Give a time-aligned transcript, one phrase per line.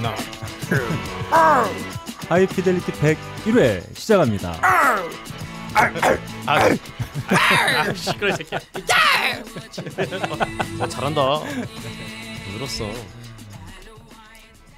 [0.00, 0.14] 나.
[2.28, 4.56] 하이피델리티 101회 시작합니다.
[6.46, 6.64] 아,
[7.94, 8.58] 시끄러 이 새끼야.
[10.80, 11.20] 어, 잘한다.
[12.54, 12.84] 늘었어.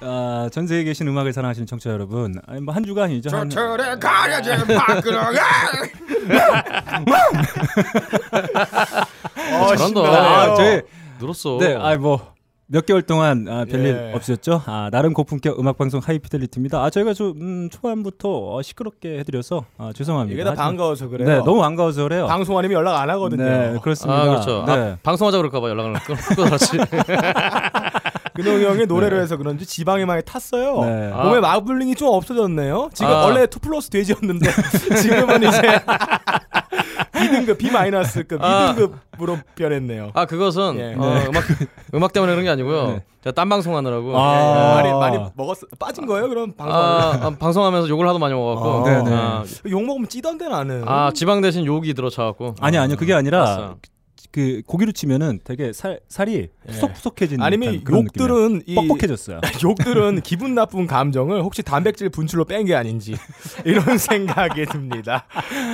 [0.01, 3.29] 아, 전 세계에 계신 음악을 사랑하시는 청취자 여러분, 아니, 뭐한 아니죠.
[3.35, 5.19] 한, 틀에 가려진 밖으로
[9.51, 10.01] 어, 잘한다.
[10.01, 10.81] 아, 저희
[11.19, 11.57] 늘었어.
[11.59, 12.32] 네, 아, 뭐.
[12.73, 14.15] 몇 개월 동안 아, 별일 예.
[14.15, 14.63] 없으셨죠?
[14.65, 16.83] 아, 나름 고품격 음악 방송 하이피델리티입니다.
[16.83, 20.33] 아, 저희가 좀 음, 초반부터 어, 시끄럽게 해드려서 아, 죄송합니다.
[20.33, 21.27] 이게 다 하지만- 반가워서 그래요.
[21.29, 22.25] 네, 너무 반가워서 그래요.
[22.25, 23.43] 방송 아니면 연락 안 하거든요.
[23.43, 24.19] 네, 그렇습니다.
[24.21, 24.63] 아 그렇죠.
[24.65, 24.71] 네.
[24.73, 26.77] 아, 방송하자 그럴까봐 연락을 끊- 끊어놨지.
[28.33, 30.83] 근홍이 형이 노래를 해서 그런지 지방에 많이 탔어요.
[30.83, 31.11] 네.
[31.13, 31.25] 아.
[31.25, 32.89] 몸에 마블링이 좀 없어졌네요.
[32.95, 33.25] 지금 아.
[33.25, 34.49] 원래 2 플러스 돼지였는데
[34.99, 35.61] 지금은 이제
[37.13, 38.75] B등급, B 마이너스급, 아.
[38.75, 40.11] 2등급으로 변했네요.
[40.13, 40.95] 아 그것은 예.
[40.97, 41.43] 어, 음악
[41.93, 42.87] 음악 때문에 그런 게 아니고요.
[42.87, 43.03] 네.
[43.23, 44.17] 제가 딴 방송 하느라고.
[44.17, 44.75] 아.
[44.75, 46.27] 많이 많이 먹었 빠진 거예요?
[46.27, 48.69] 그럼 방송 아, 아, 방송하면서 욕을 하도 많이 먹어갖고.
[48.69, 49.15] 아, 네네.
[49.15, 50.83] 아, 욕 먹으면 찌던데 나는.
[50.87, 52.55] 아, 지방 대신 욕이 들어차갖고.
[52.59, 53.75] 아니 아니요 그게 아니라 알았어.
[54.31, 57.43] 그 고기로 치면은 되게 살 살이 푸석푸석해진 예.
[57.45, 58.75] 아니면 욕들은 이.
[58.75, 59.41] 뻑뻑해졌어요.
[59.63, 63.15] 욕들은 기분 나쁜 감정을 혹시 단백질 분출로 뺀 게 아닌지
[63.65, 65.25] 이런 생각이 듭니다.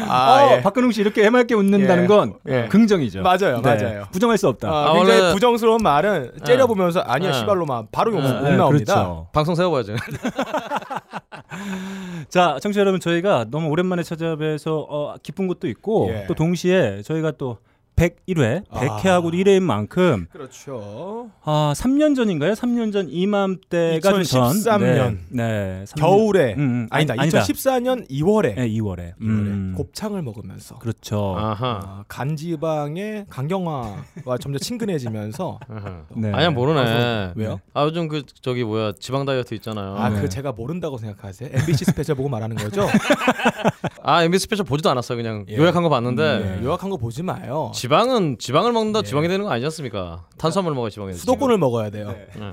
[0.08, 0.61] 아, 어, 예.
[0.61, 2.08] 박근홍 씨 이렇게 해맑게 웃는다는 예.
[2.08, 2.67] 건 예.
[2.69, 3.22] 긍정이죠.
[3.22, 3.64] 맞아요, 네.
[3.75, 4.06] 맞아요.
[4.11, 4.69] 부정할 수 없다.
[4.69, 7.34] 아, 아, 굉장히 원래- 부정스러운 말은 째려보면서 아니야 예.
[7.34, 8.28] 시발로만 바로 욕, 예.
[8.30, 8.94] 욕 네, 나옵니다.
[8.95, 9.28] 그렇죠.
[9.34, 9.94] 방송 세워봐야지.
[12.30, 16.25] 자, 청취자 여러분 저희가 너무 오랜만에 찾아뵈서 어, 기쁜 것도 있고 예.
[16.28, 17.58] 또 동시에 저희가 또
[18.00, 18.80] 101회, 아.
[18.80, 21.30] 100회하고도 1회인 만큼 그렇죠.
[21.44, 22.53] 아, 3년 전인가요?
[22.53, 24.52] 3년 전 이맘때가 좀 전.
[24.52, 25.19] 2013 년.
[25.30, 25.44] 네.
[25.44, 26.00] 네 3년.
[26.00, 26.88] 겨울에 음, 음.
[26.91, 27.16] 아니다.
[27.17, 27.41] 아니다.
[27.41, 29.14] 2014년 2월에 네, 2월에.
[29.22, 29.73] 음.
[29.78, 31.36] 곱창을 먹으면서 그렇죠.
[31.38, 31.80] 아하.
[31.83, 36.03] 아, 간지방의 간경화와 점점 친근해지면서 아하.
[36.16, 36.31] 네.
[36.31, 36.84] 아니야 모르네.
[36.84, 37.59] 방송- 왜요?
[37.73, 39.95] 아 요즘 그 저기 뭐야 지방 다이어트 있잖아요.
[39.97, 40.22] 아, 네.
[40.22, 41.50] 그 제가 모른다고 생각하세요?
[41.51, 42.88] MBC 스페셜 보고 말하는 거죠?
[44.03, 45.18] 아 MBC 스페셜 보지도 않았어요.
[45.18, 45.57] 그냥 예.
[45.57, 47.72] 요약한 거 봤는데 네, 요약한 거 보지 마요.
[47.94, 49.03] 지방은 지방을 먹는다 예.
[49.03, 50.27] 지방이 되는 거 아니지 않습니까?
[50.38, 51.22] 탄수화물 먹어야 지방이 되지.
[51.22, 52.13] 수도권을 먹어야 돼요.
[52.38, 52.51] 네.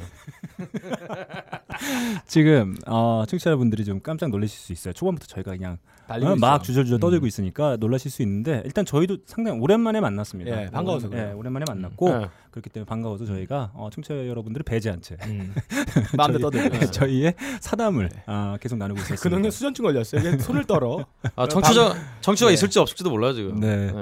[2.27, 4.95] 지금 어, 청취자분들이 좀 깜짝 놀라실 수 있어요.
[4.95, 5.77] 초반부터 저희가 그냥
[6.09, 6.63] 달리고 어, 막 있어요.
[6.63, 7.01] 주절주절 음.
[7.01, 10.63] 떠들고 있으니까 놀라실 수 있는데 일단 저희도 상당히 오랜만에 만났습니다.
[10.63, 11.37] 예, 반가워서 예, 그래요.
[11.37, 12.29] 오랜만에 만났고 네.
[12.51, 15.53] 그렇기 때문에 반가워서 저희가 어, 청취자 여러분들을 배제 한 채 음.
[16.17, 16.91] 마음대로 떠들고 있어요.
[17.05, 19.23] 저희의 사담을 아, 계속 나누고 있었습니다.
[19.29, 20.19] 근홍이 수전증 걸렸어요.
[20.23, 21.05] 이게 손을 떨어.
[21.35, 22.55] 아 정치자 정치가 네.
[22.55, 23.61] 있을지 없을지도 몰라요 지금.
[23.61, 23.93] 네.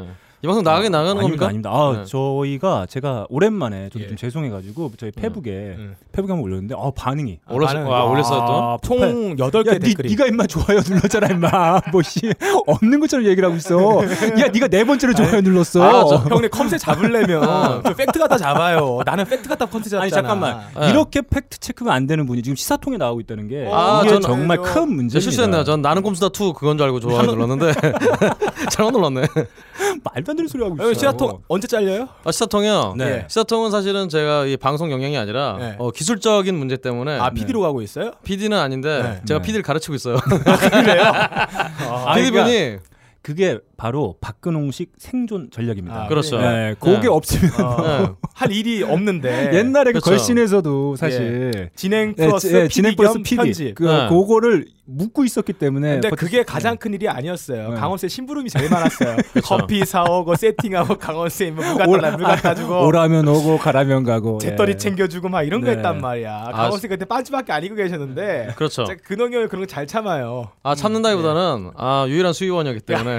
[0.44, 1.47] 이 방송 나가긴 나가는 아닙니다, 겁니까?
[1.47, 1.71] 아닙니다.
[1.72, 2.05] 아, 네.
[2.05, 4.09] 저희가 제가 오랜만에 저도 예.
[4.09, 5.97] 좀 죄송해가지고 저희 페북에 음.
[6.12, 7.75] 페북에 한번 올렸는데 아 반응이 올렸.
[7.75, 8.53] 아, 올렸어요 또.
[8.53, 9.10] 아, 폭발.
[9.10, 10.10] 총 8개 야, 니, 댓글이.
[10.10, 12.31] 니가 임마 좋아요 눌렀잖아 임마 뭐씨
[12.66, 14.03] 없는 것처럼 얘기를 하고 있어
[14.38, 17.81] 야 니가 네 번째로 좋아요 눌렀어 아, 저 형님 컴세 잡으려면 아.
[17.82, 19.00] 저 팩트 갖다 잡아요.
[19.06, 20.03] 나는 팩트 갖다 컴세 잡잖아.
[20.03, 20.91] 아니 잠깐만 네.
[20.91, 24.62] 이렇게 팩트 체크가 안 되는 분이 지금 시사통에 나오고 있다는 게 아, 이게 정말 알죠.
[24.75, 25.21] 큰제 문제입니다.
[25.21, 25.65] 실수했네요.
[25.65, 27.72] 전 나는 꼼수다 2 그건 줄 알고 좋아요 눌렀는데
[28.71, 29.22] 잘못 눌렀네.
[30.05, 30.82] 말도 안 되는 소리 하고 있어.
[30.82, 32.08] 형님 시사통 언제 잘려요?
[32.24, 32.94] 아 시사통이요.
[32.98, 33.24] 네.
[33.28, 35.76] 시사통은 사실은 제가 이 방송 영향이 아니라 네.
[35.78, 38.12] 어, 기술적인 문제 때문에 아 PD로 가고 있어요?
[38.24, 39.20] PD는 아닌데 네.
[39.26, 39.46] 제가 네.
[39.46, 40.16] PD를 가르치고 있어요.
[40.16, 42.78] 아, PD 그러니까 분이
[43.24, 46.04] 그게 바로 박근홍식 생존 전략입니다.
[46.04, 46.38] 아, 그렇죠.
[46.38, 47.08] 네, 그게 네.
[47.08, 48.08] 없으면 네.
[48.34, 50.10] 할 일이 없는데 옛날에 그 그렇죠.
[50.10, 53.74] 걸신에서도 사실 진행 네, 플러스 지- 네, PD 진행 플러스 겸 PD 편집.
[53.76, 54.08] 그 네.
[54.10, 57.70] 그거를 묻고 있었기 때문에 근데 버텼- 그게 가장 큰 일이 아니었어요.
[57.70, 57.76] 네.
[57.76, 59.16] 강원 쌤 심부름이 제일 많았어요.
[59.42, 61.86] 커피 사오고 세팅하고 강원 쌤물 갖다
[62.18, 64.76] 물 갖다 주고 오라면 오고 가라면 가고 재떨이 예.
[64.76, 65.76] 챙겨주고 막 이런 거 네.
[65.78, 66.50] 했단 말이야.
[66.52, 68.84] 강원 쌤 그때 빤지밖에 아니고 계셨는데 그렇죠.
[69.04, 70.50] 근홍이 형이 그런 거 잘 참아요.
[70.62, 73.13] 아 참는다기보다는 아 유일한 수의원이었기 때문에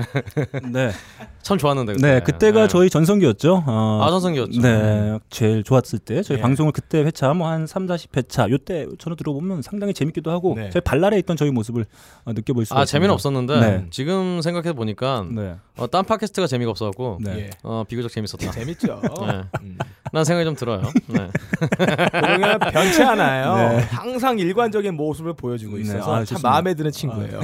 [0.72, 0.92] 네.
[1.42, 2.08] 참 좋았는데 그때.
[2.14, 2.68] 네, 그때가 네.
[2.68, 3.64] 저희 전성기였죠.
[3.68, 4.62] 어, 아 전성기였죠.
[4.62, 6.42] 네, 제일 좋았을 때 저희 예.
[6.42, 10.70] 방송을 그때 회차 뭐 한 3, 40회차 요때 전화 들어보면 상당히 재밌기도 하고 네.
[10.72, 11.86] 저희 발랄해 있던 저희 모습을
[12.26, 12.92] 어, 느껴볼 수가 아 있습니다.
[12.92, 13.86] 재미는 없었는데 네.
[13.92, 15.56] 지금 생각해 보니까 네.
[15.78, 17.38] 어, 딴 팟캐스트가 재미가 없어갖고 네.
[17.38, 17.50] 예.
[17.62, 18.50] 어 비교적 재밌었다.
[18.52, 19.02] 재밌죠.
[19.04, 19.44] 네.
[19.62, 19.78] 음.
[20.12, 20.82] 난 생각이 좀 들어요.
[21.08, 21.30] 네.
[22.12, 23.78] 그러면 변치 않아요.
[23.78, 23.84] 네.
[23.92, 26.40] 항상 일관적인 모습을 보여주고 네, 있어서 아, 참.
[26.42, 27.40] 마음에 드는 친구예요.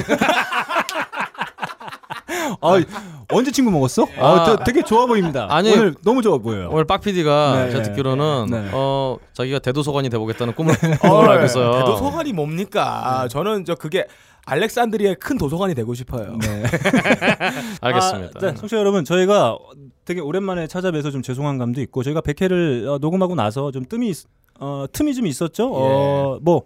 [2.62, 2.83] 아,
[3.30, 4.07] 언제 친구 먹었어?
[4.19, 4.45] 아, 아.
[4.45, 5.48] 저 되게 좋아 보입니다.
[5.50, 6.69] 아니, 오늘 너무 좋아 보여요.
[6.72, 7.72] 오늘 빡 PD가 네.
[7.72, 8.69] 제가 듣기로는 네.
[8.74, 11.72] 어 자기가 대도서관이 돼보겠다는 꿈을 꿈을 알고 있어요.
[11.74, 13.28] 대도서관이 뭡니까?
[13.30, 14.06] 저는 저 그게
[14.45, 16.36] 알렉산드리아의 큰 도서관이 되고 싶어요.
[16.42, 16.63] 네.
[17.81, 18.31] 알겠습니다.
[18.36, 19.57] 아, 네, 청취자 여러분, 저희가
[20.06, 24.25] 되게 오랜만에 찾아뵈서 좀 죄송한 감도 있고 저희가 100회를 어, 녹음하고 나서 좀 뜸이 있-
[24.60, 25.72] 어, 틈이 좀 있었죠.
[25.72, 26.63] 어, 뭐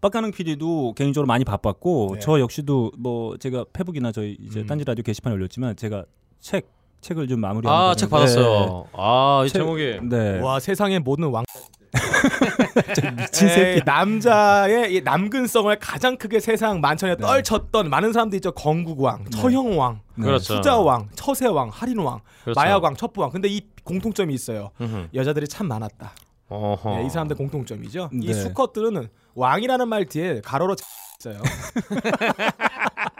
[0.00, 2.20] 빡가능 PD도 개인적으로 많이 바빴고 네.
[2.20, 4.66] 저 역시도 뭐 제가 페북이나 저희 이제 음.
[4.66, 6.04] 딴지 라디오 게시판에 올렸지만 제가
[6.40, 6.68] 책
[7.00, 7.68] 책을 좀 마무리.
[7.68, 8.86] 아책 받았어요.
[8.92, 10.40] 아이 제목이 네.
[10.40, 11.44] 와 세상의 모든 왕
[13.16, 13.80] 미친 에이, 새끼.
[13.86, 18.52] 남자의 이 남근성을 가장 크게 세상 만천에 떨쳤던 많은 사람들이 있죠.
[18.52, 20.56] 건국왕, 처형왕, 그렇죠.
[20.56, 22.60] 수자왕, 처세왕, 할인왕, 그렇죠.
[22.60, 23.30] 마약왕, 첩부왕.
[23.30, 24.70] 근데 이 공통점이 있어요.
[24.80, 25.08] 음흠.
[25.14, 26.12] 여자들이 참 많았다.
[26.50, 28.10] 네, 이 사람들 공통점이죠.
[28.12, 28.32] 이 네.
[28.34, 30.74] 수컷들은 왕이라는 말 뒤에 가로로
[31.20, 31.40] 있어요.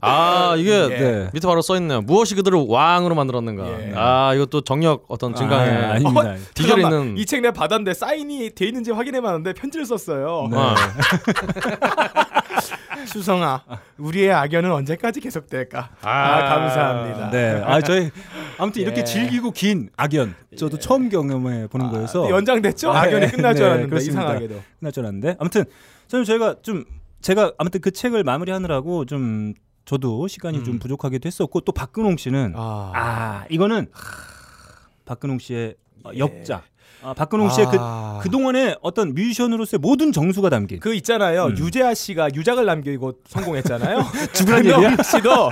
[0.00, 1.30] 아 이게 네.
[1.32, 2.00] 밑에 바로 써 있네요.
[2.00, 3.66] 무엇이 그들을 왕으로 만들었는가.
[3.66, 3.92] 예.
[3.94, 6.34] 아 이것도 정력 어떤 증강에 아, 아닙니다.
[6.54, 7.18] 비결이 잠깐만, 있는.
[7.18, 10.48] 이 책 내가 받았는데 사인이 돼 있는지 확인해봤는데 편지를 썼어요.
[10.50, 10.56] 네.
[10.56, 10.74] 어.
[13.06, 13.62] 수성아,
[13.98, 15.90] 우리의 악연은 언제까지 계속될까?
[16.02, 17.30] 아, 아, 감사합니다.
[17.30, 17.62] 네.
[17.64, 18.10] 아 저희
[18.58, 19.04] 아무튼 이렇게 예.
[19.04, 22.90] 질기고 긴 악연 저도 처음 경험해 보는 거여서 아, 연장됐죠?
[22.90, 24.22] 아, 악연이 네, 끝날 줄 네, 알았는데 그렇습니다.
[24.22, 24.54] 이상하게도.
[24.80, 25.64] 끝날 줄 알았는데 아무튼
[26.08, 26.84] 저는 저희가 좀
[27.20, 29.54] 제가 아무튼 그 책을 마무리하느라고 좀
[29.84, 30.78] 저도 시간이 좀 음.
[30.78, 33.86] 부족하기도 했었고 또 박근홍 씨는 아, 아, 이거는
[35.04, 36.64] 박근홍 씨의 어, 역작.
[37.02, 38.18] 아, 박근홍 씨의 그 아.
[38.22, 41.46] 그동안의 어떤 뮤지션으로서의 모든 정수가 담긴 그 있잖아요.
[41.46, 41.58] 음.
[41.58, 44.00] 유재하 씨가 유작을 남기고 성공했잖아요.
[44.32, 45.02] 죽으란 박근홍 얘기야?
[45.02, 45.50] 씨도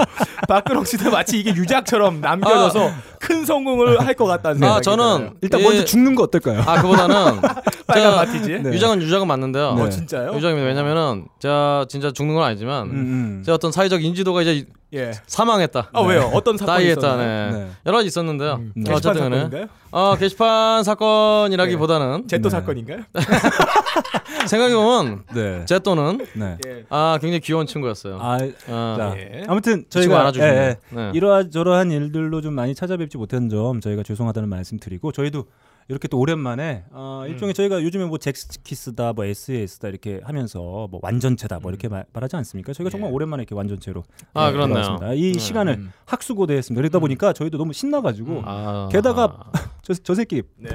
[0.48, 5.60] 박근홍 씨도 마치 이게 유작처럼 남겨져서 큰 성공을 할 것 같다는 생각이 아 저는 일단
[5.60, 6.60] 예, 먼저 죽는 거 어떨까요?
[6.66, 7.40] 아 그보다는
[7.86, 8.50] 빨간 저 마티즈.
[8.62, 8.70] 네.
[8.72, 9.74] 유작은 유작은 맞는데요.
[9.74, 9.82] 네.
[9.82, 10.34] 어 진짜요?
[10.36, 10.66] 유작입니다.
[10.66, 13.42] 왜냐면은 제가 진짜 죽는 건 아니지만 음, 음.
[13.44, 15.12] 제 어떤 사회적 인지도가 이제 예.
[15.26, 15.90] 사망했다.
[15.92, 16.30] 아 왜요?
[16.32, 16.90] 어떤 사건이.
[16.90, 17.50] 있었나요?
[17.52, 17.58] 네.
[17.58, 17.70] 네.
[17.86, 18.54] 여러 가지 있었는데요.
[18.54, 18.90] 음, 네.
[18.92, 19.66] 게시판 사건인가요?
[19.90, 22.50] 어, 게시판 사건이라기보다는 제또 네.
[22.50, 22.98] 사건인가요?
[24.46, 25.64] 생각해 보면 네.
[25.66, 26.58] 제 또는 네.
[26.66, 26.84] 예.
[26.90, 28.18] 아 굉장히 귀여운 친구였어요.
[28.20, 28.38] 아,
[28.68, 29.44] 아, 자, 예.
[29.48, 30.32] 아무튼 저희가.
[30.36, 30.76] 예, 예.
[30.90, 31.10] 네.
[31.14, 35.44] 이러저러한 일들로 좀 많이 찾아뵙지 못한 점 저희가 죄송하다는 말씀드리고 저희도
[35.88, 40.58] 이렇게 또 오랜만에 어, 일종의 저희가 요즘에 뭐 잭스키스다 뭐 SES다 이렇게 하면서
[40.90, 42.72] 뭐 완전체다 뭐 이렇게 말, 말하지 않습니까?
[42.72, 43.14] 저희가 정말 예.
[43.14, 44.02] 오랜만에 이렇게 완전체로
[44.32, 44.74] 아, 예, 그렇네요.
[44.82, 45.12] 돌아왔습니다.
[45.14, 45.38] 이 네.
[45.38, 45.92] 시간을 음.
[46.06, 46.80] 학수고대했습니다.
[46.80, 49.50] 그러다 보니까 저희도 너무 신나가지고 아, 게다가
[49.82, 50.70] 저, 저 새끼 네.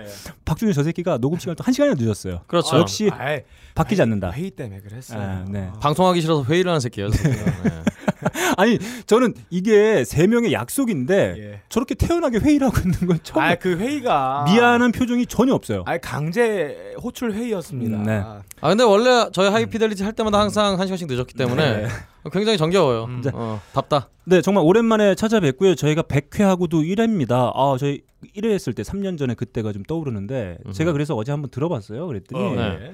[0.45, 2.41] 박준희 저 새끼가 녹음 시간을 또 한 시간이나 늦었어요.
[2.47, 2.75] 그렇죠.
[2.75, 3.41] 아, 역시 아이,
[3.75, 4.31] 바뀌지 않는다.
[4.31, 5.19] 회의 때문에 그랬어요.
[5.21, 5.71] 아, 네.
[5.81, 7.09] 방송하기 싫어서 회의를 하는 새끼예요.
[7.13, 7.83] 네.
[8.57, 11.61] 아니 저는 이게 세 명의 약속인데 예.
[11.69, 13.43] 저렇게 태연하게 회의를 하고 있는 건 처음.
[13.43, 15.83] 아그 회의가 미안한 표정이 전혀 없어요.
[15.85, 17.97] 아 강제 호출 회의였습니다.
[17.97, 18.23] 음, 네.
[18.61, 21.87] 아 근데 원래 저희 하이피델리티 할 때마다 항상 한 시간씩 늦었기 때문에
[22.31, 23.05] 굉장히 정겨워요.
[23.05, 23.21] 음.
[23.33, 24.09] 어, 답다.
[24.25, 25.75] 네, 정말 오랜만에 찾아뵙고요.
[25.75, 27.51] 저희가 100회하고도 1회입니다.
[27.55, 28.01] 아, 저희
[28.35, 30.73] 1회 했을 때 3년 전에 그때가 좀 떠오르는데 음흠.
[30.73, 32.05] 제가 그래서 어제 한번 들어봤어요.
[32.05, 32.77] 그랬더니 어, 네.
[32.77, 32.93] 네.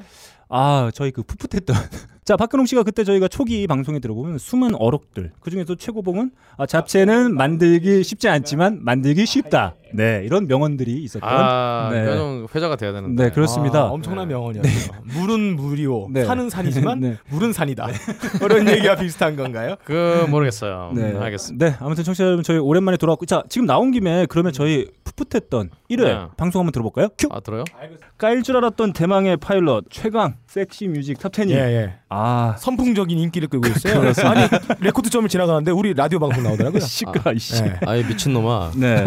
[0.50, 1.76] 아, 저희 그 풋풋했던
[2.26, 5.32] 자, 박근홍 씨가 그때 저희가 초기 방송에 들어보면 수많은 어록들.
[5.42, 9.76] 그중에서 최고봉은 아, 잡채는 만들기 쉽지 않지만 만들기 쉽다.
[9.94, 12.18] 네, 이런 명언들이 있었던 아, 네.
[12.18, 13.26] 좀 회자가 돼야 되는데.
[13.26, 13.82] 네, 그렇습니다.
[13.82, 14.94] 아, 엄청난 명언이었죠.
[15.04, 16.26] 물은 물이오, 네.
[16.26, 17.18] 산은 산이지만 네.
[17.30, 17.88] 물은 산이다.
[18.40, 19.76] 그런 얘기가 비슷 한 건가요?
[19.86, 20.92] 그 모르겠어요.
[20.96, 21.12] 네.
[21.12, 21.66] 음, 알겠습니다.
[21.66, 26.04] 네, 아무튼 청취자 여러분 저희 오랜만에 돌아왔고 자, 지금 나온 김에 그러면 저희 풋풋했던 1회
[26.04, 26.26] 네.
[26.38, 27.10] 방송 한번 들어볼까요?
[27.18, 27.28] 큐.
[27.32, 27.64] 아 들어요?
[28.18, 31.94] 까일 줄 알았던 대망의 파일럿 최강 섹시 music top 10이 예.
[32.10, 34.12] 아 선풍적인 인기를 끌고 있어요.
[34.30, 34.48] 아니
[34.80, 36.80] 레코드점을 지나가는데 우리 라디오 방송 나오더라고요.
[36.86, 37.62] 시끄러 이씨.
[37.64, 37.80] 네.
[37.86, 38.72] 아이 미친 놈아.
[38.76, 39.04] 네.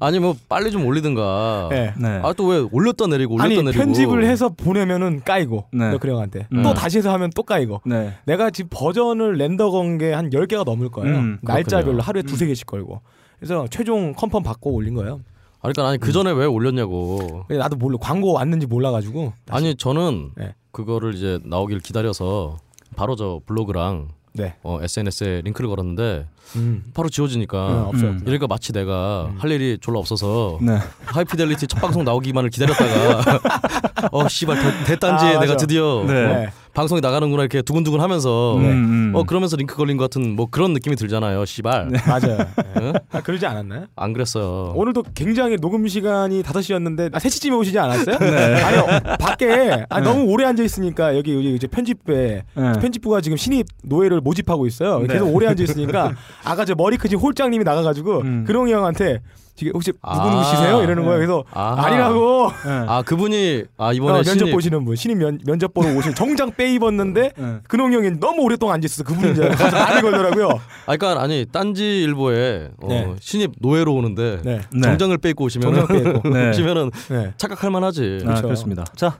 [0.00, 1.68] 아니 뭐 빨리 좀 올리든가.
[1.70, 1.92] 네.
[1.98, 2.20] 네.
[2.22, 3.72] 아또 왜 올렸다 내리고 올렸다 아니 내리고.
[3.84, 5.90] 편집을 해서 보내면은 까이고 네.
[5.92, 6.62] 너클 형한테 음.
[6.62, 8.14] 또 다시 해서 하면 또 까이고 네.
[8.24, 12.00] 내가 지금 버전을 render 건 게 한 10개가 넘을 거예요 음, 날짜별로.
[12.00, 13.00] 하루에 두세 개씩 걸고
[13.38, 15.20] 그래서 최종 컨펌 받고 올린 거예요
[15.62, 17.44] 아, 그러니까 아니 그 전에 왜 올렸냐고.
[17.50, 20.54] 나도 몰라 광고 왔는지 몰라가지고 아니 저는 네.
[20.72, 22.56] 그거를 이제 나오길 기다려서
[22.96, 26.84] 바로 저 블로그랑 네 어, SNS에 링크를 걸었는데 음.
[26.94, 28.20] 바로 지워지니까 어, 없어요 음.
[28.22, 29.36] 이러니까 마치 내가 음.
[29.38, 30.78] 할 일이 졸라 없어서 네.
[31.06, 33.40] 하이피델리티 첫 방송 나오기만을 기다렸다가
[34.12, 35.56] 어 씨발 대, 대단지 아, 내가.
[35.56, 36.24] 드디어 네.
[36.24, 36.50] 어, 네.
[36.72, 39.12] 방송이 나가는구나 이렇게 두근두근 하면서 음, 음.
[39.14, 42.46] 어 그러면서 링크 걸린 것 같은 뭐 그런 느낌이 들잖아요 씨발 맞아요
[42.80, 42.92] 응?
[43.10, 43.86] 아, 그러지 않았나요?
[43.96, 48.16] 안 그랬어요 오늘도 굉장히 녹음 시간이 5시였는데 아, 3시쯤에 오시지 않았어요?
[48.64, 52.72] 아니 어, 밖에 아, 너무 오래 앉아 있으니까 여기 여기 이제 편집부에 네.
[52.80, 55.00] 편집부가 지금 신입 노예를 모집하고 있어요.
[55.00, 55.14] 네.
[55.14, 58.44] 계속 오래 앉아 있으니까 아까 저 머리 크신 홀장님이 나가가지고 음.
[58.46, 59.20] 근홍이 형한테
[59.60, 60.14] 지금 혹시 아.
[60.14, 60.82] 누구 누구시세요?
[60.82, 61.18] 이러는 거예요.
[61.18, 61.86] 그래서 아하.
[61.86, 62.70] 아니라고 네.
[62.88, 66.50] 아 그분이 아 이번에 어, 면접 신입 보시는 분 신입 면, 면접 보러 오신 정장
[66.56, 67.56] 빼 입었는데 네.
[67.68, 70.48] 근홍이 형이 너무 오랫동안 앉아 있어서 알고 가서 많이 걸더라고요.
[70.86, 73.14] 아 그러니까 아니 딴지 일보에 어, 네.
[73.20, 74.60] 신입 노예로 오는데 네.
[74.72, 74.80] 네.
[74.80, 76.28] 정장을 빼고 오시면 정장 빼 입고.
[76.30, 76.48] 네.
[76.50, 77.32] 오시면은 네.
[77.36, 78.42] 착각할 만하지 아, 그렇죠.
[78.44, 78.84] 그렇습니다.
[78.96, 79.18] 자,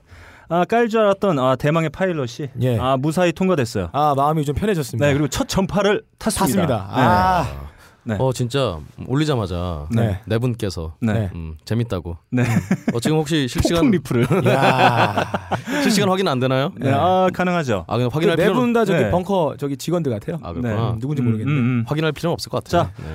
[0.51, 2.77] 아, 깔 줄 알았던 아, 대망의 파일럿이 예.
[2.77, 3.89] 아, 무사히 통과됐어요.
[3.93, 5.05] 아 마음이 좀 편해졌습니다.
[5.07, 6.67] 네, 그리고 첫 전파를 탔습니다.
[6.67, 6.87] 탔습니다.
[6.91, 7.47] 아,
[8.03, 8.17] 네.
[8.19, 8.77] 어 진짜
[9.07, 10.19] 올리자마자 네.
[10.25, 11.13] 네 분께서 네.
[11.13, 11.29] 네.
[11.35, 12.43] 음, 재밌다고 네.
[12.93, 14.27] 어, 지금 혹시 실시간 리플을.
[14.47, 15.31] 야.
[15.83, 16.71] 실시간 확인 안 되나요?
[16.77, 16.91] 네.
[16.91, 17.85] 아, 가능하죠.
[17.87, 19.09] 아 그냥 확인할 필요는 네분 다 저기 네.
[19.11, 20.37] 벙커 저기 직원들 같아요.
[20.43, 21.59] 아 그렇구나 네, 누군지 음, 모르겠는데.
[21.61, 21.83] 음, 음.
[21.87, 22.91] 확인할 필요는 없을 것 같아요.
[22.97, 23.05] 네.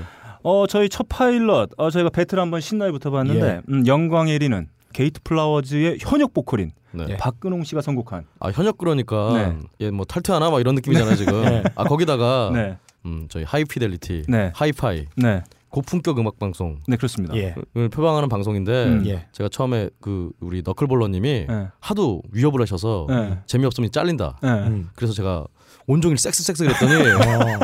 [0.42, 1.70] 어, 저희 첫 파일럿.
[1.76, 3.60] 어, 저희가 배틀 한번 신나게 붙어봤는데 예.
[3.68, 4.66] 음, 영광의 1위는
[4.96, 7.04] 게이트 플라워즈의 현역 보컬인 네.
[7.10, 7.16] 예.
[7.18, 9.88] 박근홍 씨가 선곡한 아 현역 그러니까 네.
[9.88, 11.44] 얘뭐 탈퇴하나 막 이런 느낌이잖아요 지금.
[11.44, 11.62] 네.
[11.74, 14.52] 아 거기다가 네, 음, 저희 하이피델리티, 네.
[14.54, 17.36] 하이파이, 네, 고품격 음악 방송을 네 그렇습니다.
[17.36, 17.54] 예.
[17.74, 19.06] 표방하는 방송인데 음.
[19.06, 19.26] 예.
[19.32, 24.38] 제가 처음에 그 우리 너클볼러님이 네, 하도 위협을 하셔서 네, 재미없으면 잘린다.
[24.42, 24.48] 네.
[24.48, 24.88] 음.
[24.94, 25.46] 그래서 제가
[25.86, 27.58] 온종일 섹스 섹스 그랬더니 어.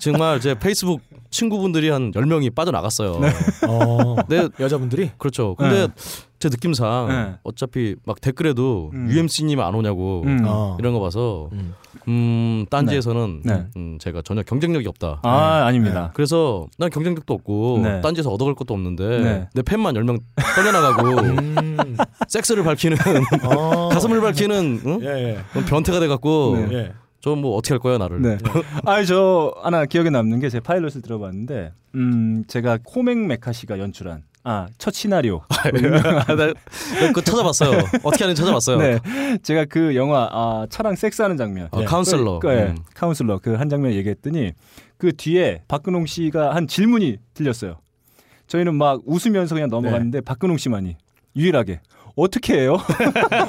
[0.00, 3.20] 정말 제 페이스북 친구분들이 한 10명이 빠져나갔어요.
[3.68, 4.16] 어.
[4.28, 5.54] 네, 여자분들이 그렇죠.
[5.54, 5.92] 근데 네.
[6.38, 7.38] 제 느낌상 네.
[7.42, 9.08] 어차피 막 댓글에도 음.
[9.10, 10.44] UMC님 안 오냐고 음.
[10.46, 10.76] 어.
[10.78, 11.74] 이런 거 봐서 음.
[12.06, 13.66] 음 딴지에서는 네.
[13.76, 15.20] 음, 제가 전혀 경쟁력이 없다.
[15.24, 16.12] 아 아닙니다.
[16.14, 18.00] 그래서 난 경쟁력도 없고 네.
[18.00, 19.48] 딴지에서 얻어갈 것도 없는데 네.
[19.52, 20.20] 내 팬만 10명
[20.54, 21.96] 떨려나가고 음.
[22.28, 22.96] 섹스를 밝히는
[23.44, 23.88] 어.
[23.92, 25.00] 가슴을 밝히는 응?
[25.02, 25.64] 예, 예.
[25.64, 26.74] 변태가 돼갖고 네.
[26.76, 26.92] 예.
[27.20, 28.38] 저뭐 어떻게 할 거야 나를 네.
[28.86, 34.66] 아, 저 하나 기억에 남는 게 제 파일럿을 들어봤는데, 음, 제가 코맥 매카시가 연출한 아,
[34.78, 35.42] 첫 시나리오.
[35.50, 36.54] 아, 나
[37.08, 37.70] 그거 찾아봤어요
[38.02, 38.98] 어떻게 하는지 찾아봤어요 네.
[39.42, 41.68] 제가 그 영화 아, 차랑 섹스하는 장면.
[41.70, 42.78] 어, 카운슬러 그, 그, 예, 음.
[42.94, 44.52] 카운슬러 그 한 장면 얘기했더니
[44.96, 47.76] 그 뒤에 박근홍 씨가 한 질문이 들렸어요.
[48.46, 50.96] 저희는 막 웃으면서 그냥 넘어갔는데 박근홍 씨만이
[51.36, 51.80] 유일하게
[52.16, 52.78] 어떻게 해요?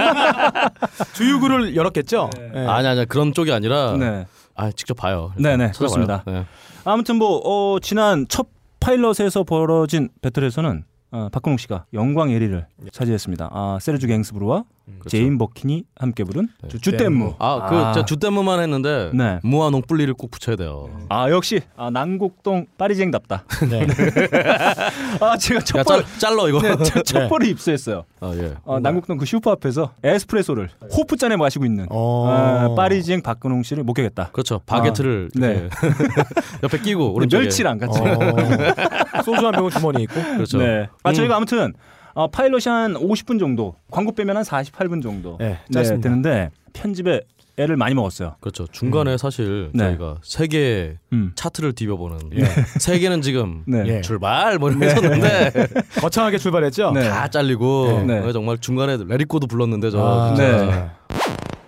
[1.13, 2.29] 주유구를 열었겠죠.
[2.56, 2.60] 예.
[2.68, 4.25] 아니 아니 그런 쪽이 아니라 네.
[4.56, 5.77] 아 직접 봐요 네, 네, 찾아봐요.
[5.77, 6.24] 그렇습니다.
[6.27, 6.46] 네.
[6.84, 8.48] 아무튼 뭐 어, 지난 첫
[8.79, 13.50] 파일럿에서 벌어진 battle에서는 어, 박근홍 씨가 영광 1위를 차지했습니다.
[13.51, 14.63] 아, 세르주 갱스브루와
[15.00, 15.10] 그렇죠.
[15.10, 16.79] 제인 버킨이 함께 부른 네.
[16.79, 17.36] Je t'aime.
[17.39, 19.39] 아그 저 Je t'aime만 했는데 네.
[19.43, 23.43] 무한 옥불리를 꼭 붙여야 돼요 아 역시 아, 난곡동 파리쟁답다.
[23.69, 23.88] 네.
[25.22, 27.27] 아 제가 첫야 번, 짤, 잘러 이거 네, 첫, 첫 네.
[27.29, 28.03] 번에 입수했어요.
[28.19, 28.53] 아 예.
[28.63, 32.27] 어, 난곡동 그 슈퍼 앞에서 에스프레소를 호프 잔에 마시고 있는 어.
[32.27, 34.29] 아, 파리쟁 박근홍 씨를 목격했다.
[34.31, 35.69] 그렇죠 바게트를 아, 네.
[36.63, 38.00] 옆에 끼고 오른쪽에 멸치랑 같이.
[38.00, 39.22] 어.
[39.24, 40.22] 소주 한 병은 주머니에 있고.
[40.22, 40.88] 그렇죠 네.
[41.03, 41.13] 아 음.
[41.13, 41.74] 저희가 아무튼
[42.13, 46.10] 어, 파일럿이 한 50분 정도, 광고 빼면 한 48분 정도 네, 네, 짧습니다.
[46.10, 47.22] 되는데 편집에
[47.58, 48.36] 애를 많이 먹었어요.
[48.39, 49.84] 그렇죠 중간에 사실 네.
[49.84, 51.34] 저희가 세계 음.
[51.36, 52.46] 차트를 뒤벼보는 예.
[52.80, 53.84] 세계는 지금 네.
[53.86, 54.01] 예.
[54.01, 55.51] 출발 뭐 이러면서는데
[56.00, 56.92] 거창하게 출발했죠.
[56.92, 57.10] 네.
[57.10, 58.20] 다 잘리고 네.
[58.20, 60.89] 어, 정말 중간에 레리코도 불렀는데 저 아, 네.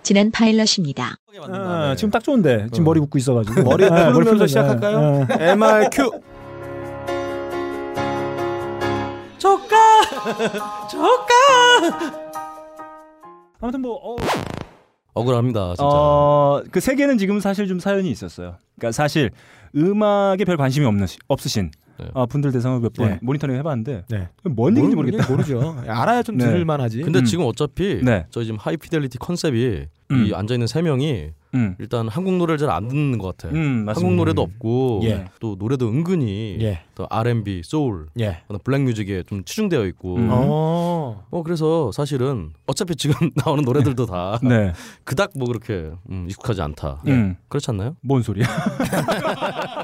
[0.02, 1.16] 지난 파일럿입니다.
[1.50, 5.26] 아, 지금 딱 좋은데 지금 머리 붓고 있어가지고 머리 아, 풀면서 풀면서, 시작할까요?
[10.60, 12.22] 아, MRQ.
[13.60, 14.16] 아무튼 뭐 어,
[15.14, 18.56] 억울합니다 진짜 어, 그 세계는 지금 사실 좀 사연이 있었어요.
[18.76, 19.30] 그러니까 사실
[19.76, 22.06] 음악에 별 관심이 없는 없으신 네.
[22.14, 23.18] 어, 분들 대상으로 몇번 네.
[23.22, 24.28] 모니터링 해봤는데 네.
[24.44, 25.30] 뭔 얘기인지 모르겠다.
[25.30, 25.76] 모르죠.
[25.86, 26.44] 알아야 좀 네.
[26.46, 27.02] 들을만하지.
[27.02, 27.24] 근데 음.
[27.24, 28.26] 지금 어차피 네.
[28.30, 30.26] 저희 지금 하이피델리티 컨셉이 음.
[30.26, 33.54] 이 앉아 있는 세 명이 음, 일단 한국 노래를 잘 안 듣는 것 같아.
[33.54, 33.84] 음.
[33.86, 35.26] 한국 노래도 없고 예.
[35.38, 36.80] 또 노래도 은근히 예.
[36.94, 38.38] 또 R&B, 소울, 예.
[38.64, 40.16] black music에 좀 치중되어 있고.
[40.16, 40.28] 음.
[40.30, 41.26] 어.
[41.30, 44.72] 어 그래서 사실은 어차피 지금 나오는 노래들도 다 네.
[45.04, 47.02] 그닥 뭐 그렇게 음, 익숙하지 않다.
[47.08, 47.96] 음, 그렇지 않나요?
[48.00, 48.46] 뭔 소리야?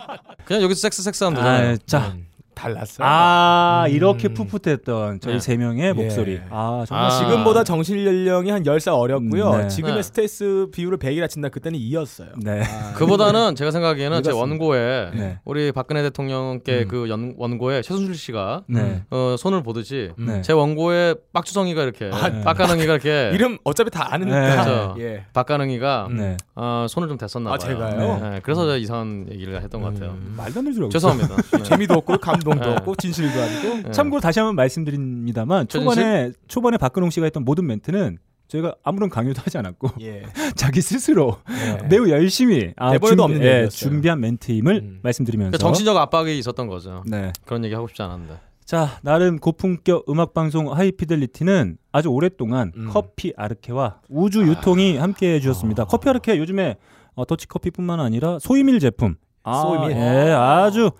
[0.48, 1.74] 그냥 여기서 섹스 섹스 하면 되잖아요.
[1.74, 2.26] 아, 자, 음,
[2.58, 3.04] 달랐어.
[3.04, 3.92] 아 음.
[3.92, 5.40] 이렇게 풋풋했던 저희 네.
[5.40, 6.32] 세 명의 목소리.
[6.32, 6.42] 예.
[6.50, 7.10] 아 정말 아.
[7.10, 9.56] 지금보다 정신 연령이 한 10살 어렸고요.
[9.56, 9.68] 네.
[9.68, 10.02] 지금의 네.
[10.02, 12.28] 스트레스 비율을 100이라 친다 그때는 2였어요.
[12.42, 12.62] 네.
[12.62, 14.64] 아, 그보다는 제가 생각하기에는 제 늙었습니다.
[14.64, 15.38] 원고에 네.
[15.44, 16.88] 우리 박근혜 대통령께 음.
[16.88, 19.04] 그 연, 원고에 최순실 씨가 네.
[19.10, 20.42] 어, 손을 보듯이 네.
[20.42, 24.16] 제 원고에 빡주성이가 이렇게 아, 박가능이가 이렇게 이름 어차피 다.
[24.18, 24.26] 네.
[24.26, 24.96] 그렇죠.
[24.98, 25.24] 예.
[25.32, 26.36] 박가능이가 네.
[26.56, 27.54] 어, 손을 좀 댔었나 봐요.
[27.54, 28.30] 아, 제가요?
[28.30, 30.10] 네, 그래서 제가 이상한 얘기를 했던 것 같아요.
[30.10, 30.34] 음.
[30.36, 31.36] 말도 안 하고 죄송합니다.
[31.36, 31.62] 네.
[31.62, 32.76] 재미도 없고 감 동도 네.
[32.76, 33.88] 없고 진실도 아니고.
[33.88, 33.90] 네.
[33.92, 39.58] 참고로 다시 한번 말씀드립니다만 초반에 초반에 박근홍 씨가 했던 모든 멘트는 저희가 아무런 강요도 하지
[39.58, 40.22] 않았고 예.
[40.56, 41.86] 자기 스스로 예.
[41.88, 43.68] 매우 열심히 아, 대본에도 없는 예.
[43.68, 45.00] 준비한 멘트임을 음.
[45.02, 47.04] 말씀드리면서 그 정신적 압박이 있었던 거죠.
[47.06, 47.32] 네.
[47.44, 48.40] 그런 얘기 하고 싶지 않았는데.
[48.64, 52.88] 자 나름 고품격 음악 방송 하이피델리티는 아주 오랫동안 음.
[52.90, 55.84] 커피 아르케와 우주 유통이 함께 해 주셨습니다.
[55.84, 55.86] 아.
[55.86, 56.76] 커피 아르케 요즘에
[57.14, 59.96] 어, 더치 커피뿐만 아니라 소이밀 제품, 아, 소이밀?
[59.96, 60.90] 예, 아주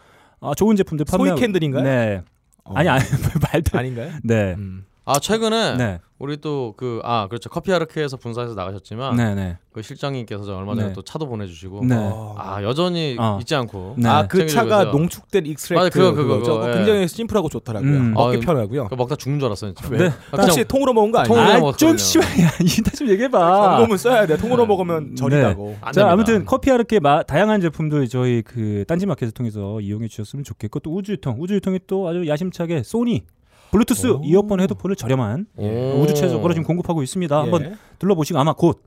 [0.40, 1.30] 아, 좋은 제품들 판매.
[1.30, 1.82] soy candle인가요?
[1.82, 2.22] 네.
[2.64, 2.74] 어.
[2.74, 3.02] 아니 아니
[3.52, 3.78] 말도.
[3.78, 4.12] 아닌가요?
[4.22, 4.54] 네.
[4.56, 4.84] 음.
[5.04, 5.98] 아 최근에 네.
[6.18, 9.34] 우리 또 그 아 그렇죠 커피 아르케에서 분사해서 나가셨지만 네.
[9.36, 9.56] 네.
[9.72, 10.92] 그 실장님께서 저 얼마 전에 네.
[10.92, 11.94] 또 차도 보내주시고 네.
[11.96, 12.34] 어.
[12.36, 13.38] 아 여전히 어.
[13.40, 14.08] 잊지 않고 네.
[14.08, 14.84] 아, 그 챙겨주고 차가.
[14.90, 16.54] 농축된 extract 맞아, 그거, 그거, 그거죠?
[16.58, 16.74] 그거, 예.
[16.74, 17.90] 굉장히 심플하고 좋더라고요.
[17.90, 18.14] 음.
[18.14, 18.84] 먹기 아, 편하고요.
[18.84, 19.96] 그거 먹다 죽는 줄 알았어요 진짜.
[19.96, 20.08] 네.
[20.32, 21.36] 아, 혹시 통으로 먹은 거 아니에요?
[21.46, 21.76] 통으로 아.
[21.76, 22.48] 좀 시원해.
[22.62, 23.38] 이따 좀 얘기해봐.
[23.38, 24.36] 광고문 써야 돼.
[24.36, 24.66] 통으로 네.
[24.68, 25.76] 먹으면 절이다고.
[25.80, 26.12] 안 자, 됩니다.
[26.12, 31.36] 아무튼 커피 아르케 마, 다양한 제품들 저희 그 딴지마켓을 통해서 이용해 주셨으면 좋겠고 또 우주유통,
[31.38, 33.22] 우주유통이 또 아주 야심차게 소니
[33.70, 34.20] 블루투스 오.
[34.24, 36.00] 이어폰 헤드폰을 저렴한 오.
[36.02, 37.36] 우주 최저가로 지금 공급하고 있습니다.
[37.36, 37.40] 예.
[37.40, 38.82] 한번 둘러보시고 아마 곧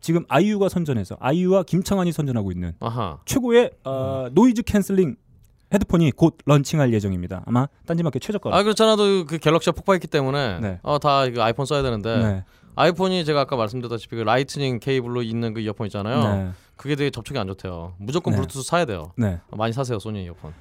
[0.00, 3.18] 지금 아이유가 선전해서 아이유와 김창완이 선전하고 있는 아하.
[3.26, 5.16] 최고의 어, noise cancelling
[5.72, 7.42] 헤드폰이 곧 launching할 예정입니다.
[7.46, 8.56] 아마 딴지마켓 최저가.
[8.56, 10.78] 아 그렇잖아도 그 갤럭시가 폭파했기 때문에 네.
[10.82, 12.44] 어다 이거 아이폰 써야 되는데 네.
[12.76, 16.34] 아이폰이 제가 아까 말씀드렸다시피 그 Lightning 케이블로 있는 그 이어폰 있잖아요.
[16.34, 16.50] 네.
[16.76, 17.92] 그게 되게 접촉이 안 좋대요.
[17.98, 18.38] 무조건 네.
[18.38, 19.12] 블루투스 사야 돼요.
[19.16, 19.38] 네.
[19.50, 20.52] 많이 사세요 소니 이어폰.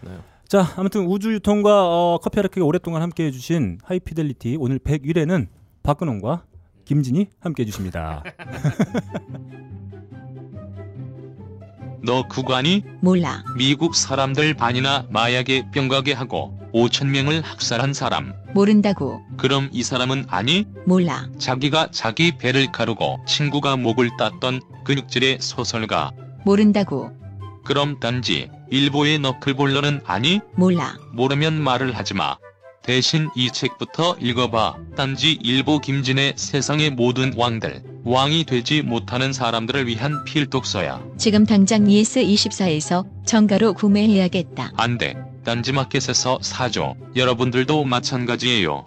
[0.51, 0.57] 네.
[0.57, 5.45] 자, 아무튼 우주 유통과 어, 커피 아르케가 오랫동안 함께 해주신 하이피델리티 오늘 101회는
[5.83, 6.43] 박근홍과
[6.85, 8.23] 김진이 함께 해주십니다.
[12.01, 13.43] 너 구관이 몰라.
[13.57, 18.33] 미국 사람들 반이나 마약에 병가게 하고 5천 명을 학살한 사람.
[18.55, 19.21] 모른다고.
[19.37, 20.65] 그럼 이 사람은 아니?
[20.87, 21.29] 몰라.
[21.37, 26.09] 자기가 자기 배를 가르고 친구가 목을 땄던 근육질의 소설가.
[26.43, 27.11] 모른다고.
[27.63, 30.39] 그럼 단지 일보의 너클볼러는 아니?
[30.55, 30.95] 몰라.
[31.13, 32.37] 모르면 말을 하지 마.
[32.83, 34.75] 대신 이 책부터 읽어봐.
[34.95, 41.01] 단지 일보 김진의 세상의 모든 왕들, 왕이 되지 못하는 사람들을 위한 필독서야.
[41.17, 44.71] 지금 당장 ES24에서 정가로 구매해야겠다.
[44.77, 45.15] 안 돼.
[45.43, 46.95] 딴지마켓에서 사줘.
[47.15, 48.85] 여러분들도 마찬가지예요.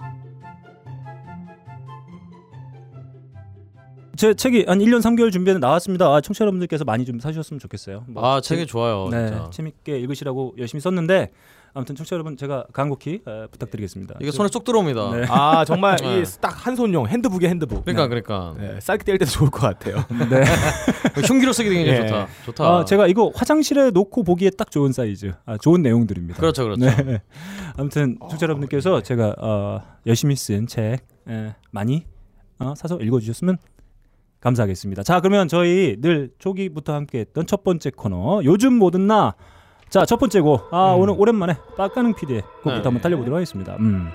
[4.23, 6.07] 제 책이 한 1년 3개월 준비해 나왔습니다.
[6.07, 8.05] 아, 청취자 여러분들께서 많이 좀 사주셨으면 좋겠어요.
[8.07, 9.09] 뭐 아 책이 좋아요.
[9.11, 9.51] 네, 진짜.
[9.51, 11.33] 재밌게 읽으시라고 열심히 썼는데
[11.75, 14.15] 아무튼 청취자 여러분 제가 간곡히 에, 부탁드리겠습니다.
[14.21, 15.11] 이게 손에 쏙 들어옵니다.
[15.11, 15.27] 네.
[15.29, 16.21] 아 정말 네.
[16.23, 17.85] 이딱한 손용 핸드북이 핸드북.
[17.85, 19.97] 그러니까 그러니까 네, 쌀기 뗄 때도 좋을 것 같아요.
[20.31, 20.45] 네.
[21.27, 22.07] 흉기로 쓰기 굉장히 예.
[22.07, 22.29] 좋다.
[22.45, 22.65] 좋다.
[22.65, 26.39] 아, 제가 이거 화장실에 놓고 보기에 딱 좋은 사이즈, 아, 좋은 내용들입니다.
[26.39, 26.85] 그렇죠, 그렇죠.
[26.85, 27.23] 네.
[27.77, 31.01] 아무튼 청취자 여러분들께서 제가 어, 열심히 쓴 책
[31.73, 32.05] 많이
[32.61, 33.59] 어, 사서 읽어주셨으면
[34.43, 35.03] 감사하겠습니다.
[35.03, 39.35] 자, 그러면 저희 늘 초기부터 함께했던 첫 번째 코너 요즘 뭐든 나.
[39.89, 40.69] 자, 첫 번째 곡.
[40.73, 42.83] 아, 오늘 오랜만에 빡가능 PD의 곡부터 네.
[42.83, 43.77] 한번 달려보도록 하겠습니다.
[43.79, 44.11] 음.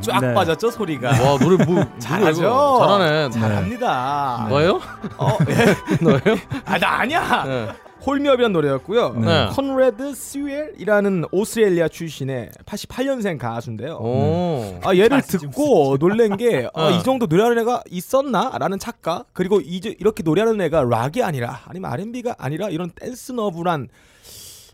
[0.00, 0.34] 쫙 네.
[0.34, 1.08] 빠졌죠 소리가.
[1.10, 2.78] 와 노래 뭐 잘하죠.
[2.80, 3.30] 잘하네.
[3.30, 4.46] 잘합니다.
[4.48, 4.80] 너예요?
[5.18, 5.54] 어, 예.
[6.04, 6.38] 너예요?
[6.64, 7.44] 아, 나 아니야.
[7.44, 7.68] 네.
[8.06, 9.12] Hold Me Up이라는 노래였고요.
[9.12, 9.48] 네.
[9.52, 13.96] Conrad Sewell이라는 오스트레일리아 출신의 88년생 가수인데요.
[13.96, 14.80] 오.
[14.82, 16.90] 아 얘를 듣고 놀란 게 아, 어.
[16.92, 22.36] 이 정도 노래하는 애가 있었나라는 착각 그리고 이제 이렇게 노래하는 애가 락이 아니라 아니면 R&B가
[22.38, 23.88] 아니라 이런 댄스 넘버란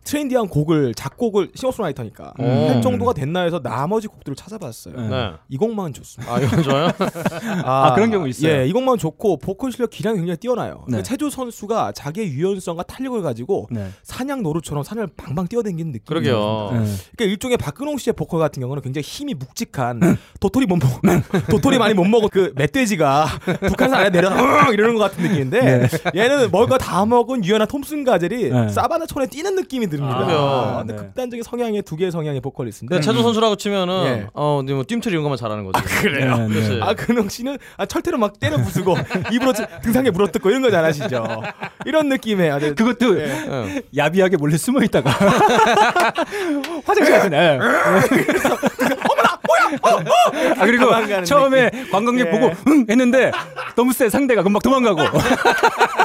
[0.06, 2.44] trendy한 곡을 작곡을 싱어송라이터니까 음.
[2.44, 4.94] 할 정도가 됐나 해서 나머지 곡들을 찾아봤어요.
[4.96, 5.08] 네.
[5.08, 5.32] 네.
[5.48, 6.32] 이 곡만 좋습니다.
[6.32, 6.90] 아 이건 좋아요.
[7.64, 8.52] 아, 그런 경우 있어요.
[8.52, 10.84] 예, 이 곡만 좋고 보컬 실력 기량이 굉장히 뛰어나요.
[10.88, 11.02] 네.
[11.02, 13.88] 체조 선수가 자기의 유연성과 탄력을 가지고 네.
[14.02, 16.70] 사냥 노루처럼 산을 방방 뛰어댕기는 느낌이 그러게요.
[16.72, 16.78] 네.
[17.16, 20.00] 그러니까 일종의 박근홍 씨의 보컬 같은 경우는 굉장히 힘이 묵직한
[20.38, 21.00] 도토리 못 먹,
[21.50, 23.26] 도토리 많이 못 먹은 그 멧돼지가
[23.66, 28.68] 북한산 안에 내려서 이러는 것 같은 느낌인데 얘는 뭘까 다 먹은 유연한 톰슨 가젤이 네.
[28.68, 30.24] 사바나 촌에 뛰는 느낌이 듭니다.
[30.24, 30.76] 그래요.
[30.78, 30.98] 근데 네.
[30.98, 34.26] 극단적인 성향의 두 개의 성향의 보컬리스트인데 근데 체조 선수라고 치면은 예.
[34.34, 35.82] 어, 뭐 뜀틀 이런 것만 잘하는 거지.
[36.02, 36.36] 그래요?
[36.36, 36.80] 네, 그렇지.
[36.82, 38.96] 아 근홍 씨는 아, 철퇴로 막 때려 부수고
[39.32, 41.42] 입으로 등상에 물어뜯고 이런 거 잘하시죠.
[41.84, 43.24] 이런 느낌의 아주 그것도 예.
[43.26, 43.82] 예.
[43.96, 45.10] 야비하게 몰래 숨어 있다가
[46.84, 47.58] 화장실 가서 네.
[47.58, 50.04] 어머나 뭐야
[50.58, 50.86] 아 그리고
[51.24, 52.30] 처음에 관광객 예.
[52.30, 53.30] 보고 응 했는데
[53.74, 55.08] 너무 세 상대가 금방 도망가고 네,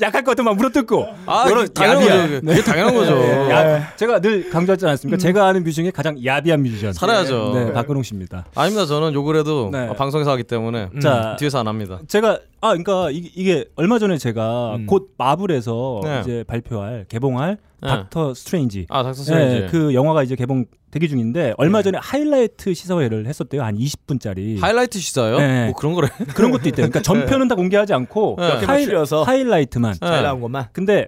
[0.00, 2.40] 약할 것 같으면 막 물어뜯고 아, 이런 이게 당연한.
[2.40, 2.52] 거죠.
[2.52, 3.16] 이게 당연한 거죠.
[3.16, 3.50] 예.
[3.50, 5.18] 야, 제가 늘 강조하지 않았습니까?
[5.18, 7.52] 제가 아는 뮤지 중에 가장 야비한 뮤지션 살아야죠.
[7.54, 8.46] 네, 박근홍 씨입니다.
[8.54, 8.86] 아닙니다.
[8.86, 9.88] 저는 욕을 해도 네.
[9.88, 12.00] 어, 방송에서 하기 때문에 자, 뒤에서 안 합니다.
[12.08, 14.86] 제가 아 그러니까 이게, 이게 얼마 전에 제가 음.
[14.86, 16.20] 곧 마블에서 네.
[16.20, 17.88] 이제 발표할 개봉할 네.
[17.88, 19.60] 닥터 스트레인지 아, 닥터 스트레인지.
[19.60, 23.62] 네, 그 영화가 이제 개봉 대기 중인데 얼마 전에 하이라이트 시사회를 했었대요.
[23.62, 24.58] 한 20분짜리.
[24.60, 25.38] 하이라이트 시사요?
[25.38, 25.66] 네.
[25.66, 26.08] 뭐 그런 거래.
[26.34, 26.88] 그런 것도 있대요.
[26.88, 28.84] 그러니까 전편은 다 공개하지 않고 네.
[28.84, 29.22] 추려서.
[29.22, 29.92] 하이라이트만.
[29.92, 29.98] 네.
[30.00, 30.66] 잘 나온 것만.
[30.72, 31.06] 근데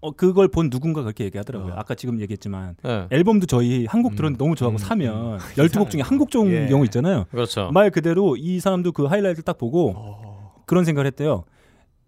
[0.00, 1.72] 어, 그걸 본 누군가 그렇게 얘기하더라고요.
[1.76, 3.06] 아까 지금 얘기했지만 네.
[3.10, 6.66] 앨범도 저희 한 곡 들었는데 너무 좋아하고 음, 사면 12곡 중에 한 곡 좋은 예.
[6.68, 7.24] 경우 있잖아요.
[7.30, 7.70] 그렇죠.
[7.72, 10.52] 말 그대로 이 사람도 그 하이라이트를 딱 보고 어.
[10.66, 11.44] 그런 생각을 했대요.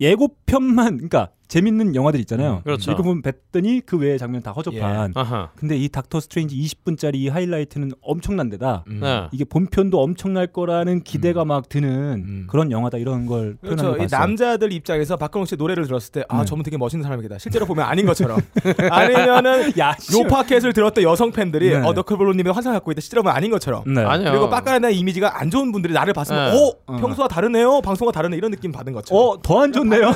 [0.01, 2.61] 예고편만 그러니까 재밌는 영화들 있잖아요.
[2.65, 2.91] 그렇죠.
[2.93, 5.13] 예고편 봤더니 그 외의 장면 다 허접한.
[5.15, 5.51] 아하.
[5.57, 9.01] 근데 이 닥터 스트레인지 20분짜리 이 하이라이트는 엄청난 데다 음.
[9.01, 9.29] 네.
[9.33, 11.89] 이게 본편도 엄청날 거라는 기대가 막 드는
[12.27, 12.47] 음.
[12.51, 13.91] 그런 영화다 이런 걸 표현하는 그렇죠.
[13.93, 14.21] 거이 봤어요.
[14.21, 16.45] 남자들 입장에서 박근홍 씨 노래를 들었을 때, 아, 네.
[16.45, 17.39] 저분 되게 멋있는 사람이겠다.
[17.39, 18.41] 실제로 보면 아닌 것처럼.
[18.91, 21.77] 아니면은, 야, 요 팟캣을 들었던 여성 팬들이, 네.
[21.77, 23.01] 어, 너클볼러님의 환상 갖고 있다.
[23.01, 23.83] 실제로 보면 아닌 것처럼.
[23.93, 24.03] 네.
[24.03, 24.31] 아니요.
[24.31, 26.59] 그리고 빡가는 이미지가 안 좋은 분들이 나를 봤으면, 네.
[26.59, 26.97] 어, 어.
[26.97, 27.81] 평소와 다르네요.
[27.83, 28.37] 방송과 다르네.
[28.37, 29.23] 이런 느낌 받은 것처럼.
[29.23, 30.13] 어, 더 안 좋네요.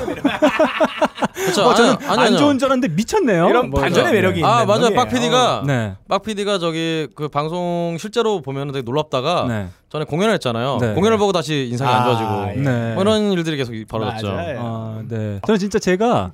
[1.34, 1.62] 그렇죠.
[1.64, 2.36] 어, 저는 아니, 아니, 안.
[2.36, 3.48] 좋은 줄 알았는데 미쳤네요.
[3.48, 4.18] 이런 뭐, 반전의 네.
[4.20, 4.80] 매력이 아 있는 맞아요.
[4.80, 4.96] 놈이에요.
[4.96, 5.94] 박 PD가 네.
[6.08, 9.68] 박 PD가 저기 그 방송 실제로 보면은 되게 놀랍다가 네.
[9.88, 10.78] 전에 공연을 했잖아요.
[10.80, 10.94] 네.
[10.94, 12.62] 공연을 보고 다시 인상이 아, 안 좋아지고 예.
[12.64, 12.94] 네.
[12.94, 14.32] 뭐 이런 일들이 계속 벌어졌죠.
[14.32, 14.58] 맞아요.
[14.60, 15.40] 아, 네.
[15.46, 16.32] 저는 진짜 제가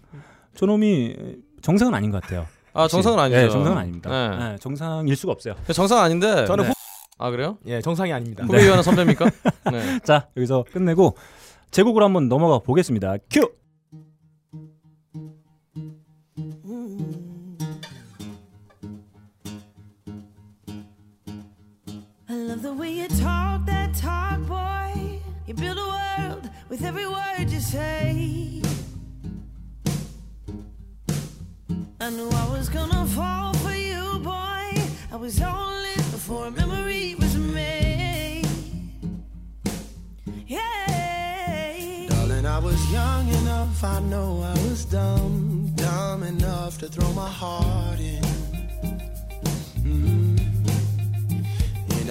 [0.56, 1.14] 저놈이
[1.62, 2.46] 정상은 아닌 것 같아요.
[2.72, 3.40] 아 정상은 아니죠.
[3.40, 4.10] 네, 정상은 아닙니다.
[4.10, 4.36] 네.
[4.36, 5.54] 네, 정상일 수가 없어요.
[5.72, 6.44] 정상 아닌데.
[6.44, 6.68] 저는 네.
[6.68, 6.74] 후,
[7.18, 7.56] 아 그래요?
[7.66, 8.44] 예, 정상이 아닙니다.
[8.44, 9.30] 후배 위원회 선배입니까?
[9.72, 9.98] 네.
[10.04, 11.16] 자, 여기서 끝내고
[11.70, 13.16] 제곡으로 한번 넘어가 보겠습니다.
[13.30, 13.50] 큐.
[22.76, 25.18] Way you talk that talk, boy.
[25.46, 28.60] You build a world with every word you say.
[31.98, 34.68] I knew I was gonna fall for you, boy.
[35.10, 38.46] I was only before a memory was made.
[40.46, 42.08] Yeah.
[42.10, 47.30] Darling, I was young enough, I know I was dumb, dumb enough to throw my
[47.30, 48.35] heart in.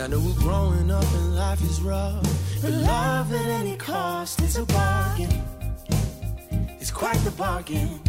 [0.06, 2.22] And I knew growing up in life is rough,
[2.62, 5.42] but love at any cost is a bargain.
[6.80, 8.00] It's quite the bargain.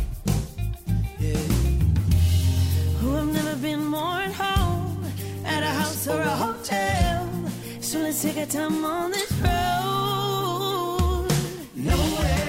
[1.18, 1.38] Yeah.
[1.38, 5.06] Oh, Who have never been more at home
[5.46, 7.30] at a house or a hotel.
[7.80, 11.28] So let's take our time on this road.
[11.76, 12.45] Nowhere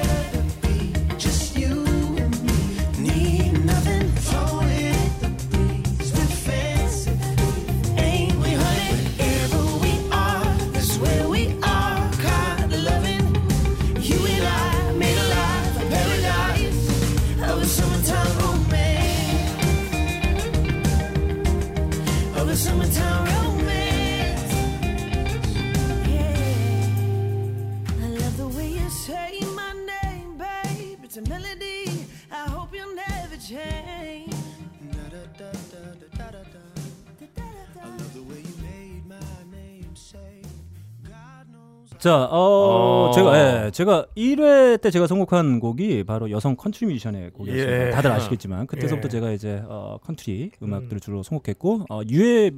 [41.99, 43.11] 자, 어, 어.
[43.13, 47.87] 제가 예, 제가 1회 때 제가 선곡한 곡이 바로 여성 컨트리 뮤지션의 곡이었습니다.
[47.87, 47.91] 예.
[47.91, 49.09] 다들 아시겠지만 그때서부터 예.
[49.09, 52.51] 제가 이제 어, 컨트리 음악들을 주로 선곡했고 어, 유해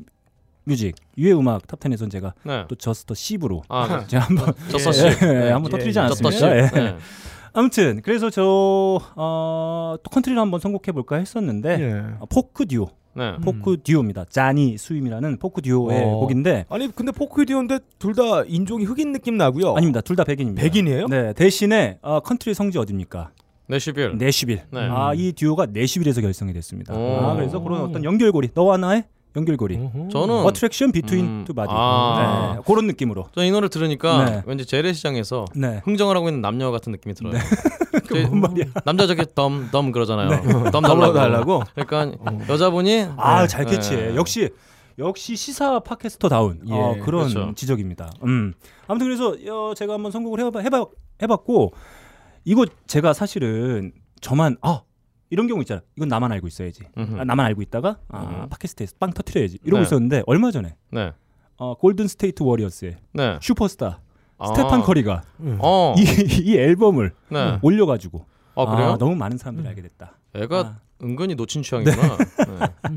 [0.65, 2.65] 뮤직, 유해 음악 top 10에서는 제가 네.
[2.67, 5.06] 또 저스터 시브로 아, 제가 한 번 저서 씨.
[5.06, 6.04] 예, 한번 예, 터뜨리지 예.
[6.04, 6.32] 않았습니까?
[6.32, 6.45] 저서 씨.
[6.45, 6.62] 예.
[6.82, 6.95] 네.
[7.54, 8.43] 아무튼 그래서 저
[9.15, 12.04] 어, 또 컨트리를 한번 선곡해 볼까 했었는데 예.
[12.19, 13.36] 어, 포크 듀오, 네.
[13.43, 14.26] 포크 듀오입니다.
[14.30, 16.19] Johnnyswim이라는 포크 듀오의 어.
[16.19, 19.76] 곡인데 아니, 근데 포크 듀오인데 둘 다 인종이 흑인 느낌 나고요.
[19.76, 20.02] 아닙니다.
[20.02, 20.62] 둘 다 백인입니다.
[20.62, 21.08] 백인이에요?
[21.08, 21.34] 네.
[21.34, 23.32] 대신에 어, 컨트리 성지 어딥니까?
[23.67, 24.17] 내슈빌.
[24.17, 24.62] 내슈빌.
[24.72, 24.80] 네.
[24.89, 26.93] 아, 이 듀오가 내슈빌에서 결성이 됐습니다.
[26.95, 27.17] 오.
[27.19, 29.04] 아, 그래서 그런 어떤 연결고리, 너와 나의
[29.36, 29.78] 연결고리.
[30.12, 31.69] 저는 attraction between 음, two body.
[31.74, 32.56] 아.
[32.56, 33.28] 네, 그런 느낌으로.
[33.36, 34.44] 저는 이 노래 들으니까 네.
[34.46, 35.82] 왠지 재래시장에서 네.
[35.86, 37.34] 흥정을 하고 있는 남녀 같은 느낌이 들어요.
[38.10, 38.65] 그뭔 말이야?
[38.86, 40.30] 남자 저기 덤덤 그러잖아요.
[40.72, 41.60] 덤 덤으로 달라고.
[41.60, 41.63] 달라고?
[41.76, 43.48] 그러니까 여자분이 아, 네.
[43.48, 44.10] 잘 캐치해.
[44.10, 44.15] 네.
[44.15, 44.50] 역시
[44.98, 47.54] 역시 시사 팟캐스터다운 예, 어, 그런 그렇죠.
[47.56, 48.10] 지적입니다.
[48.26, 48.54] 음.
[48.88, 50.86] 아무튼 그래서 어, 제가 한번 선곡을 해봐, 해봐,
[51.22, 51.74] 해봤고
[52.46, 54.82] 이거 제가 사실은 저만 아
[55.30, 55.82] 이런 경우 있잖아.
[55.96, 56.84] 이건 나만 알고 있어야지.
[56.98, 57.20] 음흠.
[57.20, 58.50] 아, 나만 알고 있다가 아, 음.
[58.50, 59.60] 팟캐스트에서 빵 터트려야지.
[59.63, 59.84] 이러고 네.
[59.84, 61.13] 있었는데 얼마 전에 네.
[61.58, 63.38] 어, 골든 스테이트 워리어스의 네.
[63.42, 64.00] 슈퍼스타
[64.38, 64.48] 아.
[64.48, 65.24] 스테판 커리가
[65.60, 65.94] 어.
[65.98, 66.02] 이,
[66.44, 67.60] 이 앨범을 네.
[67.62, 68.98] 올려가지고 아 그래요?
[68.98, 70.13] 너무 많은 사람들이 알게 됐다.
[70.36, 70.80] 애가 아.
[71.02, 72.18] 은근히 놓친 취향이구나.
[72.18, 72.96] 네.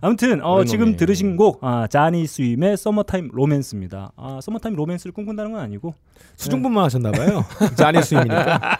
[0.00, 0.96] 아무튼 어, 지금.
[0.96, 4.12] 들으신 곡 아, Johnnyswim의 Summertime Romance입니다.
[4.16, 5.94] 아, Summertime Romance를 꿈꾼다는 건 아니고
[6.36, 7.44] 수중분만 하셨나봐요.
[7.76, 8.78] 자니 스윙이니까.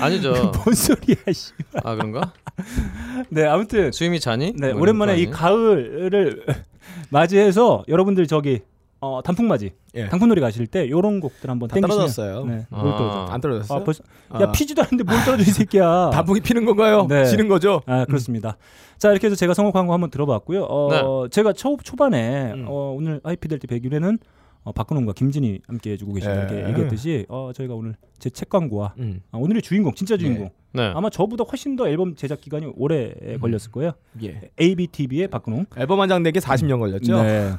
[0.00, 0.32] 아니죠.
[0.64, 1.52] 뭔 소리야 씨.
[1.82, 2.32] 아 그런가?
[3.30, 4.52] 네 아무튼 수임이 자니?
[4.56, 5.26] 네 뭐 오랜만에 이?
[5.30, 6.44] 가을을
[7.10, 8.60] 맞이해서 여러분들 저기
[9.02, 10.08] 어, 단풍맞이 예.
[10.08, 12.44] 단풍놀이 가실 때 이런 곡들 한번 다 땡기시면 떨어졌어요.
[12.44, 12.82] 네, 아.
[12.82, 13.26] 뭘 떨어져?
[13.32, 13.78] 안 떨어졌어요?
[13.80, 14.42] 아, 벌써 아.
[14.42, 16.10] 야 피지도 않는데 뭘 떨어져 이 새끼야.
[16.12, 17.06] 단풍이 피는 건가요?
[17.08, 17.24] 네.
[17.24, 17.80] 지는 거죠?
[17.86, 18.58] 아 그렇습니다.
[18.98, 20.64] 자 이렇게 해서 제가 선곡한 거 한번 들어봤고요.
[20.64, 22.66] 어, 제가 초 초반에 음.
[22.68, 24.18] 어, 오늘 하이피델티 100일에는
[24.62, 26.58] 어, 박근홍과 김진이 함께 해주고 계신다 예.
[26.58, 29.20] 이렇게 얘기했듯이 어, 저희가 오늘 제 책 광고와 음.
[29.32, 30.82] 아, 오늘의 주인공 진짜 주인공 네.
[30.94, 33.92] 아마 저보다 훨씬 더 앨범 제작 기간이 오래 걸렸을 거예요.
[34.22, 34.50] 예.
[34.60, 35.66] ABTV의 박근홍.
[35.76, 37.22] 앨범 한 장 내기 40년 걸렸죠?
[37.22, 37.52] 네.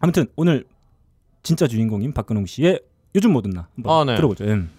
[0.00, 0.64] 아무튼 오늘
[1.42, 2.80] 진짜 주인공인 박근홍 씨의
[3.14, 4.16] 요즘 뭐든 나 한번 아, 네.
[4.16, 4.44] 들어보죠.
[4.44, 4.70] 음.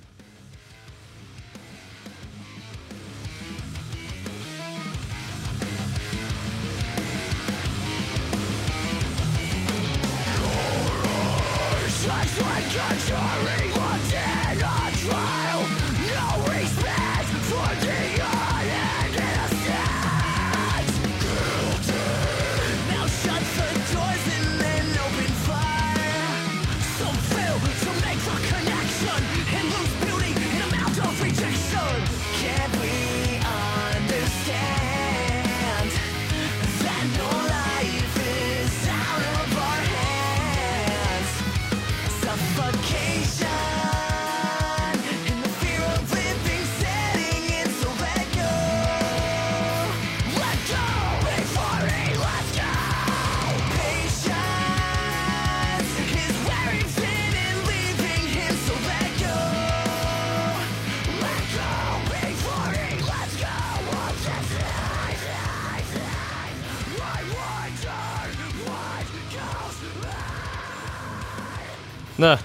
[72.18, 72.38] 네.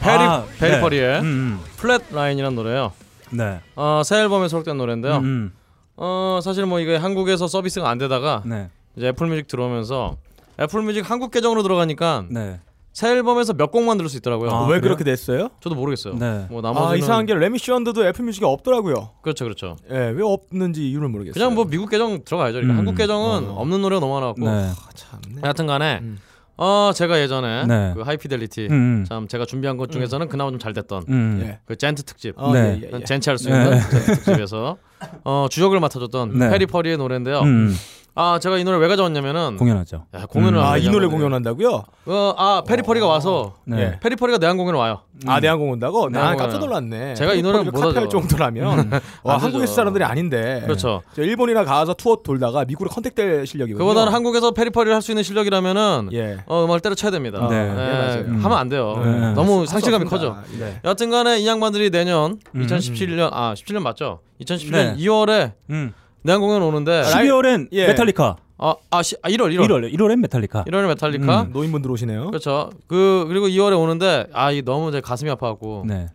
[0.00, 1.20] Peri 아, 페리퍼리의 네.
[1.20, 2.92] 음, Flatline이라는 노래요.
[3.32, 3.36] 음.
[3.36, 3.60] 네.
[3.76, 5.16] 어, 새 앨범에 수록된 노래인데요.
[5.18, 5.52] 음, 음.
[5.96, 8.70] 어, 사실 뭐 이게 한국에서 서비스가 안 되다가 네.
[8.96, 10.16] 이제 애플뮤직 들어오면서
[10.58, 12.60] 애플뮤직 한국 계정으로 들어가니까 네.
[12.92, 14.50] 새 앨범에서 몇 곡만 들을 수 있더라고요.
[14.50, 14.80] 아, 왜 그래요?
[14.80, 15.50] 그렇게 됐어요?
[15.60, 16.14] 저도 모르겠어요.
[16.14, 16.46] 네.
[16.50, 19.10] 뭐아 나머지는 이상한 게 Remy Shand도 애플뮤직에 없더라고요.
[19.22, 19.76] 그렇죠, 그렇죠.
[19.90, 21.34] 예, 왜 없는지 이유를 모르겠어요.
[21.34, 22.54] 그냥 뭐 미국 계정 들어가야죠.
[22.54, 22.78] 그러니까 음.
[22.78, 23.54] 한국 계정은 어.
[23.60, 24.40] 없는 노래가 너무 많아갖고.
[24.40, 24.50] 네.
[24.50, 25.40] 아, 참네.
[25.42, 26.18] 하여튼간에 음.
[26.62, 27.92] 어 제가 예전에 네.
[27.94, 29.04] 그 하이피델리티 음, 음.
[29.08, 31.40] 참 제가 준비한 것 중에서는 그나마 좀 잘 됐던 음.
[31.42, 31.58] 예.
[31.64, 32.78] 그 djent 특집 어, 네.
[32.82, 33.04] 예, 예, 예.
[33.04, 33.80] 젠체할 수 있는 네.
[33.80, 34.76] djent 특집에서
[35.24, 36.50] 어 주역을 맡아줬던 네.
[36.50, 37.40] Periphery의 노래인데요.
[37.40, 37.74] 음.
[38.14, 40.04] 아 제가 이 노래 왜 가져왔냐면은 공연하죠.
[40.14, 40.64] 야, 공연을 음.
[40.64, 41.06] 아, 이 하는 노래.
[41.06, 41.84] 공연한다고요?
[42.06, 43.80] 어, 아 Periphery가 와서 네.
[43.80, 43.98] 예.
[44.00, 45.00] Periphery가 내한 공연을 와요.
[45.26, 46.08] 아, 내한공 온다고?
[46.08, 46.58] 난 내한공 깜짝.
[46.58, 47.14] 놀랐네.
[47.14, 48.08] 제가 이 노래를 못 카피할 하죠.
[48.08, 48.90] 정도라면
[49.22, 49.74] 와, 안 한국에서.
[49.74, 50.60] 사람들이 아닌데.
[50.64, 51.02] 그렇죠.
[51.14, 53.78] 저 일본이나 가서 투어 돌다가 미국으로 contact될 실력이거든요.
[53.86, 56.38] 그보다는 한국에서 Periphery를 할 수 있는 실력이라면은 예.
[56.46, 57.46] 어, 음악을 때려쳐야 됩니다.
[57.48, 57.56] 네.
[57.56, 58.20] 예, 예, 맞아요.
[58.26, 58.40] 음.
[58.44, 59.00] 하면 안 돼요.
[59.02, 59.32] 네.
[59.32, 60.04] 너무 할수 상실감이.
[60.06, 60.36] 커져.
[60.58, 60.78] 네.
[60.84, 62.66] 여하튼간에 이 양반들이 내년 음.
[62.66, 64.20] 2017년 아 17년 맞죠?
[64.42, 64.96] 2017년 네.
[64.98, 65.92] 2월에 음.
[66.22, 67.86] 내한 공연 오는데 12월엔 예.
[67.88, 68.36] 메탈리카.
[68.62, 70.64] 아, 아, 시, 아 1월 1월 1월 1월엔 메탈리카.
[70.64, 71.50] 1월에 메탈리카 음.
[71.52, 72.26] 노인분들 오시네요.
[72.26, 72.70] 그렇죠.
[72.86, 76.08] 그 그리고 2월에 오는데 아 이 너무 제 가슴이 아파갖고 네.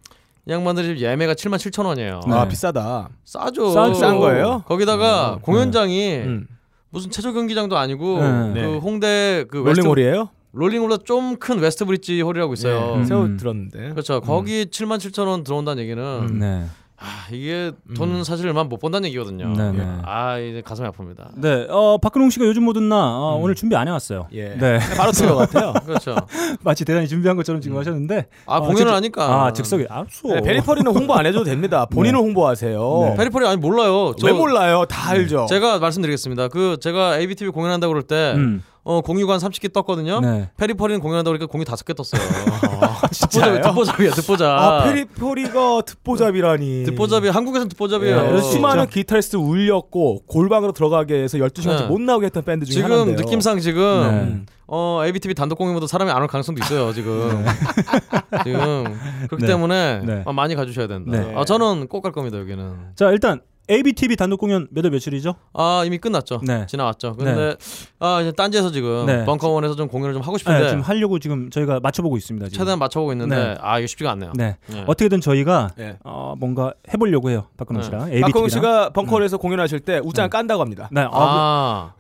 [0.48, 2.20] 이 양반들이 예매가 7만 7천 원이에요.
[2.28, 2.34] 네.
[2.34, 3.10] 아, 비싸다.
[3.24, 3.72] 싸죠.
[3.72, 3.94] 싸죠.
[3.96, 4.64] 싼 거예요?
[4.68, 6.48] 거기다가 공연장이 음.
[6.92, 8.54] 무슨 체조 경기장도 아니고 네.
[8.54, 8.78] 그 네.
[8.78, 10.30] 홍대 그 롤링홀이에요?
[10.54, 12.94] 롤링홀보다 좀 큰 웨스트 브릿지 홀이라고 있어요.
[12.96, 13.06] 음.
[13.06, 13.90] 새우 들었는데.
[13.90, 14.22] 그렇죠.
[14.22, 16.40] 거기 7만 7천 원 들어온다는 얘기는 음.
[16.40, 16.66] 네.
[16.98, 19.50] 아, 이게 돈 사실 얼마 못 번다는 얘기거든요.
[19.54, 19.86] 네, 네.
[20.06, 21.28] 아 이제 가슴이 아픕니다.
[21.36, 21.68] 네.
[21.70, 24.28] 어, 박근홍 씨가 요즘 뭐든 나 어, 오늘 준비 안 해왔어요.
[24.34, 24.56] 예.
[24.56, 24.80] 네.
[24.98, 25.74] 바로 튼것 같아요.
[25.86, 26.16] 그렇죠.
[26.64, 30.28] 마치 대단히 준비한 것처럼 지금 하셨는데 아 어, 공연을 즉- 하니까 아, 즉석에 알았어.
[30.36, 31.86] 네, Periphery는 홍보 안 해줘도 됩니다.
[31.92, 33.00] 본인은 홍보하세요.
[33.10, 33.16] 네.
[33.18, 34.14] Periphery 아니 몰라요.
[34.18, 34.86] 저 왜 몰라요?
[34.90, 35.48] 다 알죠.
[35.50, 36.48] 제가 말씀드리겠습니다.
[36.48, 38.64] 그 제가 ABTV 공연한다고 그럴 때 음.
[38.88, 40.20] 어 공유가 한 30개 떴거든요.
[40.20, 40.48] 네.
[40.58, 42.22] Periphery는 공연하다 보니까 공유 다섯 개 떴어요.
[43.12, 43.60] 진짜요?
[43.62, 44.48] 듣보잡이야, 듣보잡.
[44.60, 46.84] 아 Periphery가 듣보잡이라니.
[46.86, 48.36] 듣보잡이 한국에서는 듣보잡이에요.
[48.36, 51.88] 예, 수많은 기타리스트 울렸고 골방으로 들어가게 해서 12시간째 네.
[51.88, 53.16] 못 나오게 했던 밴드 중에 지금 하나인데요.
[53.26, 54.54] 느낌상 지금 네.
[54.68, 57.44] 어 ABTV 단독 공연보다 사람이 안 올 가능성도 있어요 지금
[58.44, 58.84] 지금
[59.28, 59.48] 그렇기 네.
[59.48, 60.24] 때문에 네.
[60.28, 61.12] 아, 많이 가주셔야 된다.
[61.12, 61.34] 네.
[61.36, 62.92] 아 저는 꼭 갈 겁니다 여기는.
[62.96, 65.36] 자 일단 ABTV 단독 공연 몇월 며칠이죠?
[65.54, 66.42] 아 이미 끝났죠.
[66.44, 66.66] 네.
[66.68, 67.16] 지나왔죠.
[67.16, 67.56] 근데
[68.00, 69.26] 아 이제 딴지에서 지금 네.
[69.26, 72.48] 벙커원에서 좀 공연을 좀 하고 네, 싶은데 지금 하려고 지금 저희가 맞춰보고 있습니다.
[72.50, 72.58] 지금.
[72.60, 73.56] 최대한 맞춰보고 있는데 네.
[73.60, 74.34] 아 이거 쉽지가 않네요.
[74.36, 74.58] 네.
[74.68, 74.84] 네.
[74.86, 75.98] 어떻게든 저희가 네.
[76.04, 77.48] 어, 뭔가 해보려고 해요.
[77.58, 77.86] 박근홍 네.
[77.86, 78.32] 씨랑 ABTV랑.
[78.32, 80.30] 박홍 씨가 벙커에서 공연하실 때 우장 네.
[80.30, 80.90] 깐다고 합니다.
[80.92, 81.02] 네.
[81.02, 81.94] 아, 아,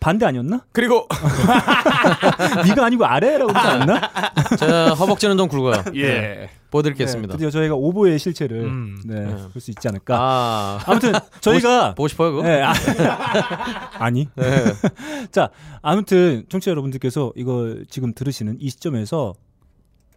[0.00, 0.64] 반대 아니었나?
[0.72, 1.06] 그리고
[2.66, 4.00] 네가 아니고 아래라고 그러지 않나?
[4.58, 5.82] 제가 허벅지는 좀 굵어요.
[5.96, 6.50] 예.
[6.70, 7.32] 보여드리겠습니다.
[7.32, 9.00] 네, 드디어 저희가 오보의 실체를 음.
[9.06, 9.34] 네, 네.
[9.52, 10.16] 볼 수 있지 않을까.
[10.18, 12.42] 아 아무튼 저희가 보고 싶어요 그거?
[12.42, 12.72] 네, 아,
[13.98, 14.28] 아니.
[14.36, 14.44] 네.
[15.32, 15.50] 자,
[15.82, 19.34] 아무튼 청취자 여러분들께서 이걸 지금 들으시는 이 시점에서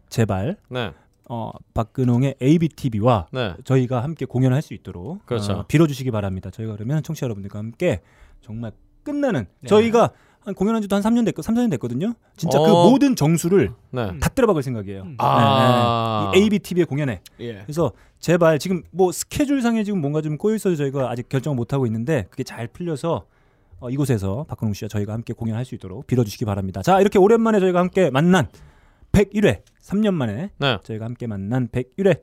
[0.09, 0.91] 제발 네.
[1.29, 3.53] 어, 박근홍의 ABTV와 네.
[3.63, 5.53] 저희가 함께 공연을 할수 있도록 그렇죠.
[5.53, 6.49] 어, 빌어주시기 바랍니다.
[6.49, 8.01] 저희가 그러면 청취자 여러분들과 함께
[8.41, 9.67] 정말 끝나는 네.
[9.67, 10.11] 저희가
[10.43, 12.13] 한 공연한 지도 한 3년 됐고 3, 4년 됐거든요.
[12.35, 12.89] 진짜 그 어.
[12.89, 14.19] 모든 정수를 네.
[14.19, 15.05] 다 때려박을 생각이에요.
[15.19, 16.31] 아.
[16.33, 16.39] 네, 네.
[16.39, 17.21] 이 ABTV의 공연에.
[17.39, 17.61] 예.
[17.63, 21.85] 그래서 제발 지금 뭐 스케줄상에 지금 뭔가 좀 꼬여 있어서 저희가 아직 결정을 못 하고
[21.85, 23.25] 있는데 그게 잘 풀려서
[23.79, 26.81] 어, 이곳에서 박근홍 씨와 저희가 함께 공연할 수 있도록 빌어주시기 바랍니다.
[26.81, 28.47] 자 이렇게 오랜만에 저희가 함께 만난
[29.11, 30.77] 101회 3년 만에 네.
[30.83, 32.19] 저희가 함께 만난 101회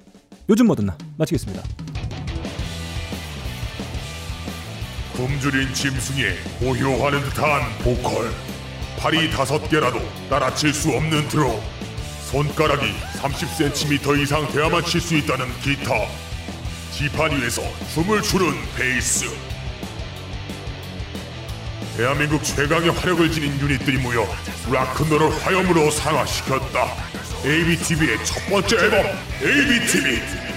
[0.48, 1.62] 요즘 뭐든 나 마치겠습니다.
[5.18, 8.32] 굶주린 짐승에 고요하는 듯한 보컬.
[9.00, 10.00] 팔이 다섯 개라도
[10.30, 11.60] 따라칠 수 없는 드럼
[12.30, 15.92] 손가락이 30cm 이상 돼야만 칠 수 있다는 기타.
[16.92, 19.24] 지판 위에서 춤을 추는 베이스.
[21.96, 24.24] 대한민국 최강의 화력을 지닌 유닛들이 모여
[24.70, 26.94] 락큰롤을 화염으로 상화시켰다.
[27.44, 29.04] ABTV의 첫 번째 앨범
[29.42, 30.47] ABTV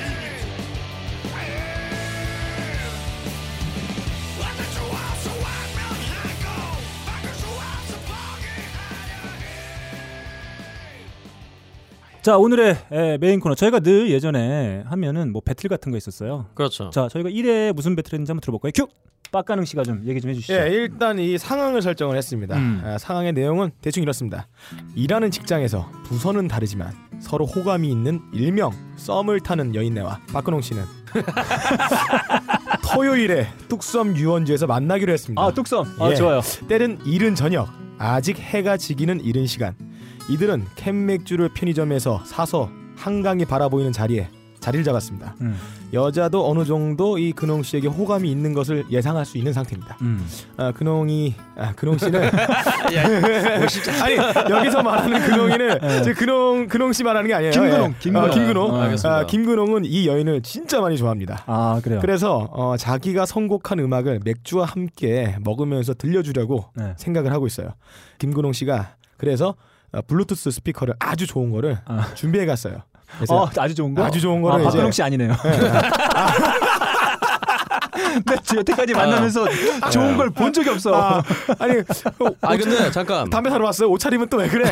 [12.21, 16.45] 자 오늘의 에, 메인 코너 저희가 늘 예전에 하면은 뭐 배틀 같은 거 있었어요.
[16.53, 16.91] 그렇죠.
[16.91, 18.71] 자 저희가 1회 무슨 배틀 했는지 한번 들어볼까요?
[18.75, 18.87] 큐!
[19.31, 20.53] 박근홍 씨가 좀 얘기 좀 해주시죠.
[20.53, 22.55] 예, 일단 이 상황을 설정을 했습니다.
[22.57, 22.81] 음.
[22.83, 24.47] 아, 상황의 내용은 대충 이렇습니다.
[24.93, 30.83] 일하는 직장에서 부서는 다르지만 서로 호감이 있는 일명 썸을 타는 여인네와 박근홍 씨는
[32.93, 35.41] 토요일에 뚝섬 유원지에서 만나기로 했습니다.
[35.41, 35.95] 아 뚝섬.
[35.99, 36.15] 아 예.
[36.15, 36.41] 좋아요.
[36.67, 39.73] 때는 이른 저녁, 아직 해가 지기는 이른 시간.
[40.29, 44.29] 이들은 캔 맥주를 편의점에서 사서 한강이 바라보이는 자리에
[44.59, 45.35] 자리를 잡았습니다.
[45.41, 45.57] 음.
[45.91, 49.97] 여자도 어느 정도 이 근홍 씨에게 호감이 있는 것을 예상할 수 있는 상태입니다.
[50.01, 50.25] 음.
[50.55, 52.21] 아, 근홍이 아, 근홍 씨는
[54.01, 54.15] 아니
[54.49, 57.51] 여기서 말하는 근홍이는 저 근홍 근홍 씨 말하는 게 아니에요.
[57.51, 57.95] 김근홍, 예.
[57.99, 58.29] 김근홍.
[58.29, 58.71] 아, 김근홍.
[58.71, 59.17] 어, 알겠습니다.
[59.17, 61.43] 아, 김근홍은 이 여인을 진짜 많이 좋아합니다.
[61.47, 61.99] 아 그래요.
[61.99, 66.93] 그래서 어, 자기가 선곡한 음악을 맥주와 함께 먹으면서 들려주려고 네.
[66.97, 67.73] 생각을 하고 있어요.
[68.19, 69.70] 박근홍 씨가 그래서 어,
[70.07, 72.13] 블루투스 스피커를 아주 좋은 거를 아.
[72.15, 72.83] 준비해 갔어요.
[73.29, 74.03] 어, 아주 좋은 거.
[74.05, 75.33] 아주 좋은 아, 거를 박근홍 씨 아니네요.
[78.25, 79.45] 네, 지금 여태까지 만나면서
[79.91, 80.93] 좋은 걸 본 적이 없어.
[80.95, 81.21] 아,
[81.59, 81.83] 아니 어,
[82.41, 83.29] 아 근데 잠깐.
[83.29, 83.89] 담배 사러 왔어요.
[83.89, 84.63] 옷차림은 또 왜 그래?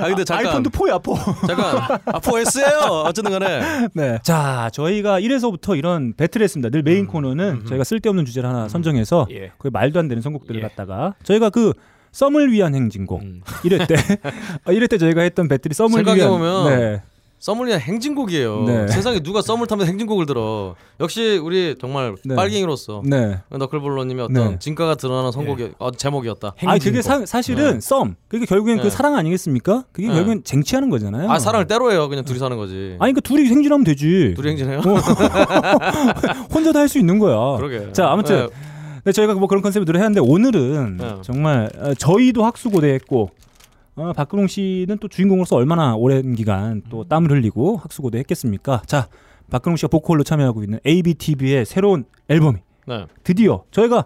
[0.00, 0.46] 아 근데 잠깐.
[0.46, 1.14] 아이폰도 포야 포.
[1.46, 1.98] 잠깐.
[2.06, 3.04] 아 4S예요.
[3.06, 3.88] 어쨌든 간에.
[3.94, 4.18] 네.
[4.22, 6.70] 자, 저희가 1회서부터 이런 배틀을 했습니다.
[6.70, 9.52] 늘 메인 코너는 저희가 쓸데없는 주제를 하나 선정해서 예.
[9.58, 10.62] 그 말도 안 되는 선곡들을 예.
[10.62, 11.72] 갖다가 저희가 그
[12.12, 13.40] 썸을 위한 행진곡 음.
[13.64, 13.94] 1회 때
[14.64, 17.02] 아, 1회 때 저희가 했던 배틀이 썸을 생각해 위한 보면 네.
[17.40, 18.64] 썸을 위한 행진곡이에요.
[18.64, 18.88] 네.
[18.88, 20.74] 세상에 누가 썸을 타면 행진곡을 들어.
[20.98, 22.34] 역시 우리 정말 네.
[22.34, 23.38] 빨갱이로서 네.
[23.48, 24.58] 너클볼러님의 어떤 네.
[24.58, 26.54] 진가가 드러나는 선곡이 어, 제목이었다.
[26.66, 27.80] 아니 그게 사, 사실은 네.
[27.80, 28.16] 썸.
[28.26, 28.90] 그게 결국엔 그 네.
[28.90, 29.84] 사랑 아니겠습니까?
[29.92, 30.14] 그게 네.
[30.14, 31.30] 결국엔 쟁취하는 거잖아요.
[31.30, 32.08] 아 사랑을 때로 해요.
[32.08, 32.96] 그냥 둘이 사는 거지.
[32.98, 34.34] 아니 그러니까 둘이 행진하면 되지.
[34.36, 34.80] 둘이 행진해요?
[36.52, 37.56] 혼자 다 할 수 있는 거야.
[37.58, 37.92] 그러게.
[37.92, 38.48] 자, 아무튼
[38.98, 39.02] 네.
[39.04, 41.14] 네, 저희가 뭐 그런 concept으로 했는데 오늘은 네.
[41.22, 43.30] 정말 어, 저희도 학수고대했고
[43.96, 48.82] 어, 박근홍 씨는 또 주인공으로서 얼마나 오랜 기간 또 땀을 흘리고 학수고대 했겠습니까?
[48.86, 49.08] 자,
[49.50, 53.06] 박근홍 씨가 보컬로 참여하고 있는 ABTV의 새로운 앨범이 네.
[53.24, 54.04] 드디어 저희가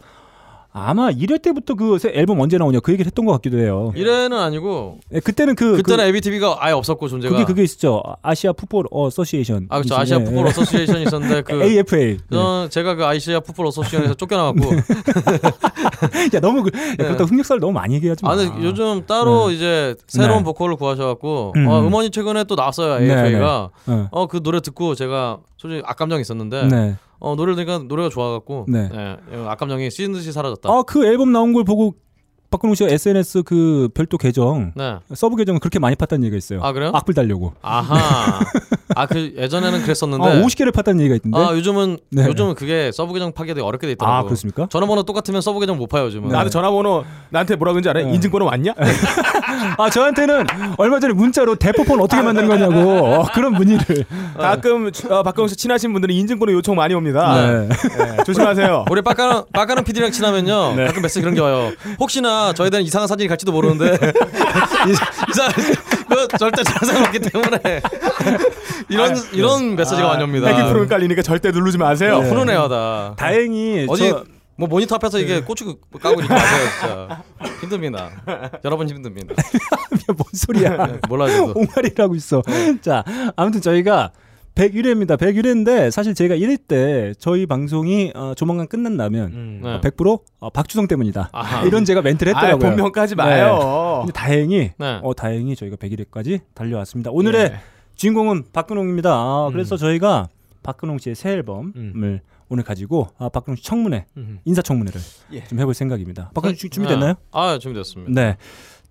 [0.75, 3.93] 아마 1회 때부터 그새 앨범 언제 나오냐 그 얘기를 했던 것 같기도 해요.
[3.95, 7.35] 1회는 아니고 네, 그때는 그 그때는 그, ABTV가 아예 없었고 존재가.
[7.35, 8.03] 그게 그게 있었죠.
[8.23, 9.67] Asia Football Association.
[9.69, 9.97] 아 그렇죠.
[9.97, 12.19] Asia Football Association이 있었는데 그 AFA.
[12.31, 14.71] 저 제가 그 Asia Football Association에서 쫓겨나갖고
[16.35, 18.33] 야 너무 그, 야, 그렇다 흑역사를 너무 많이 얘기하지 마.
[18.33, 19.55] 아 근데 요즘 따로 네.
[19.55, 20.45] 이제 새로운 네.
[20.45, 21.67] 보컬을 구하셔갖고 음.
[21.69, 24.09] 어, 음원이 최근에 또 나왔어요 네, AFA가 어.
[24.11, 26.96] 어그 노래 듣고 제가 솔직히 악감정이 있었는데 네.
[27.25, 28.90] 어 노래를 들으니까 노래가 좋아갖고 네.
[28.92, 29.16] 예,
[29.46, 30.68] 악감정이 씻은 듯이 사라졌다.
[30.68, 31.94] 아 그 앨범 나온 걸 보고
[32.53, 34.96] 박근홍 씨가 SNS 그 별도 계정 네.
[35.15, 36.61] 서브 계정을 그렇게 많이 팠다는 얘기가 있어요.
[36.63, 36.92] 아, 그래요?
[36.94, 37.53] 악플 달려고.
[37.63, 38.40] 아하.
[38.94, 40.25] 아 그 예전에는 그랬었는데.
[40.25, 41.38] 아, 50개를 팠다는 얘기가 있던데.
[41.38, 42.27] 아 요즘은 네.
[42.27, 44.17] 요즘은 그게 서브 계정 파기가 되게 어렵게 돼 있더라고.
[44.17, 44.67] 아, 그렇습니까?
[44.71, 46.29] 전화번호 똑같으면 서브 계정 못 파요 요즘은.
[46.29, 48.07] 나한테 전화번호 나한테 뭐라 그런지 알아요?
[48.07, 48.15] 네.
[48.15, 48.75] 인증번호 왔냐?
[49.79, 50.46] 아 저한테는
[50.79, 54.05] 얼마 전에 문자로 대포폰 어떻게 만드는 거냐고 어, 그런 문의를.
[54.37, 57.35] 가끔 어, 박근홍 씨 친하신 분들은 인증번호 요청 많이 옵니다.
[57.35, 57.69] 네.
[57.69, 58.87] 네, 조심하세요.
[58.90, 60.87] 우리 빡가는 빡가는 PD랑 친하면요 네.
[60.87, 61.73] 가끔 메시지 그런 게 와요.
[62.00, 63.93] 혹시나 대한 이상한 사진이 갈지도 모르는데
[65.31, 65.51] 이상
[66.09, 66.63] 그 절대
[67.05, 67.81] 없기 때문에
[68.88, 70.47] 이런 이런 메시지가 옵니다.
[70.49, 72.17] 백기 프로그램 깔리니까 절대 누르지 마세요.
[72.17, 73.15] 어, 훈훈해하다.
[73.17, 74.25] 다행히 어디 저-
[74.57, 77.23] 뭐 모니터 앞에서 이게 고추 까고 있지 마세요 진짜
[77.63, 78.11] 힘듭니다.
[78.65, 79.35] 여러분 힘듭니다.
[80.09, 80.87] 뭔 소리야?
[80.87, 81.55] 네, 몰라 저도.
[81.57, 82.43] 옹알이라고 있어.
[82.83, 83.03] 자,
[83.35, 84.11] 아무튼 저희가
[84.55, 85.17] 101회입니다.
[85.17, 89.61] 101회인데 사실 제가 1회 때 저희 방송이 어, 조만간 끝난다면 음.
[89.63, 89.69] 네.
[89.75, 91.31] 어, 100% 어, 박주성 때문이다.
[91.33, 91.65] 아하.
[91.67, 92.71] 이런 제가 멘트를 아, 했더라고요.
[92.71, 94.00] 본명까지 마요.
[94.03, 95.00] 근데 다행히 네.
[95.03, 97.11] 어 다행히 저희가 101회까지 달려왔습니다.
[97.13, 97.61] 오늘의 예.
[97.94, 99.11] 주인공은 박근홍입니다.
[99.11, 99.53] 아, 음.
[99.53, 100.29] 그래서 저희가
[100.63, 102.21] 박근홍 씨의 새 앨범을 음.
[102.48, 104.38] 오늘 가지고 아, 박근홍 씨 청문회 음.
[104.44, 105.00] 인사 청문회를
[105.33, 105.44] 예.
[105.44, 106.31] 좀 해볼 생각입니다.
[106.35, 107.15] 박근홍 씨 준비됐나요?
[107.31, 108.13] 아 준비됐습니다.
[108.13, 108.37] 네.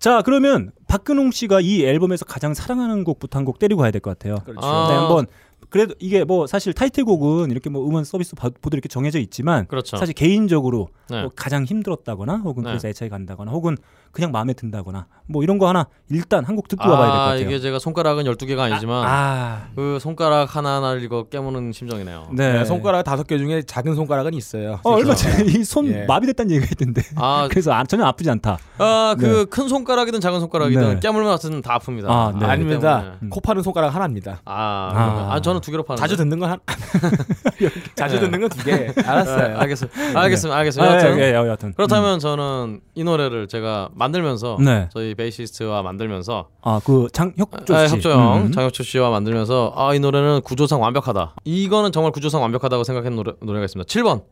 [0.00, 4.18] 자 그러면 박근홍 씨가 이 앨범에서 가장 사랑하는 곡부터 한 곡 때리고 가야 될 것
[4.18, 4.38] 같아요.
[4.44, 4.60] 그렇죠.
[4.66, 4.88] 아.
[4.88, 5.26] 네, 한번
[5.70, 9.96] 그래도 이게 뭐 사실 타이틀곡은 이렇게 뭐 음원 서비스 바- 보도 이렇게 정해져 있지만 그렇죠.
[9.96, 11.22] 사실 개인적으로 네.
[11.22, 12.70] 뭐 가장 힘들었다거나 혹은 네.
[12.70, 13.76] 그래서 애착이 간다거나 혹은
[14.12, 17.40] 그냥 마음에 든다거나 뭐 이런 거 하나 일단 한곡 듣고 와봐야 될것아 같아요.
[17.46, 22.28] 이게 제가 손가락은 12개가 아니지만 아, 그 손가락 하나하나를 이거 깨무는 심정이네요.
[22.32, 22.52] 네.
[22.52, 24.80] 네, 손가락 다섯 개 중에 작은 손가락은 있어요.
[24.82, 26.04] 어, 얼마 전에 이손 예.
[26.04, 27.02] 마비됐다는 얘기가 있던데.
[27.16, 28.58] 아, 그래서 아, 전혀 아프지 않다.
[28.78, 29.44] 아, 그 네.
[29.46, 31.00] 큰 손가락이든 작은 손가락이든 네.
[31.00, 32.04] 깨물면 어쨌든 다 아픕니다.
[32.08, 32.44] 아, 네.
[32.44, 33.16] 아닙니다.
[33.22, 33.30] 음.
[33.30, 34.42] 코 파는 손가락 하나입니다.
[34.44, 34.52] 아,
[34.92, 35.34] 아.
[35.34, 36.00] 아, 저는 두 개로 파는데.
[36.02, 36.58] 자주 듣는 건 한.
[37.96, 38.20] 자주 네.
[38.20, 38.72] 듣는 건 두 개.
[38.76, 39.58] 네, 알았어요.
[39.58, 40.20] 알겠습니다.
[40.20, 40.58] 알겠습니다.
[40.58, 40.92] 알겠습니다.
[40.92, 41.72] 아, 여하튼 예, 예, 여하튼.
[41.74, 44.88] 그렇다면 저는 이 노래를 제가 만들면서 네.
[44.92, 47.94] 저희 베이시스트와 만들면서 아, 그 장혁조 아, 씨.
[47.94, 48.52] 협조 형 음.
[48.52, 51.34] 장혁초 씨와 만들면서 아 이 노래는 구조상 완벽하다.
[51.44, 53.86] 이거는 정말 구조상 완벽하다고 생각한 노래, 노래가 있습니다.
[53.88, 54.22] 7번.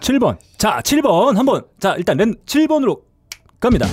[0.00, 0.36] 7번.
[0.58, 1.62] 자, 7번 한번.
[1.80, 3.00] 자, 일단 랜 7번으로
[3.60, 3.86] 갑니다.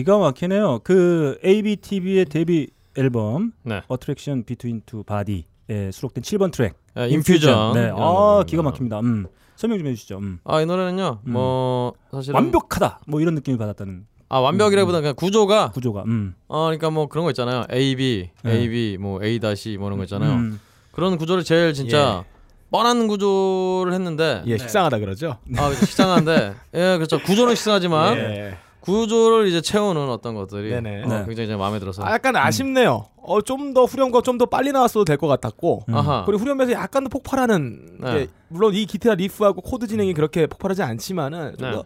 [0.00, 0.80] 기가 막히네요.
[0.82, 3.82] 그 ABTV의 데뷔 앨범 네.
[3.90, 7.74] Attraction Between Two Body에 수록된 7번 트랙 예, 인퓨전.
[7.74, 8.42] 네, 아.
[8.46, 9.00] 기가 막힙니다.
[9.00, 9.26] 음.
[9.56, 10.18] 설명 좀 해주시죠.
[10.18, 10.40] 음.
[10.44, 11.20] 아, 이 노래는요.
[11.24, 13.00] 뭐 사실은 완벽하다.
[13.08, 16.04] 뭐 이런 느낌을 받았다는 아, 완벽이라기보다 그냥 구조가 구조가.
[16.06, 16.34] 음.
[16.48, 17.66] 어, 그러니까 뭐 그런 거 있잖아요.
[17.70, 18.52] A B, 네.
[18.52, 20.32] A B, 뭐 A 다시 뭐 이런 거 있잖아요.
[20.32, 20.60] 음.
[20.92, 22.24] 그런 구조를 제일 진짜
[22.70, 25.36] 뻔한 구조를 했는데 예, 식상하다 그러죠.
[25.58, 25.70] 아.
[25.74, 27.18] 식상한데 예, 그렇죠.
[27.20, 28.56] 구조는 식상하지만 예.
[28.80, 31.02] 구조를 이제 채우는 어떤 것들이 네네.
[31.04, 31.24] 어, 네.
[31.26, 33.06] 굉장히 이제 마음에 들어서 아, 약간 아쉽네요.
[33.16, 35.84] 어, 좀 더 후렴가 좀더 빨리 나왔어도 될 것 같았고.
[35.92, 36.24] 아하.
[36.26, 38.12] 그리고 후렴에서 약간 더 폭발하는 네.
[38.12, 41.76] 게 물론 이 기타 riff하고 코드 진행이 그렇게 폭발하지 않지만은 좀 네.
[41.76, 41.84] 더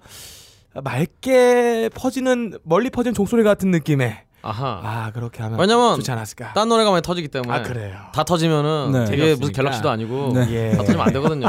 [0.80, 4.80] 맑게 퍼지는 멀리 퍼지는 종소리 같은 느낌의 아하.
[4.82, 6.52] 아 그렇게 하면 왜냐면 좋지 않았을까?
[6.52, 7.96] 딴 노래가 많이 터지기 때문에 아 그래요.
[8.12, 9.04] 다 터지면은 네.
[9.06, 9.62] 되게 무슨 재미없으니까.
[9.62, 10.46] 갤럭시도 아니고 네.
[10.50, 10.70] 예.
[10.72, 11.48] 다 터지면 안 되거든요.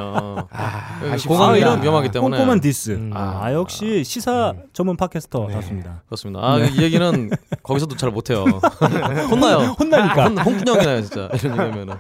[0.50, 2.92] 아, 그 이런 위험하기 때문에 꼼꼼한 디스.
[2.92, 3.12] 음.
[3.14, 6.04] 아, 역시 시사 전문 팟캐스터답습니다.
[6.08, 6.40] 그렇습니다.
[6.42, 7.30] 아, 이 얘기는
[7.64, 8.46] 거기서도 잘 못해요.
[9.30, 9.76] 혼나요.
[9.78, 10.24] 혼나니까.
[10.24, 11.96] 혼, 홍군형이 나요 진짜 이런 얘기하면은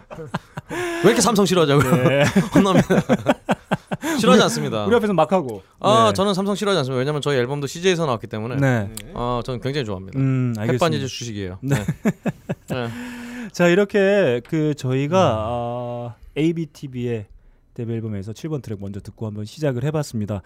[0.71, 2.23] 왜 이렇게 삼성 싫어하자고요?
[2.55, 2.95] 혼납니다.
[4.19, 4.85] 싫어하지 않습니다.
[4.85, 5.61] 우리 앞에서 막 하고.
[5.79, 6.13] 아 네.
[6.13, 6.99] 저는 삼성 싫어하지 않습니다.
[6.99, 8.89] 왜냐면 저희 앨범도 CJ에서 나왔기 때문에 네.
[9.13, 10.19] 아 저는 굉장히 좋아합니다.
[10.19, 10.85] 음, 알겠습니다.
[10.85, 11.59] 햇반이즈 주식이에요.
[11.61, 11.75] 네.
[12.69, 12.89] 네.
[13.51, 15.39] 자 이렇게 그 저희가 음.
[15.39, 17.27] 아, ABTV의
[17.73, 20.41] 데뷔 앨범에서 7번 트랙 먼저 듣고 한번 시작을 해봤습니다.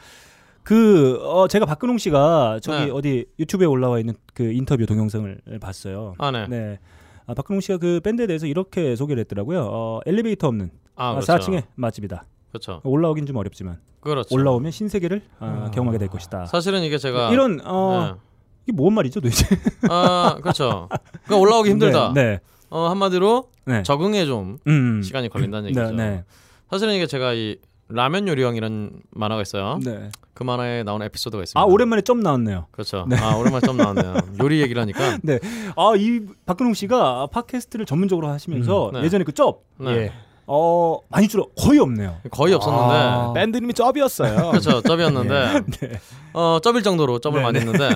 [0.64, 2.92] 그 어, 제가 박근홍 씨가 저기 네.
[2.92, 6.16] 어디 유튜브에 올라와 있는 그 인터뷰 동영상을 봤어요.
[6.18, 6.48] 아 네.
[6.48, 6.80] 네.
[7.26, 9.68] 아, 박근홍 씨가 그 밴드에 대해서 이렇게 소개를 했더라고요.
[9.72, 11.34] 어, 엘리베이터 없는 아 아, 그렇죠.
[11.34, 12.26] 4층의 맛집이다.
[12.50, 12.82] 그렇죠.
[12.84, 14.34] 올라오긴 좀 어렵지만 그렇죠.
[14.34, 16.46] 올라오면 신세계를 아, 경험하게 될 것이다.
[16.46, 18.20] 사실은 이게 제가 이런 어 네.
[18.66, 19.46] 이게 뭔 말이죠 도대체?
[19.90, 20.90] 아 그렇죠.
[21.26, 22.14] 그러니까 올라오기 힘들다.
[22.14, 22.24] 네.
[22.24, 22.40] 네.
[22.70, 23.84] 어 한마디로 네.
[23.84, 25.02] 적응에 좀 음.
[25.02, 25.92] 시간이 걸린다는 얘기죠.
[25.92, 26.24] 네, 네.
[26.70, 27.58] 사실은 이게 제가 이
[27.92, 29.80] 라면 요리왕이라는 만화가 있어요.
[29.84, 30.10] 네.
[30.36, 31.60] 그 만화에 나오는 에피소드가 있습니다.
[31.60, 32.68] 아 오랜만에 점 나왔네요.
[32.72, 33.08] 그렇죠.
[33.12, 34.14] 아 오랜만에 좀 나왔네요.
[34.42, 35.18] 요리 얘기를 하니까.
[35.76, 39.04] 아이 박근홍 씨가 팟캐스트를 전문적으로 하시면서 음, 네.
[39.04, 39.90] 예전에 그 쩝, 네.
[39.92, 40.12] 예.
[40.52, 42.18] 어 많이 줄어 거의 없네요.
[42.32, 42.94] 거의 없었는데.
[42.96, 43.34] 아.
[43.34, 44.50] 밴드 이름이 쩝이었어요.
[44.50, 44.82] 그렇죠.
[44.82, 46.00] 쩝이었는데 네.
[46.34, 47.88] 어 쩝일 정도로 쩝을 네, 많이 했는데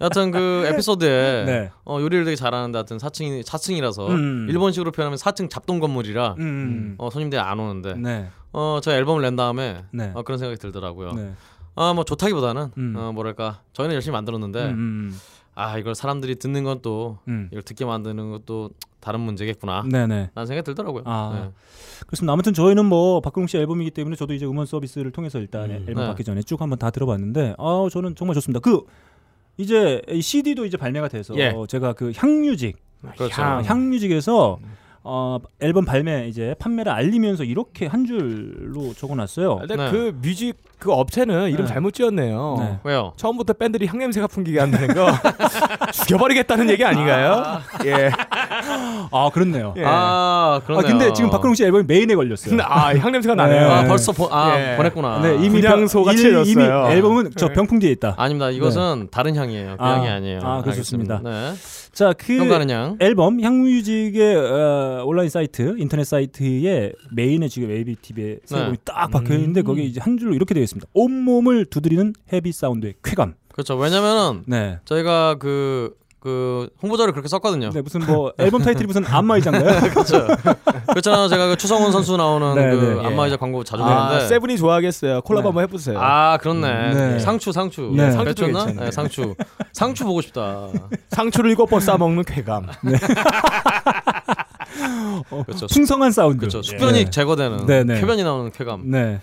[0.00, 1.70] 여하튼 그 에피소드에 네.
[1.84, 4.46] 어, 요리를 되게 잘하는데 하여튼 4층이 4층이라서 음.
[4.48, 6.94] 일본식으로 표현하면 4층 잡동 건물이라 음.
[6.98, 8.28] 어, 손님들이 안 오는데 네.
[8.52, 10.12] 어, 저 앨범을 낸 다음에 네.
[10.14, 11.12] 어, 그런 생각이 들더라고요.
[11.14, 11.32] 네.
[11.74, 12.94] 아뭐 좋다기보다는 음.
[12.96, 15.20] 어, 뭐랄까 저희는 열심히 만들었는데 음, 음,
[15.56, 17.48] 아 이걸 사람들이 듣는 건또 음.
[17.50, 18.70] 이걸 듣게 만드는 것도
[19.00, 19.84] 다른 문제겠구나.
[19.86, 20.30] 네, 네.
[20.34, 21.02] 라는 생각이 들더라고요.
[21.06, 21.32] 아.
[21.34, 21.50] 네.
[22.06, 22.32] 그렇습니다.
[22.32, 25.84] 아무튼 저희는 뭐 박근홍 씨 앨범이기 때문에 저도 이제 음원 서비스를 통해서 일단 음.
[25.88, 26.08] 앨범 네.
[26.08, 28.60] 받기 전에 쭉 한번 다 들어봤는데 아 저는 정말 좋습니다.
[28.60, 28.82] 그
[29.56, 31.52] 이제 이 CD도 이제 발매가 돼서 예.
[31.68, 32.78] 제가 그 향뮤직
[33.16, 33.42] 그렇죠.
[33.42, 34.58] 향, 향뮤직에서
[35.02, 39.56] 어, 앨범 발매 이제 판매를 알리면서 이렇게 한 줄로 적어놨어요.
[39.58, 39.90] 근데 네.
[39.90, 41.72] 그 뮤직 그 업체는 이름 네.
[41.72, 42.56] 잘못 지었네요.
[42.58, 42.78] 네.
[42.84, 43.12] 왜요?
[43.16, 45.12] 처음부터 밴드들이 향냄새가 풍기게 한다는 거
[45.92, 47.60] 죽여버리겠다는 얘기 아닌가요?
[47.84, 48.10] 예.
[49.12, 49.74] 아 그렇네요.
[49.76, 49.84] 예.
[49.84, 50.86] 아아 그러네요.
[50.90, 52.58] 근데 지금 박근홍 씨 앨범이 메인에 걸렸어요.
[52.62, 53.42] 아 향냄새가 네.
[53.42, 53.70] 나네요.
[53.70, 54.76] 아 벌써 보, 아 예.
[54.76, 55.20] 보냈구나.
[55.20, 56.44] 네 이미 칠해졌어요.
[56.44, 58.14] 이미 앨범은 저 병풍 뒤에 있다.
[58.16, 58.50] 아닙니다.
[58.50, 59.76] 이것은 다른 향이에요.
[59.78, 60.40] 그 아, 향이 아니에요.
[60.42, 61.20] 아, 그렇습니다.
[61.22, 61.52] 네.
[61.92, 62.96] 자그 향.
[63.00, 68.60] 앨범 향뮤직의 어, 온라인 사이트 인터넷 사이트에 메인에 지금 ABTV의 새 네.
[68.62, 70.88] 앨범이 딱 박혀 있는데 거기에 이제 한 줄로 이렇게 되어 있습니다.
[70.94, 73.34] 온몸을 두드리는 heavy sound의 쾌감.
[73.52, 73.76] 그렇죠.
[73.76, 74.78] 왜냐면은 네.
[74.84, 77.70] 저희가 그, 그 홍보자를 그렇게 썼거든요.
[77.70, 79.80] 네 무슨 뭐 앨범 타이틀이 무슨 안마의자인가요?
[79.90, 80.26] 그렇죠.
[80.88, 81.28] 그렇잖아요.
[81.28, 83.06] 제가 그 추성훈 선수 나오는 네, 그 네.
[83.06, 84.26] 안마의자 광고 자주 아, 보는데.
[84.28, 85.22] 세븐이 좋아하겠어요.
[85.22, 85.48] 콜라보 네.
[85.48, 85.98] 한번 해보세요.
[86.00, 86.94] 아 그렇네.
[86.94, 87.18] 네.
[87.18, 87.92] 상추 상추.
[87.94, 88.10] 네.
[88.10, 88.32] 그랬나?
[88.34, 88.72] 괜찮네.
[88.84, 89.34] 네, 상추.
[89.72, 90.68] 상추 보고 싶다.
[91.08, 92.66] 상추를 일곱 번 싸먹는 쾌감.
[95.46, 95.66] 그렇죠.
[95.66, 96.38] 풍성한 사운드.
[96.38, 96.62] 그렇죠.
[96.62, 97.10] 숙변이 네.
[97.10, 98.00] 제거되는 네, 네.
[98.00, 98.90] 쾌변이 나오는 쾌감.
[98.90, 99.20] 네.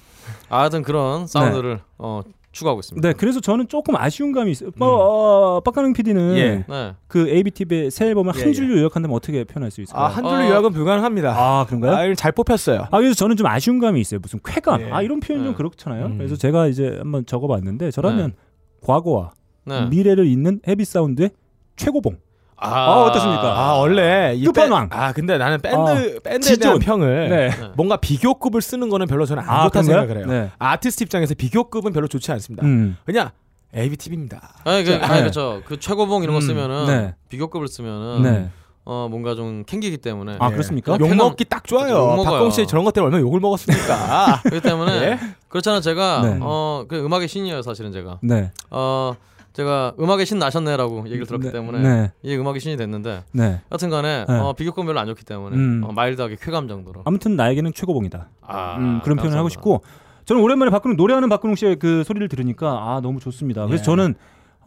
[0.50, 2.22] 아, 하여튼 그런 사운드를 어,
[2.52, 3.08] 추구하고 있습니다.
[3.08, 4.72] 네, 그래서 저는 조금 아쉬운 감이 있어요.
[4.76, 6.66] 뭐, 어, 빡가능 PD는 예.
[6.68, 6.94] 네.
[7.08, 10.06] 그 ABTV의 새 앨범을 예, 한 줄로 요약한다면 어떻게 표현할 수 있을까요?
[10.06, 10.50] 아, 한 줄로 어.
[10.50, 11.34] 요약은 불가능합니다.
[11.36, 11.96] 아, 그런가요?
[11.96, 12.88] 아, 이걸 잘 뽑혔어요.
[12.90, 14.20] 아 그래서 저는 좀 아쉬운 감이 있어요.
[14.20, 14.82] 무슨 쾌감.
[14.82, 14.92] 예.
[14.92, 15.58] 아 이런 표현 좀 네.
[15.58, 16.06] 그렇잖아요.
[16.08, 16.18] 음.
[16.18, 18.34] 그래서 제가 이제 한번 적어봤는데 저라면
[18.82, 19.32] 과거와
[19.66, 19.86] 네.
[19.88, 21.32] 미래를 잇는 헤비 사운드의
[21.76, 22.18] 최고봉.
[22.60, 23.42] 아, 아, 어떻습니까?
[23.60, 24.90] 아, 원래 이 끝판왕.
[24.90, 26.80] 밴- 아, 근데 나는 밴드 아, 밴드에 지존.
[26.80, 27.52] 대한 평을 네.
[27.76, 30.08] 뭔가 비교급을 쓰는 거는 별로 저는 안 아, 좋다 그런가요?
[30.08, 30.26] 생각을 해요.
[30.46, 30.52] 네.
[30.58, 32.66] 아티스트 입장에서 비교급은 별로 좋지 않습니다.
[32.66, 32.98] 음.
[33.06, 33.30] 그냥
[33.76, 34.56] ABTV입니다.
[34.64, 35.20] 아니, 그, 자, 아니 네.
[35.22, 35.62] 그렇죠.
[35.66, 37.16] 그 최고봉 이런 거 음, 쓰면은 네.
[37.30, 38.50] 비교급을 쓰면은 네.
[38.86, 40.98] 어 뭔가 좀 캥기기 때문에 아 그렇습니까?
[40.98, 42.08] 그욕 먹기 딱 그렇죠, 욕 좋아요.
[42.16, 42.24] 먹어요.
[42.24, 44.40] 박공 씨 저런 것 때문에 얼마나 욕을 먹었습니까?
[44.48, 45.20] 그렇기 때문에 예?
[45.50, 46.40] 그렇잖아 제가 네.
[46.42, 48.50] 어그 음악의 신이에요 사실은 제가 네.
[48.72, 49.14] 어
[49.58, 52.12] 제가 음악의 신 나셨네라고 얘기를 들었기 네, 때문에 네.
[52.22, 53.60] 이게 음악의 신이 됐는데 네.
[53.72, 54.34] 여튼간에 네.
[54.40, 55.82] 어, 비교급 별로 안 좋기 때문에 음.
[55.84, 58.30] 어, 마일드하게 쾌감 정도로 아무튼 나에게는 최고봉이다.
[58.42, 59.50] 아, 음, 그런 표현을 하고 감사합니다.
[59.50, 59.82] 싶고
[60.26, 63.66] 저는 오랜만에 박근홍 노래하는 박근홍 씨의 그 소리를 들으니까 아 너무 좋습니다.
[63.66, 63.86] 그래서 예.
[63.86, 64.14] 저는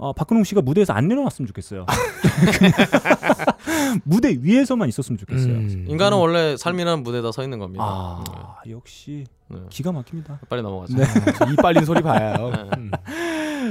[0.01, 1.85] 어, 박근홍 씨가 무대에서 안 내려놨으면 좋겠어요.
[4.03, 5.53] 무대 위에서만 있었으면 좋겠어요.
[5.53, 5.85] 음.
[5.89, 7.85] 인간은 원래 삶이라는 무대에다 서 있는 겁니다.
[7.85, 9.59] 아 역시 네.
[9.69, 10.39] 기가 막힙니다.
[10.41, 10.49] 네.
[10.49, 10.97] 빨리 넘어가자.
[10.97, 11.05] 네.
[11.53, 12.51] 이 빨린 소리 봐요.
[12.51, 12.71] 네.
[12.79, 12.91] 음.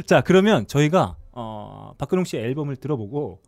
[0.06, 3.40] 자 그러면 저희가 어, 박근홍 씨의 앨범을 들어보고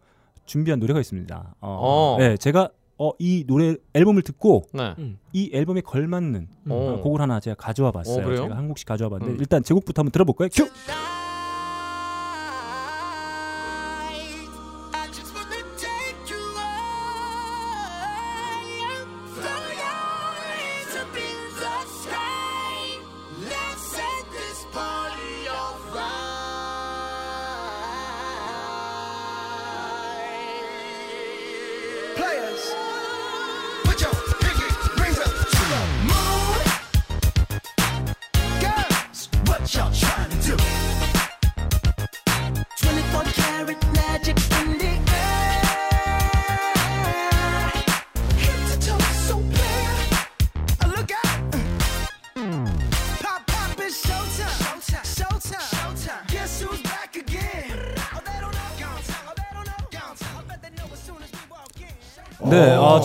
[0.48, 1.56] 준비한 노래가 있습니다.
[1.62, 2.18] 어, 어.
[2.18, 4.96] 네, 제가 어, 이 노래 앨범을 듣고 네.
[5.34, 6.96] 이 앨범에 걸맞는 어.
[6.98, 8.24] 어, 곡을 하나 제가 가져와 봤어요.
[8.24, 8.42] 어, 그래요?
[8.42, 9.38] 제가 한 곡씩 가져와 봤는데 음.
[9.40, 10.50] 일단 제곡부터 한번 들어볼까요?
[10.52, 10.68] 큐.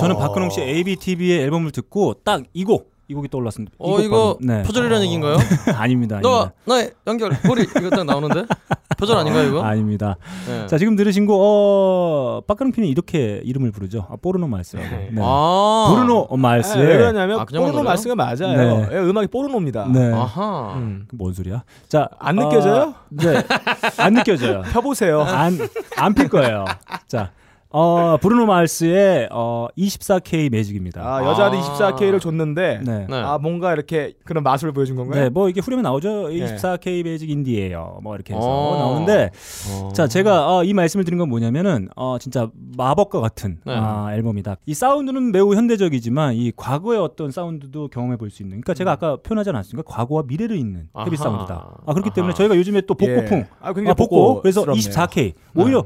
[0.09, 3.75] 저는 박근홍 씨 ABTV의 앨범을 듣고 딱 이 곡, 이 곡이 떠올랐습니다.
[3.81, 4.63] 이어곡 이거 네.
[4.65, 5.37] 표절이라는 얘기인가요?
[5.77, 6.21] 아닙니다.
[6.23, 6.51] 너.
[6.65, 8.45] 나의 연결 고리 이거 딱 나오는데
[8.99, 9.63] 표절 아닌가요 이거?
[9.63, 10.17] 아닙니다.
[10.49, 10.67] 네.
[10.67, 14.07] 자 지금 들으신 곡 어, 박근홍 PD는 이렇게 이름을 부르죠.
[14.11, 14.89] 아, 포르노 말스라고.
[14.89, 15.11] 네.
[15.21, 17.83] 아 브루노 아, 말스의 왜 그러냐면 아, 포르노?
[17.83, 18.57] 말씀가 맞아요.
[18.57, 18.89] 네.
[18.93, 19.87] 예, 음악이 포르노입니다.
[19.93, 20.13] 네.
[20.13, 20.75] 아하.
[20.77, 21.07] 음.
[21.13, 21.63] 뭔 소리야?
[21.89, 22.83] 자, 안 느껴져요?
[22.83, 23.43] 어, 네.
[23.99, 24.63] 안 느껴져요.
[24.73, 25.21] 펴보세요.
[25.23, 25.59] 안
[25.97, 26.65] 안 필 거예요.
[27.07, 27.31] 자,
[27.71, 31.03] 어, 브루노 마르스의 어, 24K 매직입니다.
[31.03, 31.61] 아, 여자한테 아.
[31.63, 33.07] 24K를 줬는데 네.
[33.09, 33.17] 네.
[33.17, 35.25] 아 뭔가 이렇게 그런 마술을 보여준 건가요?
[35.25, 36.29] 네, 뭐 이게 후렴에 나오죠.
[36.29, 37.99] 24K 매직 인디예요.
[38.03, 38.79] 뭐 이렇게 해서 어.
[38.79, 39.31] 나오는데
[39.73, 39.91] 어.
[39.93, 43.75] 자, 제가 어, 이 말씀을 드린 건 뭐냐면은 어, 진짜 마법과 같은 네.
[43.77, 44.57] 아, 앨범이다.
[44.65, 48.61] 이 사운드는 매우 현대적이지만 이 과거의 어떤 사운드도 경험해 볼 수 있는.
[48.61, 49.83] 그러니까 제가 아까 표현하지 않았습니까?
[49.91, 51.17] 과거와 미래를 잇는 헤비.
[51.17, 51.79] 사운드다.
[51.87, 52.15] 아, 그렇기 아하.
[52.15, 53.47] 때문에 저희가 요즘에 또 복고풍 예.
[53.61, 54.41] 아, 굉장히 아, 복고.
[54.43, 55.07] 그래서 복고스럽네요.
[55.07, 55.85] 24K 오히려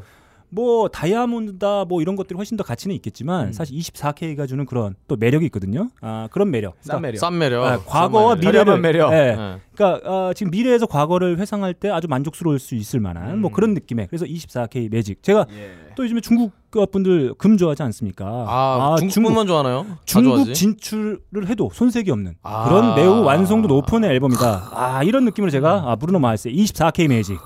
[0.50, 3.52] 뭐 다이아몬드다 뭐 이런 것들이 훨씬 더 가치는 있겠지만 음.
[3.52, 5.90] 사실 24K가 주는 그런 또 매력이 있거든요.
[6.00, 6.76] 아 그런 매력.
[6.80, 7.18] 싼 매력.
[7.18, 7.64] 싼 매력.
[7.64, 8.36] 아, 과거와.
[8.36, 9.12] 미래를 매력.
[9.12, 9.16] 예.
[9.36, 9.58] 네.
[9.74, 13.40] 그러니까 어, 지금 미래에서 과거를 회상할 때 아주 만족스러울 수 있을 만한 음.
[13.40, 15.22] 뭐 그런 느낌의 그래서 24K 매직.
[15.22, 15.92] 제가 예.
[15.94, 18.24] 또 요즘에 중국 분들 금 좋아하지 않습니까?
[18.26, 19.84] 아, 중국 중국분만 좋아하나요?
[19.88, 20.54] 다 중국 좋아하지?
[20.54, 22.64] 진출을 해도 손색이 없는 아.
[22.68, 24.70] 그런 매우 완성도 높은 앨범이다.
[24.72, 27.38] 아 이런 느낌으로 제가 아, 브루노 마스의 24K 매직.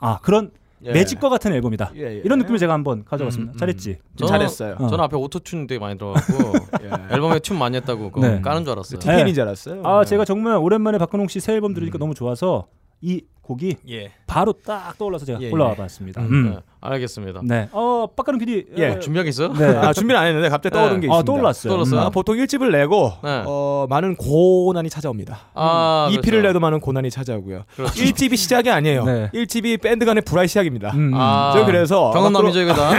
[0.00, 0.50] 아 그런
[0.84, 0.92] 예.
[0.92, 1.92] 매직과 같은 앨범이다.
[1.96, 2.22] 예, 예.
[2.24, 3.52] 이런 느낌을 제가 한번 가져왔습니다.
[3.52, 3.58] 음, 음.
[3.58, 3.98] 잘했지.
[4.16, 4.76] 좀 저는- 잘했어요.
[4.78, 4.88] 어.
[4.88, 6.32] 저는 앞에 오토튠 되게 많이 들어갔고
[6.84, 7.14] 예.
[7.14, 8.40] 앨범에 튠 많이 했다고 그거 네.
[8.40, 8.98] 까는 줄 알았어요.
[9.00, 9.82] TPN인 줄 알았어요.
[9.84, 10.08] 아 네.
[10.08, 12.66] 제가 정말 오랜만에 박근홍 씨 새 앨범 들으니까 너무 좋아서
[13.02, 14.12] 이 곡이 예.
[14.28, 15.76] 바로 딱 떠올라서 제가 예, 올라와 예.
[15.76, 16.20] 봤습니다.
[16.22, 16.50] 음, 음.
[16.50, 17.40] 네, 알겠습니다.
[17.42, 17.68] 네.
[17.72, 18.66] 어, 빡가는 PD.
[18.76, 19.52] 예, 어, 준비한 게 있어요?
[19.52, 19.64] 네.
[19.76, 21.08] 아, 준비는 안 했는데 갑자기 떠오른 네.
[21.08, 21.24] 게 아, 있습니다.
[21.32, 21.70] 떠올랐어요.
[21.72, 22.00] 떠올랐어요?
[22.00, 23.42] 아, 보통 1집을 내고 네.
[23.44, 25.38] 어, 많은 고난이 찾아옵니다.
[25.54, 26.42] 아, 2피를 그렇죠.
[26.46, 27.64] 내도 많은 고난이 찾아오고요.
[27.74, 27.92] 그렇죠.
[27.92, 29.04] 1집이 시작이 아니에요.
[29.04, 29.30] 네.
[29.34, 30.92] 1집이 밴드 간의 불화의 시작입니다.
[30.94, 31.10] 음.
[31.14, 32.92] 아, 저 그래서 경험남이죠 이거 다.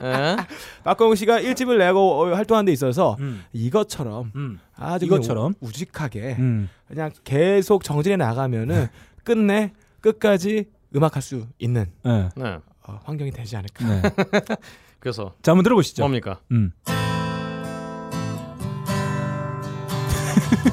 [0.00, 0.36] 네.
[0.84, 3.42] 박광훈 씨가 1집을 내고 어, 활동하는 데 있어서 음.
[3.52, 4.58] 이것처럼 음.
[4.76, 5.54] 아주 이것처럼?
[5.60, 6.68] 우- 우직하게 음.
[6.88, 8.88] 그냥 계속 정진해 나가면은
[9.24, 12.28] 끝내 끝까지 음악할 수 있는 네.
[12.36, 12.58] 네.
[12.86, 13.84] 어, 환경이 되지 않을까.
[13.86, 14.02] 네.
[14.98, 16.02] 그래서 자, 한번 들어보시죠.
[16.02, 16.40] 뭡니까?
[16.50, 16.72] 음.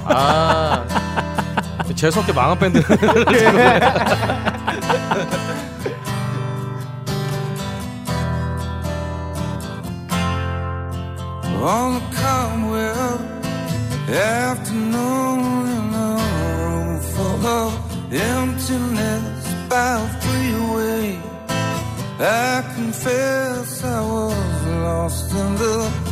[0.05, 0.85] 아
[1.95, 2.81] 재수없게 망한 밴드.
[11.59, 13.21] On the Commonwealth
[14.09, 16.15] afternoon in a
[16.61, 21.19] room full of emptiness by freeway.
[22.19, 26.06] I confess I was lost in the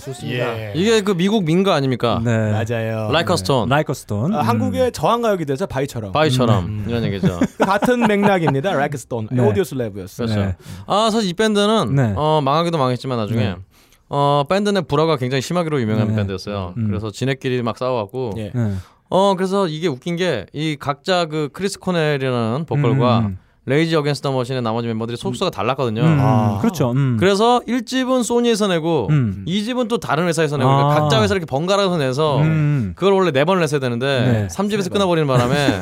[0.00, 0.70] 좋습니다.
[0.74, 2.20] 이게 그 미국 민가 아닙니까?
[2.24, 2.50] 네.
[2.52, 3.10] 맞아요.
[3.12, 4.34] Like a Stone Like a Stone.
[4.34, 7.38] 아, 한국의 저항가요기 돼서 바위처럼 바위처럼 이런 얘기죠.
[7.58, 8.72] 그 같은 맥락입니다.
[8.72, 9.42] Like a Stone 네.
[9.42, 10.26] Audioslave였어요.
[10.26, 10.40] 그렇죠.
[10.46, 10.56] 네.
[10.86, 12.14] 아 사실 이 밴드는 네.
[12.16, 13.56] 어, 망하기도 망했지만 나중에 네.
[14.08, 16.16] 어 밴드 내 불화가 굉장히 심하기로 유명한 네.
[16.16, 16.74] 밴드였어요.
[16.76, 16.88] 음.
[16.88, 18.50] 그래서 지네끼리 막 싸워갖고 예.
[18.54, 18.72] 네.
[19.08, 23.38] 어 그래서 이게 웃긴 게 이 각자 그 크리스 코넬이라는 보컬과 음,
[23.70, 26.02] Rage Against the Machine의 나머지 멤버들이 소속사가 달랐거든요.
[26.02, 26.58] 음, 아.
[26.60, 26.90] 그렇죠.
[26.90, 27.16] 음.
[27.20, 29.44] 그래서 1집은 소니에서 내고 음.
[29.46, 30.76] 2집은 또 다른 회사에서 내고 아.
[30.76, 32.92] 그러니까 각자 회사 이렇게 번갈아서 내서 음.
[32.96, 34.48] 그걸 원래 네 번을 냈어야 되는데 네.
[34.48, 35.80] 3집에서 끊어버리는 바람에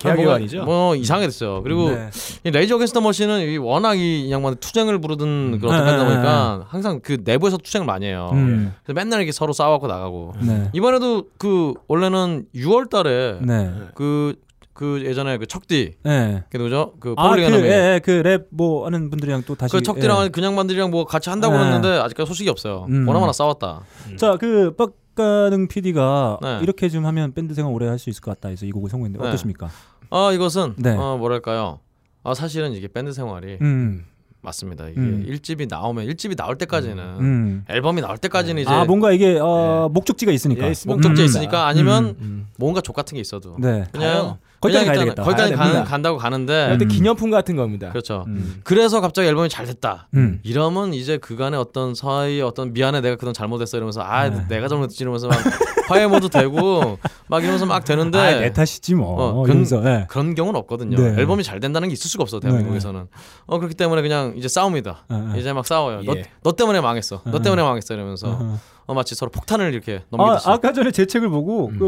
[0.00, 0.64] 계약 뭐가- 기간이죠.
[0.64, 1.62] 뭐 이상하게 됐어요.
[1.62, 2.10] 그리고 네.
[2.44, 6.10] 이 Rage Against the Machine은 이 워낙 이 양반 투쟁을 부르던 그런 네, 밴드다 네,
[6.14, 8.30] 보니까 항상 그 내부에서 투쟁을 많이 해요.
[8.32, 8.74] 음.
[8.84, 10.70] 그래서 맨날 이렇게 서로 싸워갖고 나가고 네.
[10.72, 13.70] 이번에도 그 원래는 6월달에 네.
[13.94, 14.34] 그,
[14.72, 16.44] 그 예전에 그 Chuck D 네.
[16.50, 16.94] 그 누구죠?
[16.98, 20.03] 그 아, Public 그, Enemy 예, 그 랩 뭐 하는 분들이랑 또 다시 그 Chuck
[20.03, 20.28] D랑 예.
[20.28, 21.60] 그냥 반들이랑 뭐 같이 한다고 네.
[21.60, 22.86] 그랬는데 아직까지 소식이 없어요.
[22.88, 23.04] 음.
[23.04, 23.82] 보나마나 싸웠다.
[24.16, 26.58] 자, 그 빡가능 PD가 네.
[26.62, 29.22] 이렇게 좀 하면 밴드 생활 오래 할 수 있을 것 같다 해서 이 곡을 선곡했는데
[29.22, 29.28] 네.
[29.28, 29.68] 어떠십니까?
[30.10, 30.96] 아 이것은 네.
[30.96, 31.80] 어 뭐랄까요?
[32.24, 34.04] 아 사실은 이게 밴드 생활이 음.
[34.40, 34.88] 맞습니다.
[34.88, 35.24] 이게 음.
[35.26, 37.64] 일 1집이 나오면 1집이 나올 때까지는 음.
[37.68, 40.66] 앨범이 나올 때까지는 이제 아, 뭔가 이게 어, 목적지가 있으니까.
[40.66, 41.24] 예, 목적지 음.
[41.24, 42.48] 있으니까 아니면 음.
[42.58, 43.84] 뭔가 족 같은 게 있어도 네.
[43.92, 44.38] 그냥 가요.
[44.62, 45.22] 거기까지 가야 되겠다.
[45.24, 45.84] 거기까지 가야 가는.
[45.84, 46.88] 간다고 가는데 그때 음.
[46.88, 47.90] 기념품 같은 겁니다.
[47.90, 48.24] 그렇죠.
[48.28, 48.60] 음.
[48.64, 50.08] 그래서 갑자기 앨범이 잘 됐다.
[50.14, 50.40] 음.
[50.44, 54.46] 이러면 이제 그간의 어떤 사이의 어떤 미안해 내가 그동안 잘못했어 이러면서 아 네.
[54.48, 55.36] 내가 잘못했지 이러면서 막
[55.88, 59.40] 화해 모드 되고 막 이러면서 막 되는데 아, 내 탓이지 뭐.
[59.40, 59.84] 어, 이러면서.
[59.84, 60.06] 예.
[60.08, 60.96] 그런 경우는 없거든요.
[60.96, 61.20] 네.
[61.20, 63.06] 앨범이 잘 된다는 게 있을 수가 없어 대한민국에서는.
[63.46, 65.04] 어 그렇기 때문에 그냥 이제 싸웁니다.
[65.10, 65.40] 네, 네.
[65.40, 66.02] 이제 막 싸워요.
[66.04, 66.24] 너, 예.
[66.42, 67.22] 너 때문에 망했어.
[67.24, 67.42] 너 네.
[67.42, 70.48] 때문에 망했어 이러면서 어, 마치 서로 폭탄을 이렇게 아, 넘기듯이.
[70.50, 71.78] 아 까 전에 제 책을 보고 음.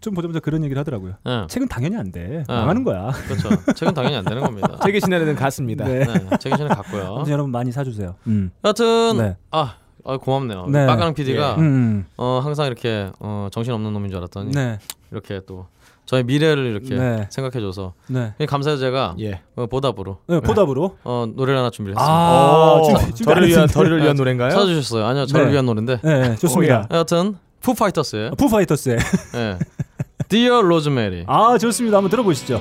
[0.00, 1.14] 그좀 보자마자 그런 얘기를 하더라고요.
[1.26, 2.44] 예, 책은 당연히 안 돼.
[2.48, 2.52] 어.
[2.54, 3.10] 망하는 거야.
[3.26, 3.48] 그렇죠.
[3.74, 4.78] 책은 당연히 안 되는 겁니다.
[4.84, 5.84] 책의 신뢰는 같습니다.
[5.84, 6.04] 네.
[6.04, 7.14] 네, 책은 전에 갔고요.
[7.16, 8.14] 아무튼 여러분 많이 사주세요.
[8.26, 8.50] 음.
[8.64, 9.36] 여하튼 네.
[9.50, 10.66] 아, 아 고맙네요.
[10.68, 10.86] 네.
[10.86, 12.06] 빠가랑 PD가 음.
[12.16, 14.78] 어 항상 이렇게 어 정신 없는 놈인 줄 알았더니 네.
[15.10, 15.66] 이렇게 또
[16.06, 17.26] 저의 미래를 이렇게 네.
[17.30, 18.34] 생각해줘서 네.
[18.46, 19.40] 감사해서 제가 예.
[19.56, 20.96] 어, 보답으로 네, 보답으로.
[21.04, 22.12] 어, 노래를 하나 준비를 했습니다.
[22.14, 23.66] 아, 오, 준비- 준비 안 저를 위한.
[23.68, 24.50] 저를 위한 노래인가요?
[24.50, 25.06] 찾아주셨어요.
[25.06, 25.52] 아니요, 저를 네.
[25.52, 26.00] 위한 노래인데.
[26.02, 26.86] 네, 네, 좋습니다.
[26.90, 28.98] 여하튼 푸파이터스의 푸파이터스의.
[29.36, 29.58] 예.
[30.28, 31.24] Dear Rosemary.
[31.26, 31.96] 아, 좋습니다.
[31.98, 32.60] 한번 들어보시죠.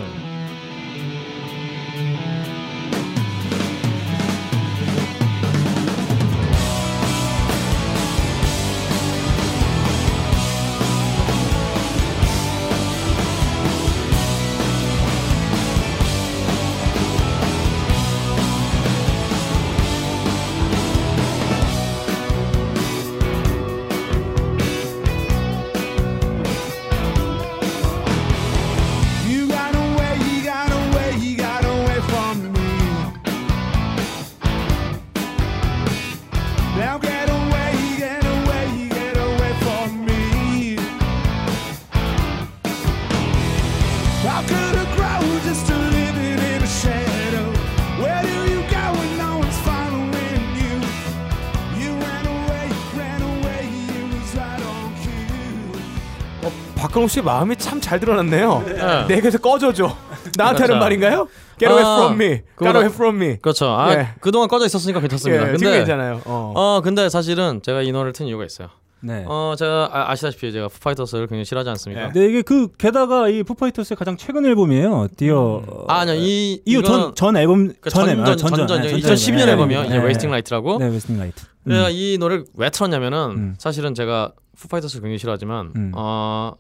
[57.04, 58.64] 박근홍 씨 마음이 참 잘 드러났네요.
[58.66, 59.06] 네.
[59.16, 59.96] 내게서 꺼져줘.
[60.38, 60.80] 나한테 하는 그렇죠.
[60.80, 61.28] 말인가요?
[61.60, 62.42] Get away 아, from me.
[62.60, 63.38] Get away from me.
[63.42, 63.66] 그렇죠.
[63.68, 64.08] 아, 예.
[64.22, 65.48] 그동안 꺼져 있었으니까 괜찮습니다.
[65.48, 66.22] 예, 근데 괜찮아요.
[66.26, 66.54] 어.
[66.56, 68.70] 어, 근데 사실은 제가 이 노래를 튼 이유가 있어요.
[69.02, 69.26] 네.
[69.28, 72.14] 어, 제가 아, 아시다시피 제가 Foo Fighters를 굉장히 싫어하지 않습니까?
[72.14, 75.10] 네, 이게 그 게다가 이 Foo Fighters의 가장 최근 앨범이에요.
[75.18, 76.16] Dear 아, 아니요.
[76.16, 79.50] 이 이거 이거는 전, 전 앨범 그 전 앨범, 전전 아, 전전 네, 2012년 앨범.
[79.50, 79.82] 앨범이요.
[79.82, 80.06] 네, 이제 네.
[80.06, 80.78] Wasting Light라고.
[80.80, 81.44] 네, Wasting Light.
[81.68, 81.72] 음.
[81.74, 83.56] 내가 이 노래를 왜 틀었냐면은 음.
[83.58, 85.92] 사실은 제가 Foo Fighters를 굉장히 싫어하지만 음.
[85.96, 86.54] 어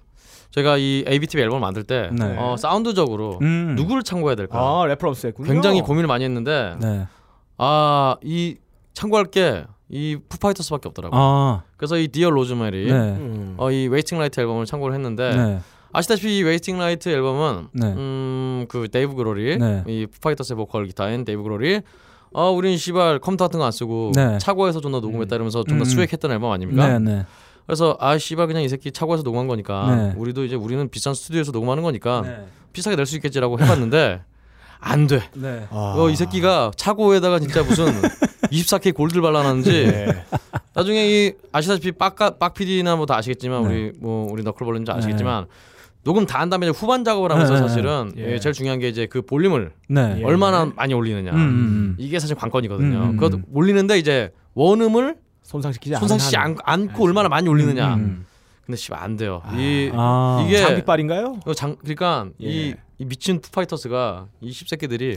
[0.53, 2.35] 제가 이 ABTV 앨범을 만들 때 네.
[2.37, 3.73] 어, 사운드적으로 음.
[3.75, 5.47] 누구를 참고해야 될까 아, reference 했군요.
[5.51, 7.07] 굉장히 고민을 많이 했는데 네.
[7.57, 8.55] 아 이
[8.93, 11.19] 참고할 게 이 Foo Fighters밖에 없더라고요.
[11.21, 11.63] 아.
[11.77, 12.91] 그래서 이 Dear Rosemary 네.
[12.93, 13.53] 음.
[13.57, 15.59] 어, 이 Wasting Light 앨범을 참고를 했는데 네.
[15.91, 17.87] 아시다시피 이 Wasting Light 앨범은 네.
[17.95, 19.83] 음, 그 Dave Grohl이 네.
[19.85, 21.81] 이 Foo Fighters의 보컬 기타인 Dave Grohl이
[22.33, 24.39] 어 우린 시발 컴퓨터 같은 거 안 쓰고 네.
[24.39, 25.85] 차고에서 존나 녹음했다 이러면서 존나 음.
[25.85, 26.87] 수액했던 앨범 아닙니까?
[27.63, 27.67] 네, 네.
[27.67, 30.13] 그래서 아 씨발 그냥 이 새끼 차고에서 녹음한 거니까 네.
[30.17, 32.45] 우리도 이제 우리는 비싼 스튜디오에서 녹음하는 거니까 네.
[32.73, 34.21] 비싸게 낼 수 있겠지라고 해봤는데
[34.85, 35.21] 안 돼.
[35.33, 35.65] 네.
[35.69, 35.93] 아.
[35.97, 37.85] 어, 이 새끼가 차고에다가 진짜 무슨
[38.51, 40.25] 24K 골드를 발라놨는지 네.
[40.73, 43.69] 나중에 이 아시다시피 빡가 빡 PD나 뭐 다 아시겠지만 네.
[43.69, 45.45] 우리 뭐 우리 너클볼린지 아시겠지만
[46.03, 47.59] 녹음 다 한 다음에 이제 후반 작업을 하면서 네.
[47.59, 48.33] 사실은 예.
[48.33, 50.17] 예, 제일 중요한 게 이제 그 볼륨을 네.
[50.19, 50.23] 예.
[50.25, 52.97] 얼마나 많이 올리느냐 음, 음, 이게 사실 관건이거든요.
[52.97, 53.43] 음, 음, 음.
[53.53, 57.95] 올리는데 이제 원음을 손상시키지 손상시키지 않, 않고 얼마나 많이 올리느냐.
[57.95, 58.25] 음.
[58.65, 59.41] 근데 씨발 안 돼요.
[59.53, 60.43] 이 아.
[60.47, 61.39] 이게 장비빨인가요?
[61.45, 62.75] 어, 장, 그러니까 이, 예.
[62.97, 65.15] 이 미친 Foo Fighters가 이 십새끼들이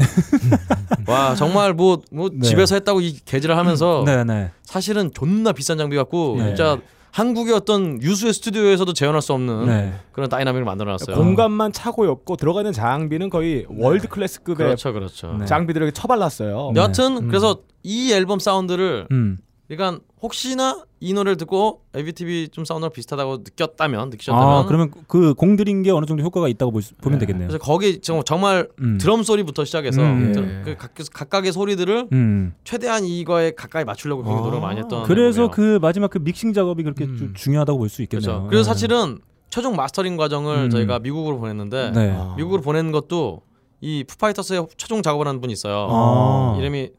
[1.07, 2.49] 와 정말 뭐뭐 네.
[2.49, 4.51] 집에서 했다고 이 개질을 하면서 네, 네.
[4.63, 6.47] 사실은 존나 비싼 장비 갖고 네.
[6.49, 6.79] 진짜
[7.13, 9.95] 한국의 어떤 유수의 스튜디오에서도 재현할 수 없는 네.
[10.13, 11.17] 그런 dynamic을 만들어놨어요.
[11.17, 15.37] 공간만 차고였고 들어가는 장비는 거의 world class급의 그렇죠, 그렇죠.
[15.39, 15.47] 네.
[15.47, 16.73] 장비들을 처발랐어요.
[16.75, 19.39] 여하튼 그래서 이 앨범 사운드를 음.
[19.69, 25.83] 그러니까 혹시나 이 노래를 듣고 ABTV 좀 사운드랑 비슷하다고 느꼈다면 느끼셨다면 아 그러면 그 공들인
[25.83, 27.49] 게 어느 정도 효과가 있다고 볼 수- 보면 되겠네요.
[27.49, 28.97] 그래서 거기 정- 정말 음.
[29.01, 30.33] 드럼 소리부터 시작해서 음.
[30.33, 32.55] 드- 그 각, 각각의 소리들을 음.
[32.65, 34.45] 최대한 이거에 가까이 맞추려고 굉장히 아.
[34.45, 35.51] 노력을 많이 했던 그래서 앨범이에요.
[35.51, 37.17] 그 마지막 그 믹싱 작업이 그렇게 음.
[37.19, 38.27] 좀 중요하다고 볼 수 있겠네요.
[38.27, 38.47] 그렇죠.
[38.49, 38.73] 그래서 네.
[38.75, 39.19] 사실은
[39.51, 40.71] 최종 마스터링 과정을 음.
[40.71, 42.15] 저희가 미국으로 보냈는데 네.
[42.17, 42.35] 아.
[42.37, 43.43] 미국으로 보낸 것도
[43.81, 45.89] 이 Foo Fighters의 최종 작업을 하는 분이 있어요.
[45.91, 46.57] 아.
[46.59, 46.91] 이름이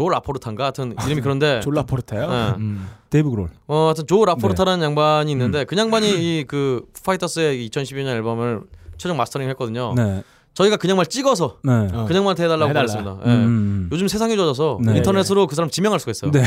[0.00, 2.28] Joe- Joe LaPorta인가 하여튼 이름이 그런데 Joe LaPorta요.
[2.30, 2.54] 네.
[2.58, 2.88] 음.
[3.10, 3.48] Dave Grohl.
[3.66, 4.84] 어 하여튼 Joe LaPorta라는 네.
[4.86, 5.34] 양반이 음.
[5.36, 8.62] 있는데 그 양반이 이그 Foo Fighters의 2012년 앨범을
[8.98, 9.94] 최종 mastering 했거든요.
[9.94, 10.22] 네.
[10.52, 11.72] 저희가 그 양반 찍어서 네.
[11.92, 12.06] 어.
[12.08, 12.86] 그 양반한테 해달라고 해달라.
[12.86, 13.18] 그랬습니다.
[13.24, 13.30] 예.
[13.30, 13.88] 음.
[13.92, 14.96] 요즘 세상이 좋아져서 네.
[14.96, 16.30] 인터넷으로 그 사람 지명할 수가 있어요.
[16.32, 16.42] 네.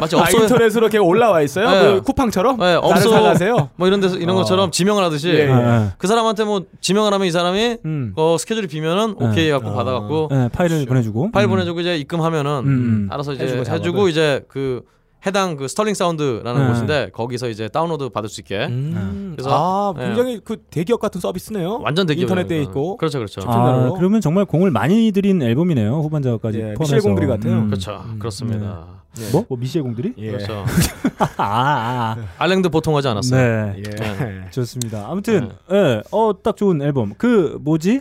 [0.00, 1.68] 마치 아 없어 인터넷으로 걔 올라와 있어요?
[1.68, 1.94] 네.
[1.94, 2.58] 그 쿠팡처럼?
[2.58, 3.10] 네, 없어.
[3.10, 3.70] 사가세요?
[3.76, 4.38] 뭐 이런 데서 이런 어.
[4.38, 5.46] 것처럼 지명을 하듯이 예, 예.
[5.46, 5.90] 네.
[5.98, 8.12] 그 사람한테 뭐 지명을 하면 이 사람이 음.
[8.16, 9.26] 어, 스케줄이 비면은 네.
[9.26, 9.74] 오케이 갖고 어.
[9.74, 11.50] 받아갖고 네, 파일을 보내주고 파일 음.
[11.50, 13.08] 보내주고 이제 입금하면은 음, 음.
[13.10, 14.08] 알아서 이제 해주고 해주고.
[14.08, 14.82] 이제 그
[15.26, 16.68] 해당 그 Sterling Sound라는 네.
[16.68, 19.32] 곳인데 거기서 이제 다운로드 받을 수 있게 음.
[19.36, 20.06] 그래서- 아 네.
[20.08, 21.80] 굉장히 그 대기업 같은 서비스네요.
[21.82, 22.96] 완전 대기업 인터넷에 있고.
[22.98, 23.92] 그렇죠 그렇죠 아.
[23.96, 26.00] 그러면 정말 공을 많이 들인 앨범이네요.
[26.00, 26.82] 후반 작업까지 예, 포함해서.
[26.96, 27.52] 미셸 공드리 같아요.
[27.54, 27.66] 음.
[27.68, 28.18] 그렇죠 음.
[28.18, 28.86] 그렇습니다
[29.18, 29.30] 예.
[29.32, 29.44] 뭐?
[29.48, 30.12] 뭐 미셸 공드리?
[30.18, 30.32] 예.
[30.32, 30.64] 그렇죠
[31.18, 32.16] 아, 아, 아.
[32.38, 33.40] 알랭드 보통 하지 않았어요
[33.72, 33.76] 네.
[33.78, 33.82] 예.
[33.82, 34.44] 네.
[34.50, 35.06] 좋습니다.
[35.08, 37.14] 아무튼 예, 어, 딱 좋은 앨범.
[37.16, 38.00] 그 뭐지?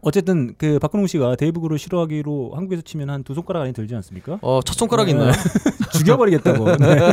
[0.00, 4.38] 어쨌든 그 박근홍 씨가 Dave Grohl을 싫어하기로 한국에서 치면 한 두 손가락 안에 들지 않습니까?
[4.42, 5.18] 어, 첫 손가락이 네.
[5.18, 5.32] 있나요?
[5.98, 6.76] 죽여버리겠다고.
[6.78, 7.12] 네.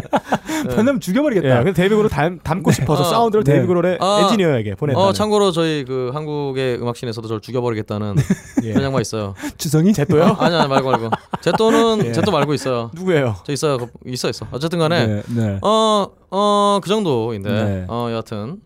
[0.75, 1.59] 반면 죽여버리겠다.
[1.67, 3.05] 예, Grohl 닮, 닮고 싶어서 어.
[3.05, 3.53] 사운드를 네.
[3.53, 4.21] Dave Grohl의 아.
[4.23, 4.99] 엔지니어에게 보냈다.
[4.99, 8.15] 어, 참고로 저희 그 한국의 음악scene에서도 저를 죽여버리겠다는
[8.63, 8.69] 예.
[8.71, 9.35] 그런 양반 있어요.
[9.57, 9.93] 주성이?
[9.93, 10.23] 제또요?
[10.23, 11.09] 아, 아니, 아니 말고 말고.
[11.41, 12.11] 제또는 예.
[12.11, 12.91] 제또 말고 있어요.
[12.93, 13.35] 누구예요?
[13.45, 13.77] 저 있어요.
[13.77, 14.47] 그- 있어 있어.
[14.51, 15.21] 어쨌든 간에 네.
[15.35, 15.59] 네.
[15.61, 17.49] 어, 어, 그 정도인데.
[17.51, 17.85] 네.
[17.87, 18.61] 어, 여하튼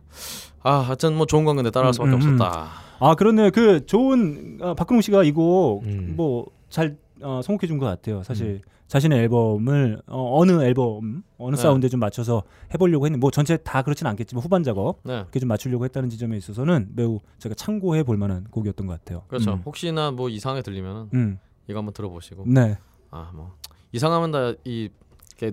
[0.63, 2.41] 아, 하여튼 뭐 좋은 건 근데 따라할 수밖에 음, 음, 음.
[2.41, 2.69] 없었다.
[2.99, 3.49] 아 그렇네요.
[3.51, 6.13] 그 좋은 어, 박근홍 씨가 이 곡 음.
[6.17, 8.23] 뭐 잘 어, 선곡해 준 것 같아요.
[8.23, 11.61] 사실 자신의 앨범을 어, 느 앨범 어느 네.
[11.61, 12.43] 사운드에 좀 맞춰서
[12.73, 15.19] 해보려고 했는데 뭐 전체 다 그렇진 않겠지만 후반 작업 네.
[15.21, 19.23] 그렇게 좀 맞추려고 했다는 지점에 있어서는 매우 제가 참고해 볼 만한 곡이었던 것 같아요.
[19.27, 19.53] 그렇죠.
[19.53, 19.61] 음.
[19.65, 21.39] 혹시나 뭐 이상하게 들리면은 음.
[21.67, 22.77] 이거 한번 들어보시고 네.
[23.11, 23.51] 아, 뭐
[23.91, 24.89] 이상하면 다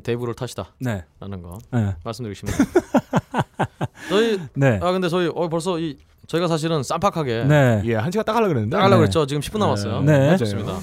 [0.03, 1.05] 이 Dave Grohl 탓이다라는 네.
[1.43, 1.95] 거 네.
[2.05, 2.57] 말씀드리고 싶네요.
[4.09, 4.79] 저희 네.
[4.83, 5.97] 아 근데 저희 어 벌써 이
[6.27, 7.83] 저희가 사실은 쌈박하게 네.
[7.85, 8.77] 예, 한 시간 딱 하려고 그랬는데.
[8.77, 9.05] 나가려고 네.
[9.07, 9.27] 했죠.
[9.27, 10.01] 지금 10분 남았어요.
[10.03, 10.37] 네.
[10.37, 10.79] 좋습니다.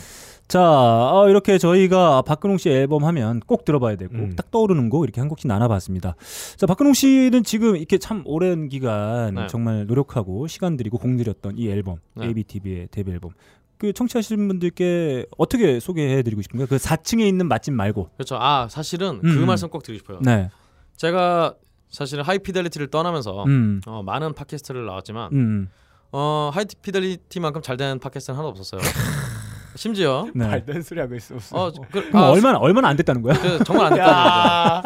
[0.48, 4.36] 자, 어, 이렇게 저희가 박근홍 씨 앨범 하면 꼭 들어봐야 되고 음.
[4.36, 6.16] 딱 떠오르는 곡 이렇게 한 곡씩 나눠봤습니다.
[6.58, 9.48] 자, 박근홍 씨는 지금 이렇게 참 오랜 기간 네.
[9.48, 12.28] 정말 노력하고 시간 들이고 공들였던 이 앨범 네.
[12.28, 13.32] ABTV의 데뷔 앨범.
[13.78, 16.68] 그 청취하시는 분들께 어떻게 소개해드리고 싶은가요?
[16.68, 18.10] 그 4층에 있는 맛집 말고.
[18.16, 18.38] 그렇죠.
[18.40, 19.46] 아 사실은 그 음.
[19.46, 20.20] 말씀 꼭 드리고 싶어요.
[20.22, 20.50] 네.
[20.96, 21.56] 제가
[21.90, 23.82] 사실은 High Fidelity를 떠나면서 음.
[23.86, 25.70] 어, 많은 팟캐스트를 나왔지만 음.
[26.12, 28.82] 어, High Fidelity만큼 잘된 팟캐스트는 하나도 없었어요.
[29.76, 30.48] 심지어 네.
[30.48, 31.36] 말 된 소리 하고 있어.
[31.36, 31.58] 무슨.
[31.58, 33.34] 어, 그, 그럼 아, 얼마나 얼마나 안 됐다는 거야?
[33.40, 34.08] 그, 정말 안 됐다.
[34.08, 34.84] 야.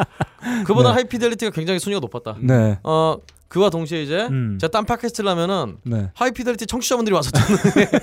[0.66, 0.96] 그보다 네.
[0.96, 2.38] High Fidelity가 굉장히 순위가 높았다.
[2.42, 2.80] 네.
[2.84, 3.18] 어
[3.48, 4.58] 그와 동시에 이제 음.
[4.60, 6.12] 제가 딴 팟캐스트를 하면은 네.
[6.16, 8.00] High Fidelity 청취자분들이 와서 듣는 게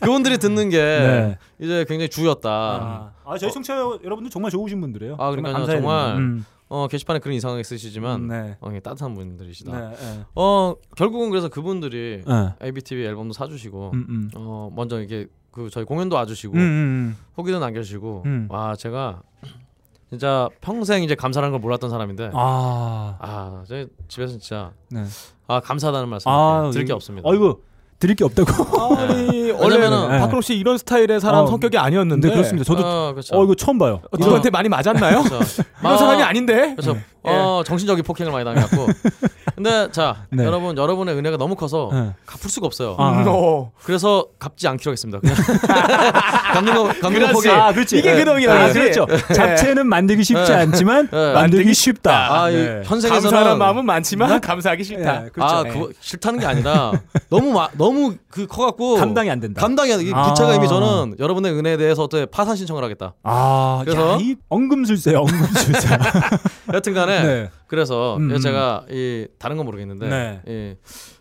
[0.00, 1.38] 그분들이 듣는 게 네.
[1.58, 2.50] 이제 굉장히 주였다.
[2.50, 5.16] 아, 아, 저희 청취자 여러분들 정말 좋으신 분들이에요.
[5.18, 5.54] 아, 그러니까요.
[5.54, 6.16] 감사해야 정말.
[6.16, 6.44] 음.
[6.68, 8.56] 어 게시판에 그런 이상하게 쓰시지만 네.
[8.60, 9.72] 어, 따뜻한 분들이시다.
[9.72, 9.96] 네.
[9.96, 10.20] 네.
[10.34, 12.54] 어 결국은 그래서 그분들이 네.
[12.60, 14.30] ABTV 앨범도 사주시고 음, 음.
[14.34, 18.46] 어 먼저 이게 그 저희 공연도 와주시고 음, 음, 후기도 남겨주시고 음.
[18.50, 19.22] 와 제가
[20.10, 22.32] 진짜 평생 이제 감사라는 걸 몰랐던 사람인데 음.
[22.34, 25.04] 아, 아, 제 집에서 진짜 네.
[25.46, 27.26] 아 감사하다는 말씀 아, 드릴 게 없습니다.
[27.26, 27.62] 어이구
[27.98, 28.96] 드릴 게 없다고.
[28.96, 30.18] 아니 원래는 왜냐면은- 네.
[30.18, 32.28] 박근홍 씨 이런 스타일의 사람 어, 성격이 아니었는데.
[32.28, 32.64] 네, 그렇습니다.
[32.64, 33.34] 저도 어, 그렇죠.
[33.36, 34.00] 어 이거 처음 봐요.
[34.10, 35.22] 어, 누구한테 많이 맞았나요?
[35.22, 35.62] 그렇죠.
[35.80, 36.74] 이런 아, 사람이 아닌데.
[36.76, 37.00] 그래서 네.
[37.22, 38.86] 어, 정신적인 폭행을 많이 당했고.
[39.56, 40.44] 근데 자 네.
[40.44, 42.12] 여러분 여러분의 은혜가 너무 커서 네.
[42.26, 42.94] 갚을 수가 없어요.
[42.98, 43.10] 아.
[43.12, 43.72] 음, 어.
[43.82, 45.18] 그래서 갚지 않기로 했습니다.
[45.20, 45.34] 그냥
[46.52, 47.48] 갚는 거 갚는 거 포기.
[47.48, 47.98] 아, 그렇지.
[47.98, 48.24] 이게 네.
[48.24, 48.72] 그놈이라는 아.
[48.72, 49.06] 그렇죠.
[49.34, 50.54] 잡채는 만들기 쉽지 네.
[50.58, 51.32] 않지만 네.
[51.32, 52.42] 만들기 쉽다.
[52.42, 52.82] 아, 이 네.
[52.84, 55.20] 현생에서는 감사하는 마음은 많지만 감사하기 싫다.
[55.22, 55.54] 네, 그렇죠.
[55.56, 55.70] 아, 네.
[55.70, 56.92] 그거 싫다는 게 아니라
[57.30, 57.85] 너무 마, 너무
[58.30, 59.60] 그 커갖고 감당이 안 된다.
[59.60, 60.04] 감당이 안 돼.
[60.06, 60.28] 이 아.
[60.28, 63.14] 부채가 이미 저는 여러분의 은혜에 대해서 어떻게 파산 신청을 하겠다.
[63.22, 65.98] 아, 그래서- 야, 이 엉금술사야, 엉금술사.
[66.74, 67.50] 여튼간에 네.
[67.66, 68.38] 그래서 음, 음.
[68.40, 70.40] 제가 이 다른 건 모르겠는데 네.
[70.46, 70.74] 이,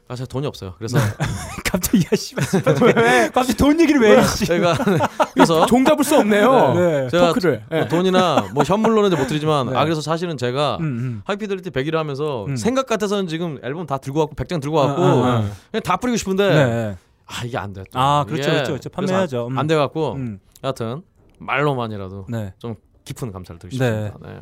[0.07, 0.75] 아 제가 돈이 없어요.
[0.77, 0.99] 그래서
[1.65, 3.29] 갑자기 야 씨발 씨발 왜?
[3.33, 4.17] 갑자기 돈 얘기를 왜?
[4.19, 4.45] 해, 씨.
[4.45, 4.75] 제가
[5.33, 6.73] 그래서 종 잡을 수 없네요.
[6.75, 7.09] 네.
[7.09, 7.63] 제가 토크를.
[7.69, 7.87] 뭐 네.
[7.87, 9.75] 돈이나 뭐 현물로는 못 드리지만 네.
[9.75, 11.21] 아 그래서 사실은 제가 음, 음.
[11.25, 12.55] 하이피델리티 100일 하면서 음.
[12.55, 15.51] 생각 같아서는 지금 앨범 다 들고 왔고 100장 들고 왔고 아, 아, 아.
[15.71, 16.97] 그냥 다 뿌리고 싶은데 네.
[17.25, 17.83] 아 이게 안 돼.
[17.91, 17.99] 또.
[17.99, 18.89] 아, 그렇죠, 그렇죠, 그렇죠.
[18.89, 19.47] 판매하죠.
[19.47, 19.53] 음.
[19.53, 20.39] 안, 안 돼 갖고 음.
[20.63, 21.01] 여하튼
[21.39, 22.53] 말로만이라도 네.
[22.59, 22.75] 좀
[23.05, 24.03] 깊은 감사를 드리고 네.
[24.05, 24.29] 싶습니다.
[24.29, 24.39] 네.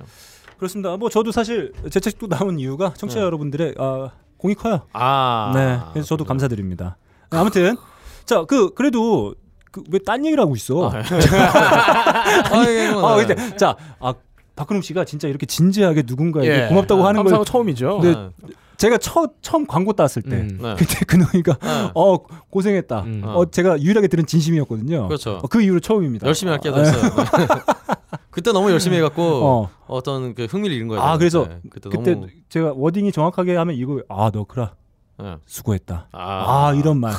[0.58, 0.98] 그렇습니다.
[0.98, 3.26] 뭐 저도 사실 제 책도 나온 이유가 청취자 네.
[3.26, 4.10] 여러분들의 아,
[4.44, 4.82] 공이 커요.
[4.92, 5.80] 아 네.
[5.94, 6.98] 그래서 저도 감사드립니다.
[7.32, 7.78] 네, 아무튼
[8.26, 9.34] 자, 그 그래도
[9.72, 10.90] 그 왜 딴 얘기를 하고 있어?
[10.92, 11.02] 아, 예.
[12.54, 13.26] 아, 이게 뭐, 아, 네.
[13.34, 14.14] 근데 자, 아
[14.56, 16.68] 박근홍 씨가 진짜 이렇게 진지하게 누군가에게 예.
[16.68, 18.00] 고맙다고 하는 걸 처음이죠.
[18.04, 18.12] 네.
[18.14, 18.30] 네.
[18.78, 20.60] 제가 처, 처음 광고 땄을 때 음.
[20.62, 20.76] 네.
[20.78, 21.92] 그때 근홍이가 네.
[21.96, 22.18] 어
[22.50, 23.02] 고생했다.
[23.02, 23.22] 음.
[23.26, 25.08] 어 제가 유일하게 들은 진심이었거든요.
[25.08, 25.40] 그렇죠.
[25.44, 26.28] 어, 그 이후로 처음입니다.
[26.28, 27.02] 열심히 할게 됐어요.
[27.02, 27.48] 네.
[28.32, 29.70] 그때 너무 열심히 해갖고 어.
[29.88, 30.02] 어.
[30.02, 31.02] 떤그 흥미를 잃은 거예요.
[31.04, 34.74] 아 그래서 네, 그때, 그때 너무 제가 워딩이 정확하게 하면 이거 아 너크라
[35.20, 35.38] 네.
[35.46, 36.10] 수고했다.
[36.12, 37.14] 아, 아, 이런 말.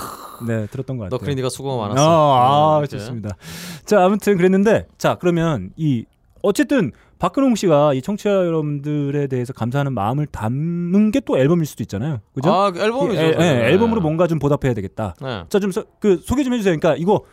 [0.46, 1.16] 네 들었던 것 같아요.
[1.16, 2.34] 너크리니가 수고가 아, 많았어.
[2.34, 2.98] 아, 네, 이렇게.
[2.98, 3.36] 좋습니다.
[3.84, 6.05] 자, 아무튼 그랬는데, 자, 그러면 이
[6.42, 12.21] 어쨌든 박근홍 씨가 이 청취자 여러분들에 대해서 감사하는 마음을 담은 게 또 앨범일 수도 있잖아요.
[12.35, 12.51] 그죠?
[12.53, 13.21] 아, 그 앨범이죠.
[13.21, 13.67] 예, 예, 네.
[13.71, 15.15] 앨범으로 뭔가 좀 보답해야 되겠다.
[15.23, 15.45] 네.
[15.49, 16.77] 자, 좀 그 소개 좀 해주세요.
[16.79, 17.25] 그러니까 이거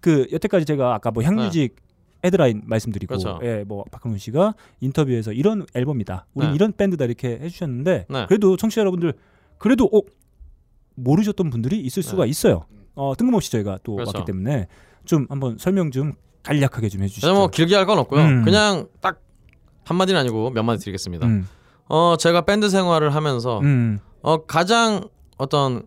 [0.00, 1.76] 그 여태까지 제가 아까 뭐 향뮤직
[2.24, 3.22] 헤드라인 말씀드리고, 네.
[3.22, 3.40] 그렇죠.
[3.42, 6.54] 예, 뭐 박근홍 씨가 인터뷰에서 이런 앨범이다, 우리 네.
[6.54, 8.26] 이런 밴드다 이렇게 해 주셨는데, 네.
[8.26, 9.12] 그래도 청취자 여러분들
[9.58, 10.00] 그래도 어,
[10.94, 12.64] 모르셨던 분들이 있을 수가 있어요.
[12.94, 13.96] 어, 뜬금없이 저희가 또 네.
[14.04, 14.12] 그렇죠.
[14.18, 14.68] 왔기 때문에
[15.04, 16.14] 좀 한번 설명 좀
[16.44, 17.34] 간략하게 좀 해주시죠.
[17.34, 18.22] 뭐 길게 할 건 없고요.
[18.22, 18.44] 음.
[18.44, 19.20] 그냥 딱
[19.84, 21.26] 한마디는 아니고 몇 마디 드리겠습니다.
[21.26, 21.48] 음,
[21.88, 25.82] 어, 제가 밴드 생활을 하면서 음, 어, 가장 어떤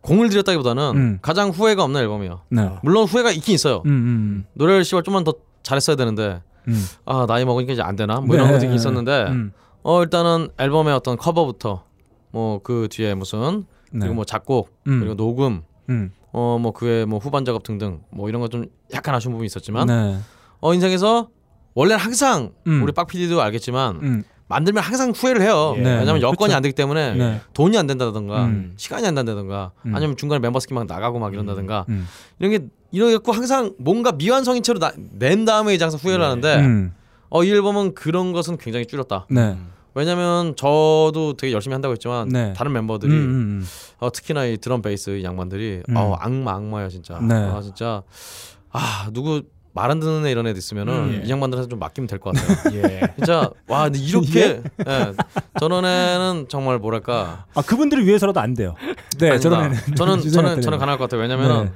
[0.00, 1.18] 공을 들였다기보다는 음.
[1.22, 2.40] 가장 후회가 없는 앨범이에요.
[2.50, 3.82] 네, 물론 후회가 있긴 있어요.
[3.86, 6.84] 음, 음, 노래를 씨발 좀만 더 잘했어야 되는데 음.
[7.04, 10.94] 아 나이 먹으니까 이제 안 되나 뭐 이런 네, 것들이 있었는데 음, 어 일단은 앨범의
[10.94, 11.84] 어떤 커버부터
[12.30, 14.00] 뭐 그 뒤에 무슨 네.
[14.00, 18.28] 그리고 뭐 작곡 음, 그리고 녹음 음, 어 뭐 그의 뭐 후반 작업 등등 뭐
[18.28, 20.18] 이런 거 좀 약간 아쉬운 부분이 있었지만 네,
[20.60, 21.28] 어 인생에서
[21.74, 22.82] 원래는 항상 음.
[22.82, 25.74] 우리 빡 PD도 알겠지만 음, 만들면 항상 후회를 해요.
[25.76, 25.80] 예.
[25.82, 26.56] 네, 왜냐면 여건이 그렇죠.
[26.56, 28.72] 안 되기 때문에 네, 돈이 안 된다든가 음.
[28.76, 29.94] 시간이 안 된다든가 음.
[29.94, 32.06] 아니면 중간에 멤버 스키 막 나가고 막 이런다든가 음,
[32.40, 36.94] 이런 게 이러고 항상 뭔가 미완성인 채로 나, 낸 다음에 이제 항상 후회를 하는데 음,
[37.28, 39.26] 어이 앨범은 그런 것은 굉장히 줄였다.
[39.98, 42.52] 네, 왜냐면 저도 되게 열심히 한다고 했지만 네.
[42.54, 43.16] 다른 멤버들이 음,
[43.62, 43.66] 음,
[43.98, 45.96] 어, 특히나 이 드럼 베이스 이 양반들이 음.
[45.96, 47.18] 어, 악마 악마야 진짜.
[47.20, 47.34] 네.
[47.34, 48.02] 아 진짜
[48.70, 49.42] 아 누구
[49.74, 51.22] 말 안 듣는 애 이런 애들 있으면은 음.
[51.24, 52.72] 이 양반들한테 좀 맡기면 될 것 같아요.
[52.82, 53.00] 예.
[53.16, 55.12] 진짜 와 근데 이렇게 예.
[55.60, 58.74] 저런 애는 정말 뭐랄까 아 그분들을 위해서라도 안 돼요.
[59.18, 59.40] 네, 아니다.
[59.42, 60.62] 저런 애는 저는 저는.
[60.62, 61.20] 저는 가능할 것 같아요.
[61.20, 61.72] 왜냐면 네.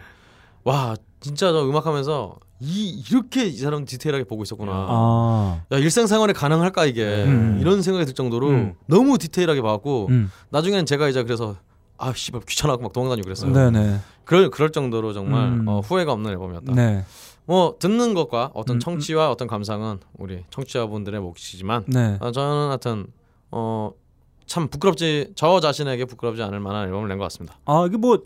[0.65, 4.73] 와 진짜 저 음악하면서 이 이렇게 이 사람 디테일하게 보고 있었구나.
[4.73, 7.59] 아, 야 일상생활에 가능할까 이게 음.
[7.61, 8.75] 이런 생각이 들 정도로 음.
[8.87, 11.57] 너무 디테일하게 봐갖고 음, 나중에는 제가 이제 그래서
[11.99, 13.53] 아 씨발 귀찮다고 막 도망다니고 그랬어요.
[13.53, 15.69] 네, 네, 그럴 그럴 정도로 정말 음.
[15.69, 16.73] 어, 후회가 없는 앨범이었다.
[16.75, 17.05] 네,
[17.47, 22.17] 뭐 듣는 것과 어떤 음, 청취와 어떤 감상은 우리 청취자분들의 몫이지만 네.
[22.21, 23.07] 어, 저는 하여튼
[23.51, 23.91] 어,
[24.47, 27.59] 참 부끄럽지 저 자신에게 부끄럽지 않을 만한 앨범을 낸 것 같습니다.
[27.65, 28.23] 아 이게 뭐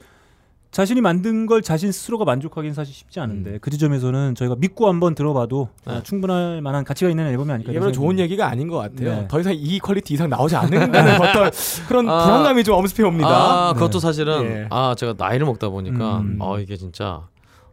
[0.70, 5.68] 자신이 만든 걸 자신 스스로가 만족하기는 사실 쉽지 않은데 그 지점에서는 저희가 믿고 한번 들어봐도
[5.86, 5.94] 네.
[5.94, 7.72] 아, 충분할 만한 가치가 있는 앨범이 아닐까.
[7.72, 8.18] 생각이 좋은.
[8.18, 9.22] 얘기가 아닌 것 같아요.
[9.22, 9.28] 네.
[9.28, 11.50] 더 이상 이 quality 이상 나오지 않는다는 어떤
[11.88, 12.24] 그런 아.
[12.24, 13.28] 불안감이 좀 엄습해 옵니다.
[13.28, 13.74] 아 네.
[13.74, 14.66] 그것도 사실은 예.
[14.70, 16.36] 아 제가 나이를 먹다 보니까 음.
[16.40, 17.26] 어 이게 진짜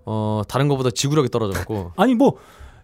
[0.05, 2.37] 어 다른 것보다 지구력이 떨어졌고 아니 뭐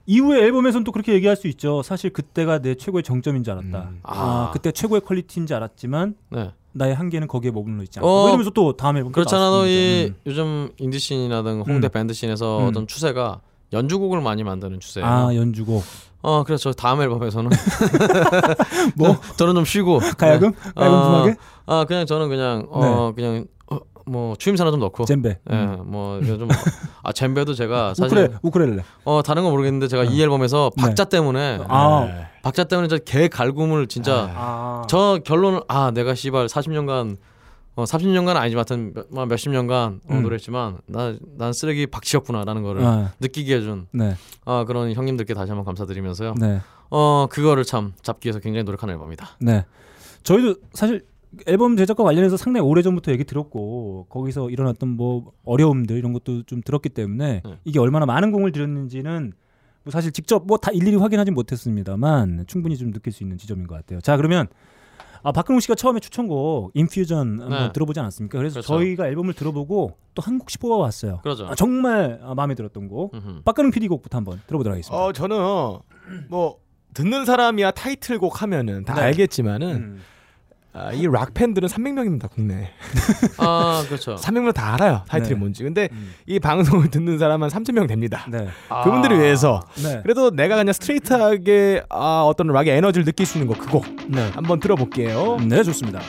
[0.05, 1.81] 이후에 앨범에서는 또 그렇게 얘기할 수 있죠.
[1.83, 3.89] 사실 그때가 내 최고의 정점인 줄 알았다.
[3.89, 3.99] 음.
[4.03, 4.51] 아, 아.
[4.51, 8.07] 그때 최고의 quality인 줄 알았지만 네 나의 한계는 거기에 머물러 있지 않다.
[8.07, 9.79] 어, 뭐 이러면서 또 다음 앨범 또 그렇잖아도 나왔습니다.
[9.79, 10.15] 이 음.
[10.25, 11.91] 요즘 인디 scene이나든 홍대 음.
[11.91, 12.67] 밴드 scene에서 음.
[12.67, 13.41] 어떤 추세가
[13.73, 15.07] 연주곡을 많이 만드는 추세예요.
[15.07, 15.83] 아 연주곡
[16.21, 17.49] 어 그래서 다음 앨범에서는
[18.97, 19.17] 뭐?
[19.37, 20.71] 저는 좀 쉬고 가야금 네.
[20.75, 23.43] 가야금 어, 분하게 아 그냥 저는 그냥 어 그냥 어,
[24.09, 25.83] 뭐 추임새나 좀 넣고 젬베 예, 음.
[25.85, 26.49] 뭐 뭐좀아
[27.13, 30.81] 젬베도 제가 사실 우크레 우크렐레 어 다른 건 모르겠는데 제가 이 앨범에서 네.
[30.83, 32.27] 박자 때문에 아, 네.
[32.41, 34.83] 박자 때문에 저개 갈굼을 진짜 아.
[34.89, 37.17] 저 결론을 아 내가 씨발 40년간
[37.75, 40.23] 어 30년간 아니지만 하여튼 몇, 몇십 년간 어, 음.
[40.23, 45.65] 노래했지만 나 난 쓰레기 박치였구나라는 거를 아, 느끼게 해준 네, 아 그런 형님들께 다시 한번
[45.65, 46.33] 감사드리면서요.
[46.39, 49.37] 네, 어 그거를 참 잡기 위해서 굉장히 노력한 앨범이다.
[49.39, 49.65] 네.
[50.23, 51.05] 저희도 사실
[51.45, 56.61] 앨범 제작과 관련해서 상당히 오래 전부터 얘기 들었고 거기서 일어났던 뭐 어려움들 이런 것도 좀
[56.63, 57.59] 들었기 때문에 네.
[57.65, 59.33] 이게 얼마나 많은 공을 들였는지는
[59.83, 63.75] 뭐 사실 직접 뭐 다 일일이 확인하진 못했습니다만 충분히 좀 느낄 수 있는 지점인 것
[63.75, 64.01] 같아요.
[64.01, 64.47] 자 그러면
[65.21, 67.73] 아 박근홍 씨가 처음에 추천곡 인퓨전 한번 네.
[67.73, 68.37] 들어보지 않았습니까?
[68.37, 68.67] 그래서 그렇죠.
[68.67, 71.19] 저희가 앨범을 들어보고 또 한 곡씩 뽑아왔어요.
[71.23, 71.47] 그러죠.
[71.47, 73.13] 아, 정말 아, 마음에 들었던 곡.
[73.13, 73.41] 음흠.
[73.43, 74.97] 박근홍 PD 곡부터 한번 들어보도록 하겠습니다.
[75.05, 75.37] 어 저는
[76.29, 76.57] 뭐
[76.93, 79.01] 듣는 사람이야 타이틀곡 하면은 다 네.
[79.01, 79.99] 알겠지만은 음.
[80.79, 82.69] 아, 이 락 팬들은 300명입니다 국내.
[83.37, 84.15] 아 그렇죠.
[84.21, 85.39] 300명 다 알아요 타이틀이 네.
[85.39, 85.63] 뭔지.
[85.63, 86.13] 근데 음.
[86.25, 88.25] 이 방송을 듣는 사람은 3,000명 됩니다.
[88.29, 88.47] 네.
[88.83, 89.99] 그분들을 위해서 네.
[90.03, 94.29] 그래도 내가 그냥 스트레이트하게 아, 어떤 락의 에너지를 느낄 수 있는 거 그곡 네.
[94.31, 95.37] 한번 들어볼게요.
[95.47, 95.99] 네, 좋습니다.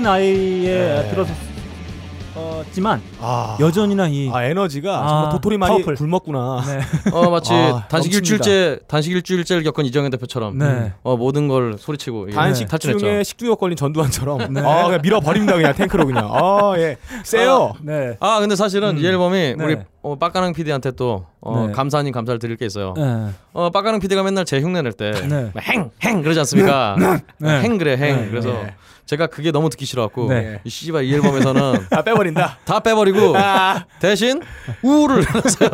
[0.00, 1.10] 불혹의 나이에 네.
[1.10, 5.94] 들어섰지만 아, 여전히나 이 아 에너지가 아, 정말 도토리 많이 파워풀.
[5.96, 6.62] 굶었구나.
[6.66, 6.80] 네.
[7.12, 8.16] 어 마치 아, 단식 넘칩니다.
[8.46, 10.92] 일주일째 단식 일주일째를 겪은 이정현 대표처럼 네.
[11.02, 12.98] 어 모든 걸 소리치고 단식 탈출했죠.
[12.98, 14.60] 중에 식중독 걸린 전두환처럼 네.
[14.60, 18.16] 아 그냥 밀어버립니다 그냥 탱크로 그냥 아 예 세요 네.
[18.20, 19.64] 아 근데 사실은 이 앨범이 네.
[19.64, 21.72] 우리 어, 빡가능 PD한테 또 어, 네.
[21.72, 22.94] 감사 아닌 감사를 드릴 게 있어요.
[22.96, 23.28] 네.
[23.52, 25.52] 어, 빡가능 PD가 맨날 제 흉내 낼때 네.
[25.60, 25.90] 행!
[26.02, 26.22] 행!
[26.22, 26.96] 그러지 않습니까?
[27.38, 27.60] 네.
[27.60, 28.16] 행 그래 행.
[28.16, 28.28] 네.
[28.30, 28.74] 그래서 네.
[29.04, 30.60] 제가 그게 너무 듣기 싫어갖고 네.
[30.64, 34.40] 이 씨발 이 앨범에서는 아 빼버린다 다 빼버리고 아, 대신
[34.82, 35.70] 우를 넣었어요.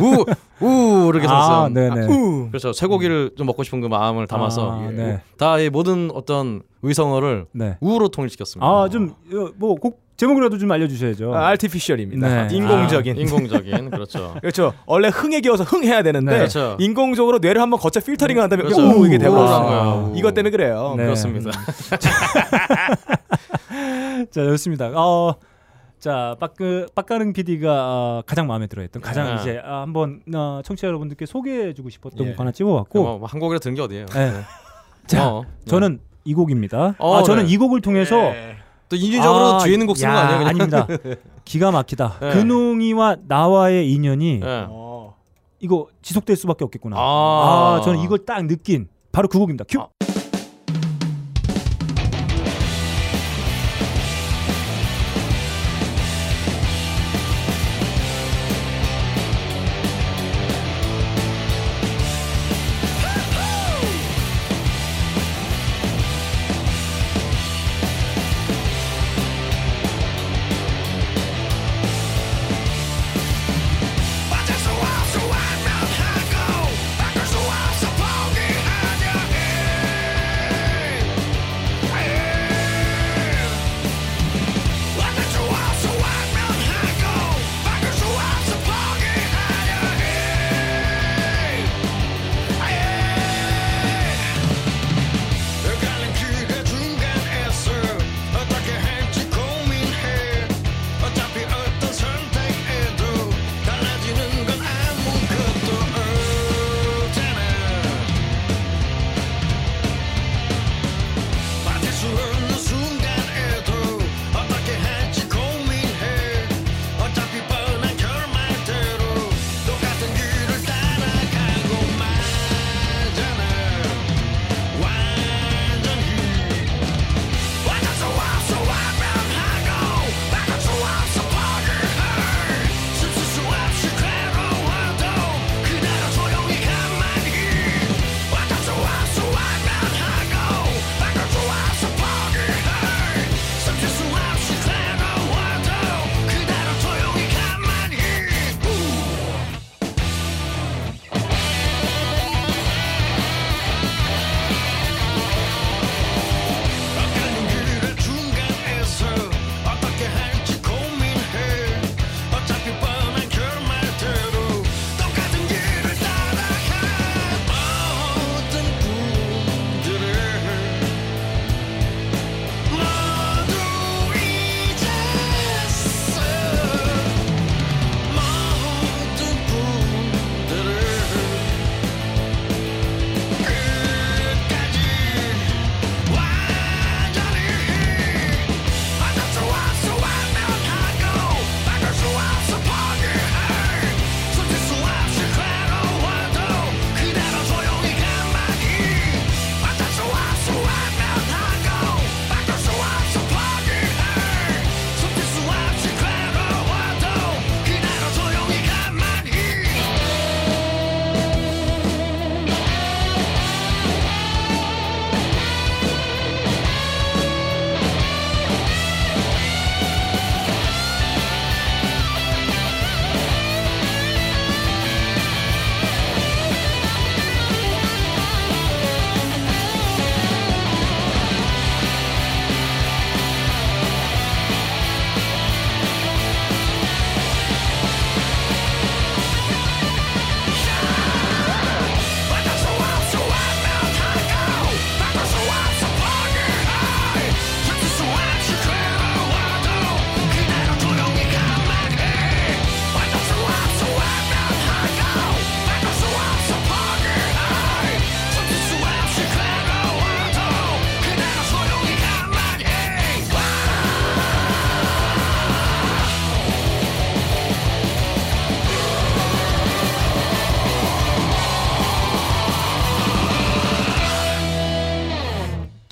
[0.00, 0.24] 우!
[0.64, 1.10] 우!
[1.10, 1.64] 이렇게 썼어요.
[1.64, 2.06] 아, 네네.
[2.06, 2.48] 우.
[2.48, 2.72] 그렇죠.
[2.72, 4.90] 쇠고기를 좀 먹고 싶은 그 마음을 담아서 아, 예.
[4.90, 5.22] 네.
[5.36, 7.76] 다이 모든 어떤 의성어를 네.
[7.80, 8.64] 우로 통일시켰습니다.
[8.66, 9.14] 아좀
[9.56, 11.34] 뭐곡 제목이라도 좀 알려주셔야죠.
[11.34, 12.48] 아, artificial입니다 네.
[12.54, 14.34] 인공적인 아, 인공적인 그렇죠.
[14.42, 16.38] 그렇죠 원래 흥에 기어서 흥 해야 되는데 네.
[16.40, 16.76] 그렇죠.
[16.78, 18.82] 인공적으로 뇌를 한번 거쳐 필터링을 한 다음에 그렇죠.
[18.82, 20.12] 우 이게 거예요.
[20.14, 21.04] 이것 때문에 그래요 네.
[21.04, 21.50] 그렇습니다.
[24.30, 24.90] 자 좋습니다.
[24.94, 25.36] 어,
[25.98, 29.40] 자 빡그 빡가능 PD가 어, 가장 마음에 들어했던 가장 네.
[29.40, 32.32] 이제 아, 한번 어, 청취자 여러분들께 소개해주고 싶었던 예.
[32.32, 34.04] 곡 하나 찍어왔고 뭐, 한 곡이라 든게 어디예요?
[34.04, 34.32] 네.
[35.06, 36.96] 자 어, 저는 이 곡입니다.
[36.98, 37.52] 어, 아, 저는 네.
[37.52, 38.34] 이 곡을 통해서
[38.90, 40.46] 또 인위적으로 아, 뒤에 있는 곡 쓰는 거 야, 아니에요?
[40.48, 40.86] 아닙니다.
[41.46, 42.18] 기가 막히다.
[42.20, 42.30] 네.
[42.32, 44.66] 근홍이와 나와의 인연이 예.
[44.68, 45.14] 어.
[45.60, 46.96] 이거 지속될 수밖에 없겠구나.
[46.98, 47.78] 아.
[47.78, 49.64] 아, 저는 이걸 딱 느낀 바로 그 곡입니다.
[49.68, 49.80] 큐.
[49.80, 49.88] 아.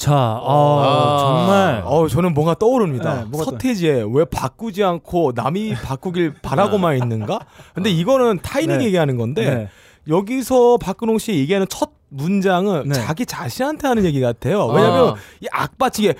[0.08, 3.14] 자, 아, 정말 어, 저는 뭔가 떠오릅니다.
[3.14, 7.40] 네, 뭐가 서태지의 왜 바꾸지 않고 남이 바꾸길 바라고만 있는가?
[7.74, 8.84] 근데 이거는 타인에게 네.
[8.86, 9.68] 얘기하는 건데 네.
[10.08, 12.94] 여기서 박근홍 씨 얘기하는 첫 문장은 네.
[12.94, 14.66] 자기 자신한테 하는 얘기 같아요.
[14.68, 15.14] 왜냐하면 아.
[15.40, 16.14] 이 악바치게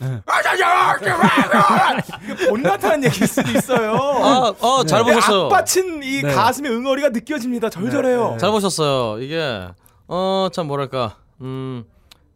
[0.00, 0.20] 네.
[2.50, 3.92] 못나타는 얘기일 수도 있어요.
[3.94, 5.44] 아, 어, 잘 보셨어요.
[5.46, 6.32] 악바친 이 네.
[6.32, 7.70] 가슴의 응어리가 느껴집니다.
[7.70, 8.36] 절절해요.
[8.40, 9.22] 잘 보셨어요.
[9.22, 9.66] 이게
[10.08, 11.84] 어 참 뭐랄까 음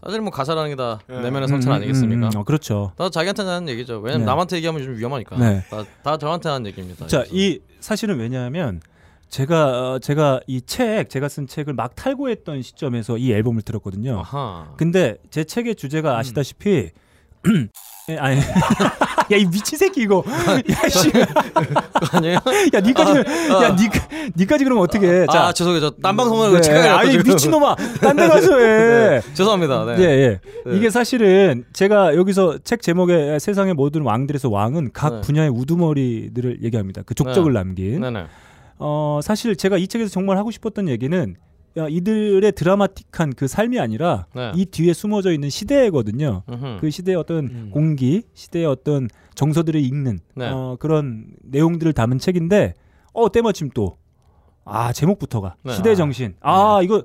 [0.04, 2.26] 사실 뭐 가사라는 게 다 내면의 성찰 아니겠습니까?
[2.28, 2.92] 음, 음, 어, 그렇죠.
[2.96, 3.98] 다 자기한테 하는 얘기죠.
[3.98, 4.24] 왜냐면 네.
[4.26, 5.36] 남한테 얘기하면 좀 위험하니까.
[5.38, 5.64] 네.
[5.70, 7.06] 다, 다 저한테 하는 얘기입니다.
[7.06, 7.34] 자, 그래서.
[7.36, 8.80] 이 사실은 왜냐하면
[9.28, 14.18] 제가 어, 제가 이 책 제가 쓴 책을 막 탈고했던 시점에서 이 앨범을 들었거든요.
[14.20, 14.74] 아하.
[14.76, 15.76] 근데 제 책의 음.
[15.76, 16.92] 주제가 아시다시피 예,
[18.18, 21.10] 아니 야 이 미친 새끼 이거 야 씨
[22.12, 22.38] 아니에요?
[22.74, 23.12] 야 니까지
[23.62, 23.88] 야 니,
[24.36, 25.26] 니까지 그러면 어떻게 해?
[25.26, 25.80] 자 아 죄송해요.
[25.80, 27.32] 저딴 방송을 네, 제가 아니 해가지고.
[27.32, 29.84] 미친 놈아 딴 데 가서 해 죄송합니다.
[29.84, 29.96] 네.
[30.00, 30.40] 예, 예.
[30.66, 30.76] 네.
[30.76, 35.20] 이게 사실은 제가 여기서 책 제목에 세상의 모든 왕들에서 왕은 각 네.
[35.22, 37.02] 분야의 우두머리들을 얘기합니다.
[37.06, 38.00] 그 족적을 남긴.
[38.00, 38.26] 네네.
[38.78, 41.36] 어, 사실 제가 이 책에서 정말 하고 싶었던 얘기는
[41.78, 44.52] 야, 이들의 드라마틱한 그 삶이 아니라 네.
[44.54, 46.42] 이 뒤에 숨어져 있는 시대거든요.
[46.48, 46.78] 음흠.
[46.80, 47.70] 그 시대의 어떤 음.
[47.72, 50.48] 공기, 시대의 어떤 정서들을 읽는 네.
[50.50, 52.74] 어, 그런 내용들을 담은 책인데
[53.12, 54.02] 어 때마침 또
[54.64, 55.72] 아 제목부터가 네.
[55.72, 56.34] 시대 정신.
[56.40, 57.02] 아 이거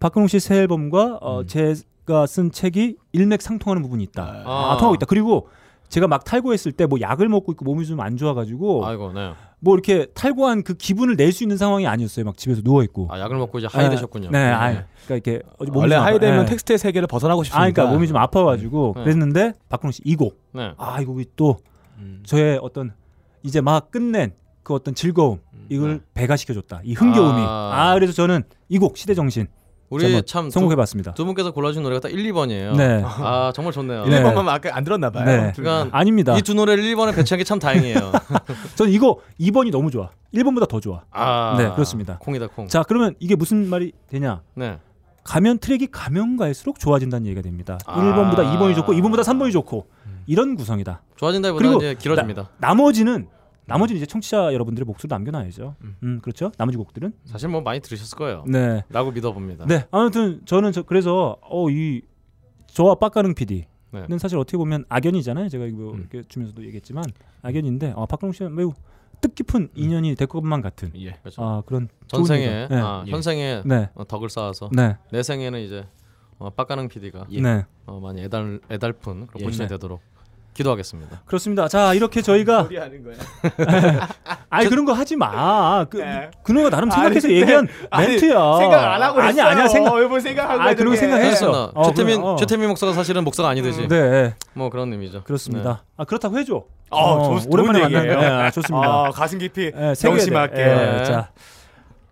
[0.00, 1.46] 박근홍 씨 새 앨범과 어, 음.
[1.46, 4.22] 제가 쓴 책이 일맥상통하는 부분이 있다.
[4.46, 4.76] 아, 아.
[4.78, 5.06] 통하고 있다.
[5.06, 5.48] 그리고
[5.88, 9.32] 제가 막 탈고했을 때 뭐 약을 먹고 있고 몸이 좀 안 좋아가지고 아이고 네.
[9.60, 12.24] 뭐 이렇게 탈고한 그 기분을 낼 수 있는 상황이 아니었어요.
[12.26, 13.08] 막 집에서 누워 있고.
[13.10, 14.30] 아 약을 먹고 이제 high 되셨군요.
[14.30, 15.42] 네, 아, 그러니까 이렇게
[15.72, 16.50] 원래 좀 아파- high 되면 네.
[16.50, 17.62] 텍스트의 세계를 벗어나고 싶으니까.
[17.64, 19.04] 아, 그러니까 몸이 좀 아파가지고 네.
[19.04, 20.38] 그랬는데 박근홍 씨 이 곡.
[20.52, 20.72] 네.
[20.76, 21.56] 아, 이 곡이 또
[21.98, 22.22] 음.
[22.26, 22.92] 저의 어떤
[23.42, 24.32] 이제 막 끝낸
[24.62, 25.38] 그 어떤 즐거움
[25.70, 26.00] 이걸 네.
[26.14, 26.80] 배가 시켜줬다.
[26.84, 27.40] 이 흥겨움이.
[27.40, 27.70] 아.
[27.90, 29.46] 아, 그래서 저는 이 곡 시대 정신
[29.94, 31.14] 우리 참 두, 선곡해봤습니다.
[31.14, 32.76] 두 분께서 골라주신 노래가 딱 1, 2번이에요.
[32.76, 33.02] 네.
[33.04, 34.06] 아 정말 좋네요.
[34.06, 34.22] 네.
[34.22, 35.24] 1번만 아까 안 들었나 봐요.
[35.24, 35.52] 네.
[35.56, 36.36] 그러니까 아닙니다.
[36.36, 38.12] 이 두 노래를 1번에 배치한 게 참 다행이에요.
[38.76, 40.10] 저는 이거 2번이 너무 좋아.
[40.34, 41.02] 1번보다 더 좋아.
[41.10, 42.18] 아, 네, 그렇습니다.
[42.18, 42.66] 콩이다 콩.
[42.68, 44.40] 자, 그러면 이게 무슨 말이 되냐?
[44.54, 44.78] 네.
[45.22, 47.78] 가면 트랙이 가면 갈수록 좋아진다는 얘기가 됩니다.
[47.86, 48.00] 아.
[48.00, 49.86] 1번보다 2번이 좋고 2번보다 3번이 좋고
[50.26, 51.02] 이런 구성이다.
[51.76, 52.50] 이제 길어집니다.
[52.58, 53.28] 나머지는
[53.66, 55.76] 나머지는 이제 청취자 여러분들의 목소리 남겨놔야죠.
[56.02, 56.52] 음, 그렇죠.
[56.58, 57.12] 나머지 곡들은.
[57.24, 58.44] 사실 뭐 많이 들으셨을 거예요.
[58.46, 59.66] 네, 라고 믿어봅니다.
[59.66, 59.86] 네.
[59.90, 62.02] 아무튼 저는 저 그래서 어 이
[62.66, 63.64] 저와 빡가능 PD는
[64.08, 64.18] 네.
[64.18, 65.48] 사실 어떻게 보면 악연이잖아요.
[65.48, 66.00] 제가 이거 음.
[66.00, 67.04] 이렇게 주면서도 얘기했지만
[67.42, 68.72] 악연인데 어, 박가능 씨는 매우
[69.20, 71.12] 뜻깊은 인연이 될 것만 같은 예.
[71.22, 71.42] 그렇죠.
[71.42, 72.74] 아 그런 전생에 얘기죠.
[72.74, 72.80] 네.
[72.82, 73.10] 아, 예.
[73.12, 75.86] 현생에 네, 어, 덕을 쌓아서 네, 내 생에는 이제
[76.38, 77.64] 어, 빡가능 PD가 네.
[77.86, 79.44] 어, 많이 애달 애달픈 그런 예.
[79.44, 79.74] 본신이 네.
[79.74, 80.00] 되도록
[80.54, 81.22] 기도하겠습니다.
[81.26, 81.68] 그렇습니다.
[81.68, 82.68] 자 이렇게 저희가.
[84.50, 85.84] 아니 그런 거 하지 마.
[85.90, 86.30] 그 네.
[86.44, 88.56] 그놈가 나름 아니, 생각해서 근데- 얘기한 아니, 멘트야.
[88.58, 89.40] 생각 안 하고 아니.
[89.40, 89.94] 아니야 생각.
[89.94, 90.96] 왜 생각하고 아, 그런 거 이렇게.
[90.98, 91.46] 생각했어.
[91.46, 91.80] 그렇습니다.
[91.80, 92.36] 어, 최태민 어.
[92.36, 95.24] 최태민 목사가 사실은 목사가 아니듯이 네, 뭐 그런 의미죠.
[95.24, 95.82] 그렇습니다.
[95.96, 96.62] 아 그렇다고 해줘.
[96.90, 98.10] 어, 좋- 오랜만에 만났네.
[98.12, 98.32] 얘기예요.
[98.34, 98.88] 아, 좋습니다.
[98.88, 100.54] 아, 가슴 깊이 예, 새겨야 명심할게.
[100.54, 100.98] 돼.
[101.00, 101.30] 예, 자,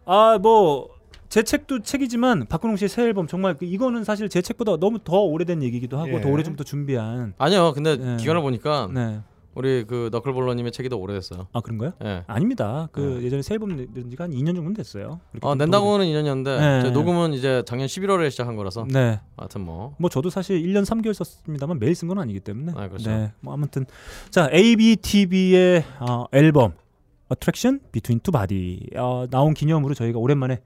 [0.05, 0.89] 아뭐
[1.33, 5.21] 제 책도 책이지만 박근홍 씨의 새 앨범 정말 그 이거는 사실 제 책보다 너무 더
[5.23, 6.21] 오래된 얘기기도 하고 예.
[6.21, 7.33] 더 오래전부터 준비한.
[7.39, 7.73] 아니요.
[7.73, 8.17] 근데 네.
[8.19, 9.21] 기간을 보니까 네.
[9.55, 11.47] 우리 그 너클볼러님의 책이 더 오래됐어요.
[11.55, 11.93] 아 그런가요?
[12.05, 12.25] 예.
[12.27, 12.91] 아닙니다.
[12.93, 15.21] 그 예 전에 새 앨범 낸 지가 한 2년 정도 됐어요.
[15.41, 16.91] 좀 낸다고는 2년이었는데 네.
[16.91, 19.19] 녹음은 이제 작년 11월에 시작한 거라서 더- 네.
[19.39, 22.73] 하여튼 뭐뭐 저도 사실 1년 3개월 썼습니다만 매일 쓴 건 아니기 때문에.
[22.77, 23.09] 아, 그렇죠.
[23.09, 23.33] 네.
[23.41, 23.87] 뭐 아무튼
[24.29, 26.75] 자, ABTV의 어, 앨범
[27.31, 30.61] Attraction Between Two Body 어, 나온 기념으로 저희가 오랜만에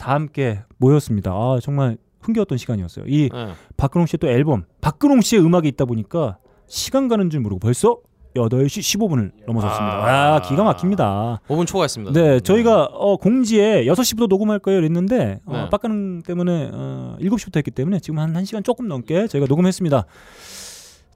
[0.00, 1.30] 다 함께 모였습니다.
[1.30, 3.04] 아, 정말 흥겨웠던 시간이었어요.
[3.06, 3.48] 이 예.
[3.76, 7.98] 박근홍 씨의 또 앨범, 박근홍 씨의 음악이 있다 보니까 시간 가는 줄 모르고 벌써
[8.34, 10.34] 8시 15분을 넘어섰습니다.
[10.36, 11.40] 아, 기가 막힙니다.
[11.48, 12.12] 5분 초과했습니다.
[12.18, 15.68] 네, 저희가 어, 공지에 6시부터 녹음할 거예요 이랬는데 어, 네.
[15.68, 20.04] 빡가능 때문에 어, 7시부터 했기 때문에 지금 한 1시간 조금 넘게 저희가 녹음했습니다.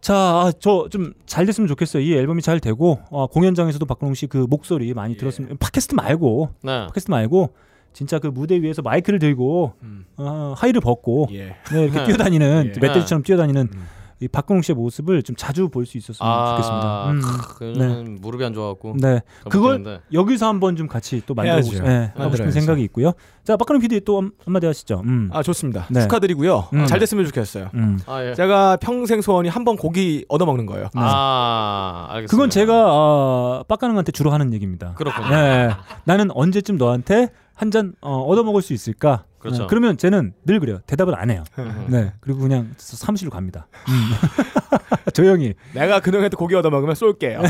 [0.01, 2.03] 자, 저좀 잘 됐으면 좋겠어요.
[2.03, 6.87] 이 앨범이 잘 되고 어, 공연장에서도 박근홍 씨 그 목소리 많이 들었으면 팟캐스트 말고 네.
[6.89, 7.55] 팟캐스트 말고
[7.95, 10.05] 진짜 그 무대 위에서 마이크를 들고 음.
[10.19, 11.57] 어, 하이를 벗고 예.
[11.73, 12.05] 네, 이렇게 네.
[12.05, 12.81] 뛰어다니는 예.
[12.81, 13.87] 멧돼지처럼 뛰어다니는 음.
[14.21, 17.11] 이 박근홍 씨의 모습을 좀 자주 볼 수 있었으면 좋겠습니다.
[17.11, 17.21] 음.
[17.59, 19.21] 크, 요즘은 무릎이 안 좋아갖고 네.
[19.45, 20.03] 못 그걸 뛰는데.
[20.13, 21.35] 여기서 한번 좀 같이 또.
[21.63, 22.51] 싶- 네, 하고 싶은.
[22.53, 23.13] 생각이 있고요.
[23.45, 25.03] 자, 박근홍 PD 또 한- 한마디 하시죠.
[25.05, 25.29] 음.
[25.33, 25.87] 아 좋습니다.
[25.91, 26.01] 네.
[26.03, 26.69] 축하드리고요.
[26.73, 26.87] 음.
[26.87, 27.69] 잘 됐으면 좋겠어요.
[27.75, 27.99] 음.
[28.07, 28.35] 아 예.
[28.35, 30.89] 제가 평생 소원이 한 번 고기 얻어 먹는 거예요.
[30.95, 32.31] 아 알겠습니다.
[32.31, 34.95] 그건 제가 어, 빡가능한테 주로 하는 얘기입니다.
[34.95, 35.29] 그렇군요.
[35.31, 35.71] 네.
[36.05, 39.25] 나는 언제쯤 너한테 한잔 어, 얻어 먹을 수 있을까?
[39.39, 39.63] 그렇죠.
[39.63, 40.81] 네, 그러면 쟤는 늘 그래요.
[40.87, 41.45] 대답을 안 해요.
[41.59, 41.87] 음.
[41.89, 42.13] 네.
[42.21, 43.67] 그리고 그냥 사무실로 갑니다.
[43.89, 44.11] 음.
[45.13, 45.53] 조용히.
[45.75, 47.43] 내가 그놈한테 고기 얻어 먹으면 쏠게요.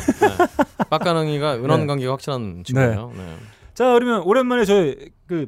[0.91, 1.87] 빡가능이가 은원 네.
[1.87, 3.13] 관계가 확실한 친구예요.
[3.17, 3.37] 네.
[3.75, 4.97] 자, 그러면 오랜만에 저희
[5.27, 5.47] 그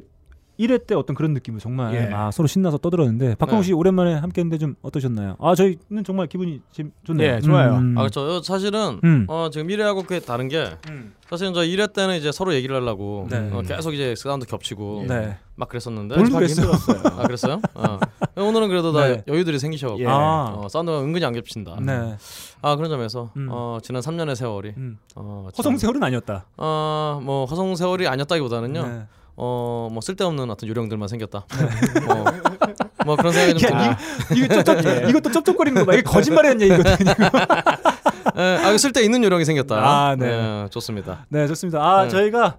[0.59, 2.09] 1회 때 어떤 그런 느낌을 정말 예.
[2.13, 3.67] 아, 서로 신나서 떠들었는데 박광욱 네.
[3.67, 5.35] 씨 오랜만에 함께했는데 좀 어떠셨나요?
[5.39, 7.35] 아 저희는 정말 기분이 지금 좋네요.
[7.35, 7.75] 예, 좋아요.
[7.75, 7.95] 음.
[7.97, 8.41] 아 그렇죠.
[8.41, 9.25] 사실은 음.
[9.29, 11.13] 어, 지금 1회하고 꽤 다른 게 음.
[11.29, 13.49] 사실은 저 1회 때는 이제 서로 얘기를 하려고 네.
[13.53, 15.37] 어, 계속 이제 사운드 겹치고 네.
[15.55, 16.65] 막 그랬었는데 뭘 하기 그랬어요?
[16.71, 17.01] 힘들었어요.
[17.19, 17.61] 아 그랬어요?
[17.75, 17.99] 어.
[18.35, 19.23] 오늘은 그래도 다 네.
[19.27, 20.07] 여유들이 생기셔갖고 예.
[20.07, 20.53] 아.
[20.57, 21.77] 어, 사운드가 은근히 안 겹친다.
[21.81, 22.15] 네.
[22.61, 23.47] 아 그런 점에서 음.
[23.51, 24.97] 어, 지난 3년의 세월이 음.
[25.15, 26.45] 어, 참- 허송 세월은 아니었다.
[26.57, 29.05] 어, 뭐 허송 세월이 아니었다기보다는요.
[29.37, 29.43] 네.
[29.43, 31.39] 어, 뭐 쓸데없는 어떤 요령들만 생겼다.
[32.09, 32.25] 어,
[33.05, 33.99] 뭐 그런 생각이 좀 야, 듭니다.
[34.35, 35.93] 이거 쩝, 쩝, 이것도 쩝쩝거리는 거 봐.
[35.93, 36.95] 이게 거짓말이었냐 이거든.
[38.37, 39.75] 예, 아, 쓸데 있는 요령이 생겼다.
[39.75, 40.27] 아, 네.
[40.65, 41.25] 예, 좋습니다.
[41.29, 41.79] 네, 좋습니다.
[41.81, 42.09] 아, 네.
[42.09, 42.57] 저희가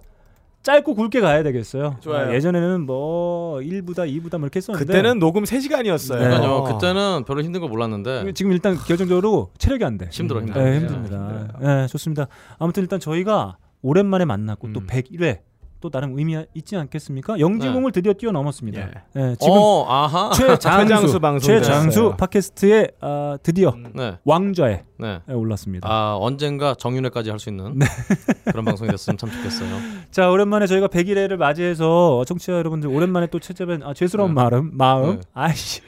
[0.63, 1.97] 짧고 굵게 가야 되겠어요.
[2.01, 2.29] 좋아요.
[2.29, 6.19] 아, 예전에는 뭐 1부다 2부다 뭐 이렇게 했었는데 그때는 녹음 3시간이었어요.
[6.19, 6.25] 네.
[6.25, 6.63] 그러니까요.
[6.63, 10.07] 그때는 별로 힘든 걸 몰랐는데 지금 일단 결정적으로 체력이 안 돼.
[10.11, 10.61] 힘들어, 힘들어.
[10.63, 11.47] 네, 예, 힘듭니다.
[11.59, 12.27] 네, 좋습니다.
[12.57, 14.87] 아무튼 일단 저희가 오랜만에 만났고 또 음.
[14.87, 15.39] 101회
[15.81, 17.39] 또 나름 의미 있지 않겠습니까?
[17.39, 18.81] 영지공을 드디어 뛰어넘었습니다.
[18.81, 18.85] 예.
[19.13, 20.29] 네, 지금 어, 아하.
[20.33, 22.15] 최장수, 최장수.
[22.17, 24.17] 팟캐스트에 아, 드디어 네.
[24.25, 25.21] 왕좌에 네.
[25.29, 25.87] 올랐습니다.
[25.89, 27.79] 아, 언젠가 정윤회까지 할 수 있는
[28.45, 29.69] 그런 방송이 됐으면 참 좋겠어요.
[30.11, 34.33] 자 오랜만에 저희가 101회를 맞이해서 청취자 여러분들 오랜만에 또 찾아뵌 아, 죄스러운 네.
[34.35, 35.21] 마음 마음 네.
[35.33, 35.79] 아이씨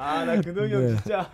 [0.00, 0.96] 아, 나 근홍이 형 네.
[0.96, 1.28] 진짜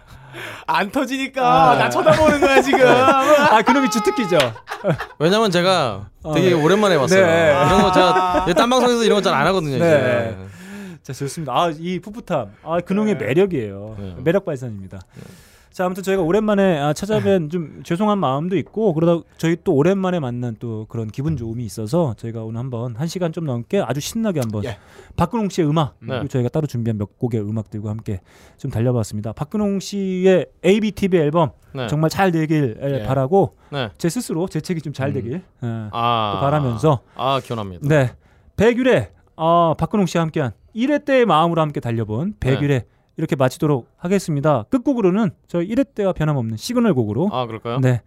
[0.67, 2.81] 안 터지니까 나 쳐다보는 거야 지금.
[2.87, 4.37] 아 그놈이 주특기죠.
[5.21, 6.55] 왜냐면 제가 아, 되게 네.
[6.55, 7.25] 오랜만에 왔어요.
[7.25, 7.51] 네.
[7.67, 9.79] 이런 거 제가 딴 방송에서 이런 거 잘 안 하거든요.
[9.79, 10.37] 네.
[10.37, 10.37] 이제.
[11.05, 11.53] 자 좋습니다.
[11.53, 13.97] 아 이 풋풋함, 아 근홍의 매력이에요.
[13.99, 14.15] 네.
[14.19, 14.99] 매력 발산입니다.
[15.77, 20.57] 자 아무튼 저희가 오랜만에 아, 찾아뵌 좀 죄송한 마음도 있고 그러다 저희 또 오랜만에 만난
[20.59, 24.65] 또 그런 기분 좋음이 있어서 저희가 오늘 한번 한 시간 좀 넘게 아주 신나게 한번
[24.65, 24.79] 예.
[25.17, 26.15] 박근홍 씨의 음악 네.
[26.15, 28.23] 그리고 저희가 따로 준비한 몇 곡의 음악들과 함께
[28.57, 29.35] 좀 달려봤습니다.
[29.35, 31.89] 박근홍 씨의 ABTV 앨범 네.
[31.89, 33.03] 정말 잘 되길 예.
[33.05, 33.91] 바라고 네.
[33.99, 36.33] 제 스스로 제 책이 좀 잘 되길 예, 아.
[36.37, 37.87] 또 바라면서 아, 기원합니다.
[37.87, 38.13] 네.
[38.57, 42.87] 백일회 어, 박근홍 씨와 함께한 1회 때의 마음으로 함께 달려본 백일회
[43.17, 44.65] 이렇게 마치도록 하겠습니다.
[44.65, 47.81] 끝곡으로는 저희 1회 때와 변함없는 시그널 곡으로 아, 그럴까요?
[47.81, 48.03] 네.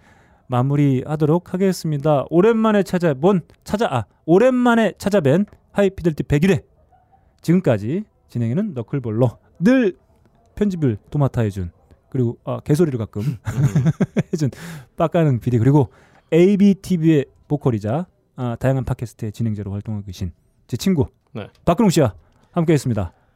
[0.48, 2.26] 마무리하도록 하겠습니다.
[2.30, 6.64] 오랜만에 찾아본 찾아 아 오랜만에 찾아뵌 하이피델리티 101회
[7.42, 9.96] 지금까지 진행에는 너클볼러 늘
[10.56, 11.72] 편집을 도맡아 해준
[12.10, 13.22] 그리고 아, 개소리를 가끔
[14.34, 14.50] 해준
[14.98, 15.90] 빡가는 PD 그리고
[16.34, 20.32] ABTV의 보컬이자 아, 다양한 팟캐스트의 진행자로 활동하고 계신
[20.68, 21.48] 제 친구 네.
[21.66, 22.16] 박근홍 씨와
[22.52, 23.14] 함께했습니다.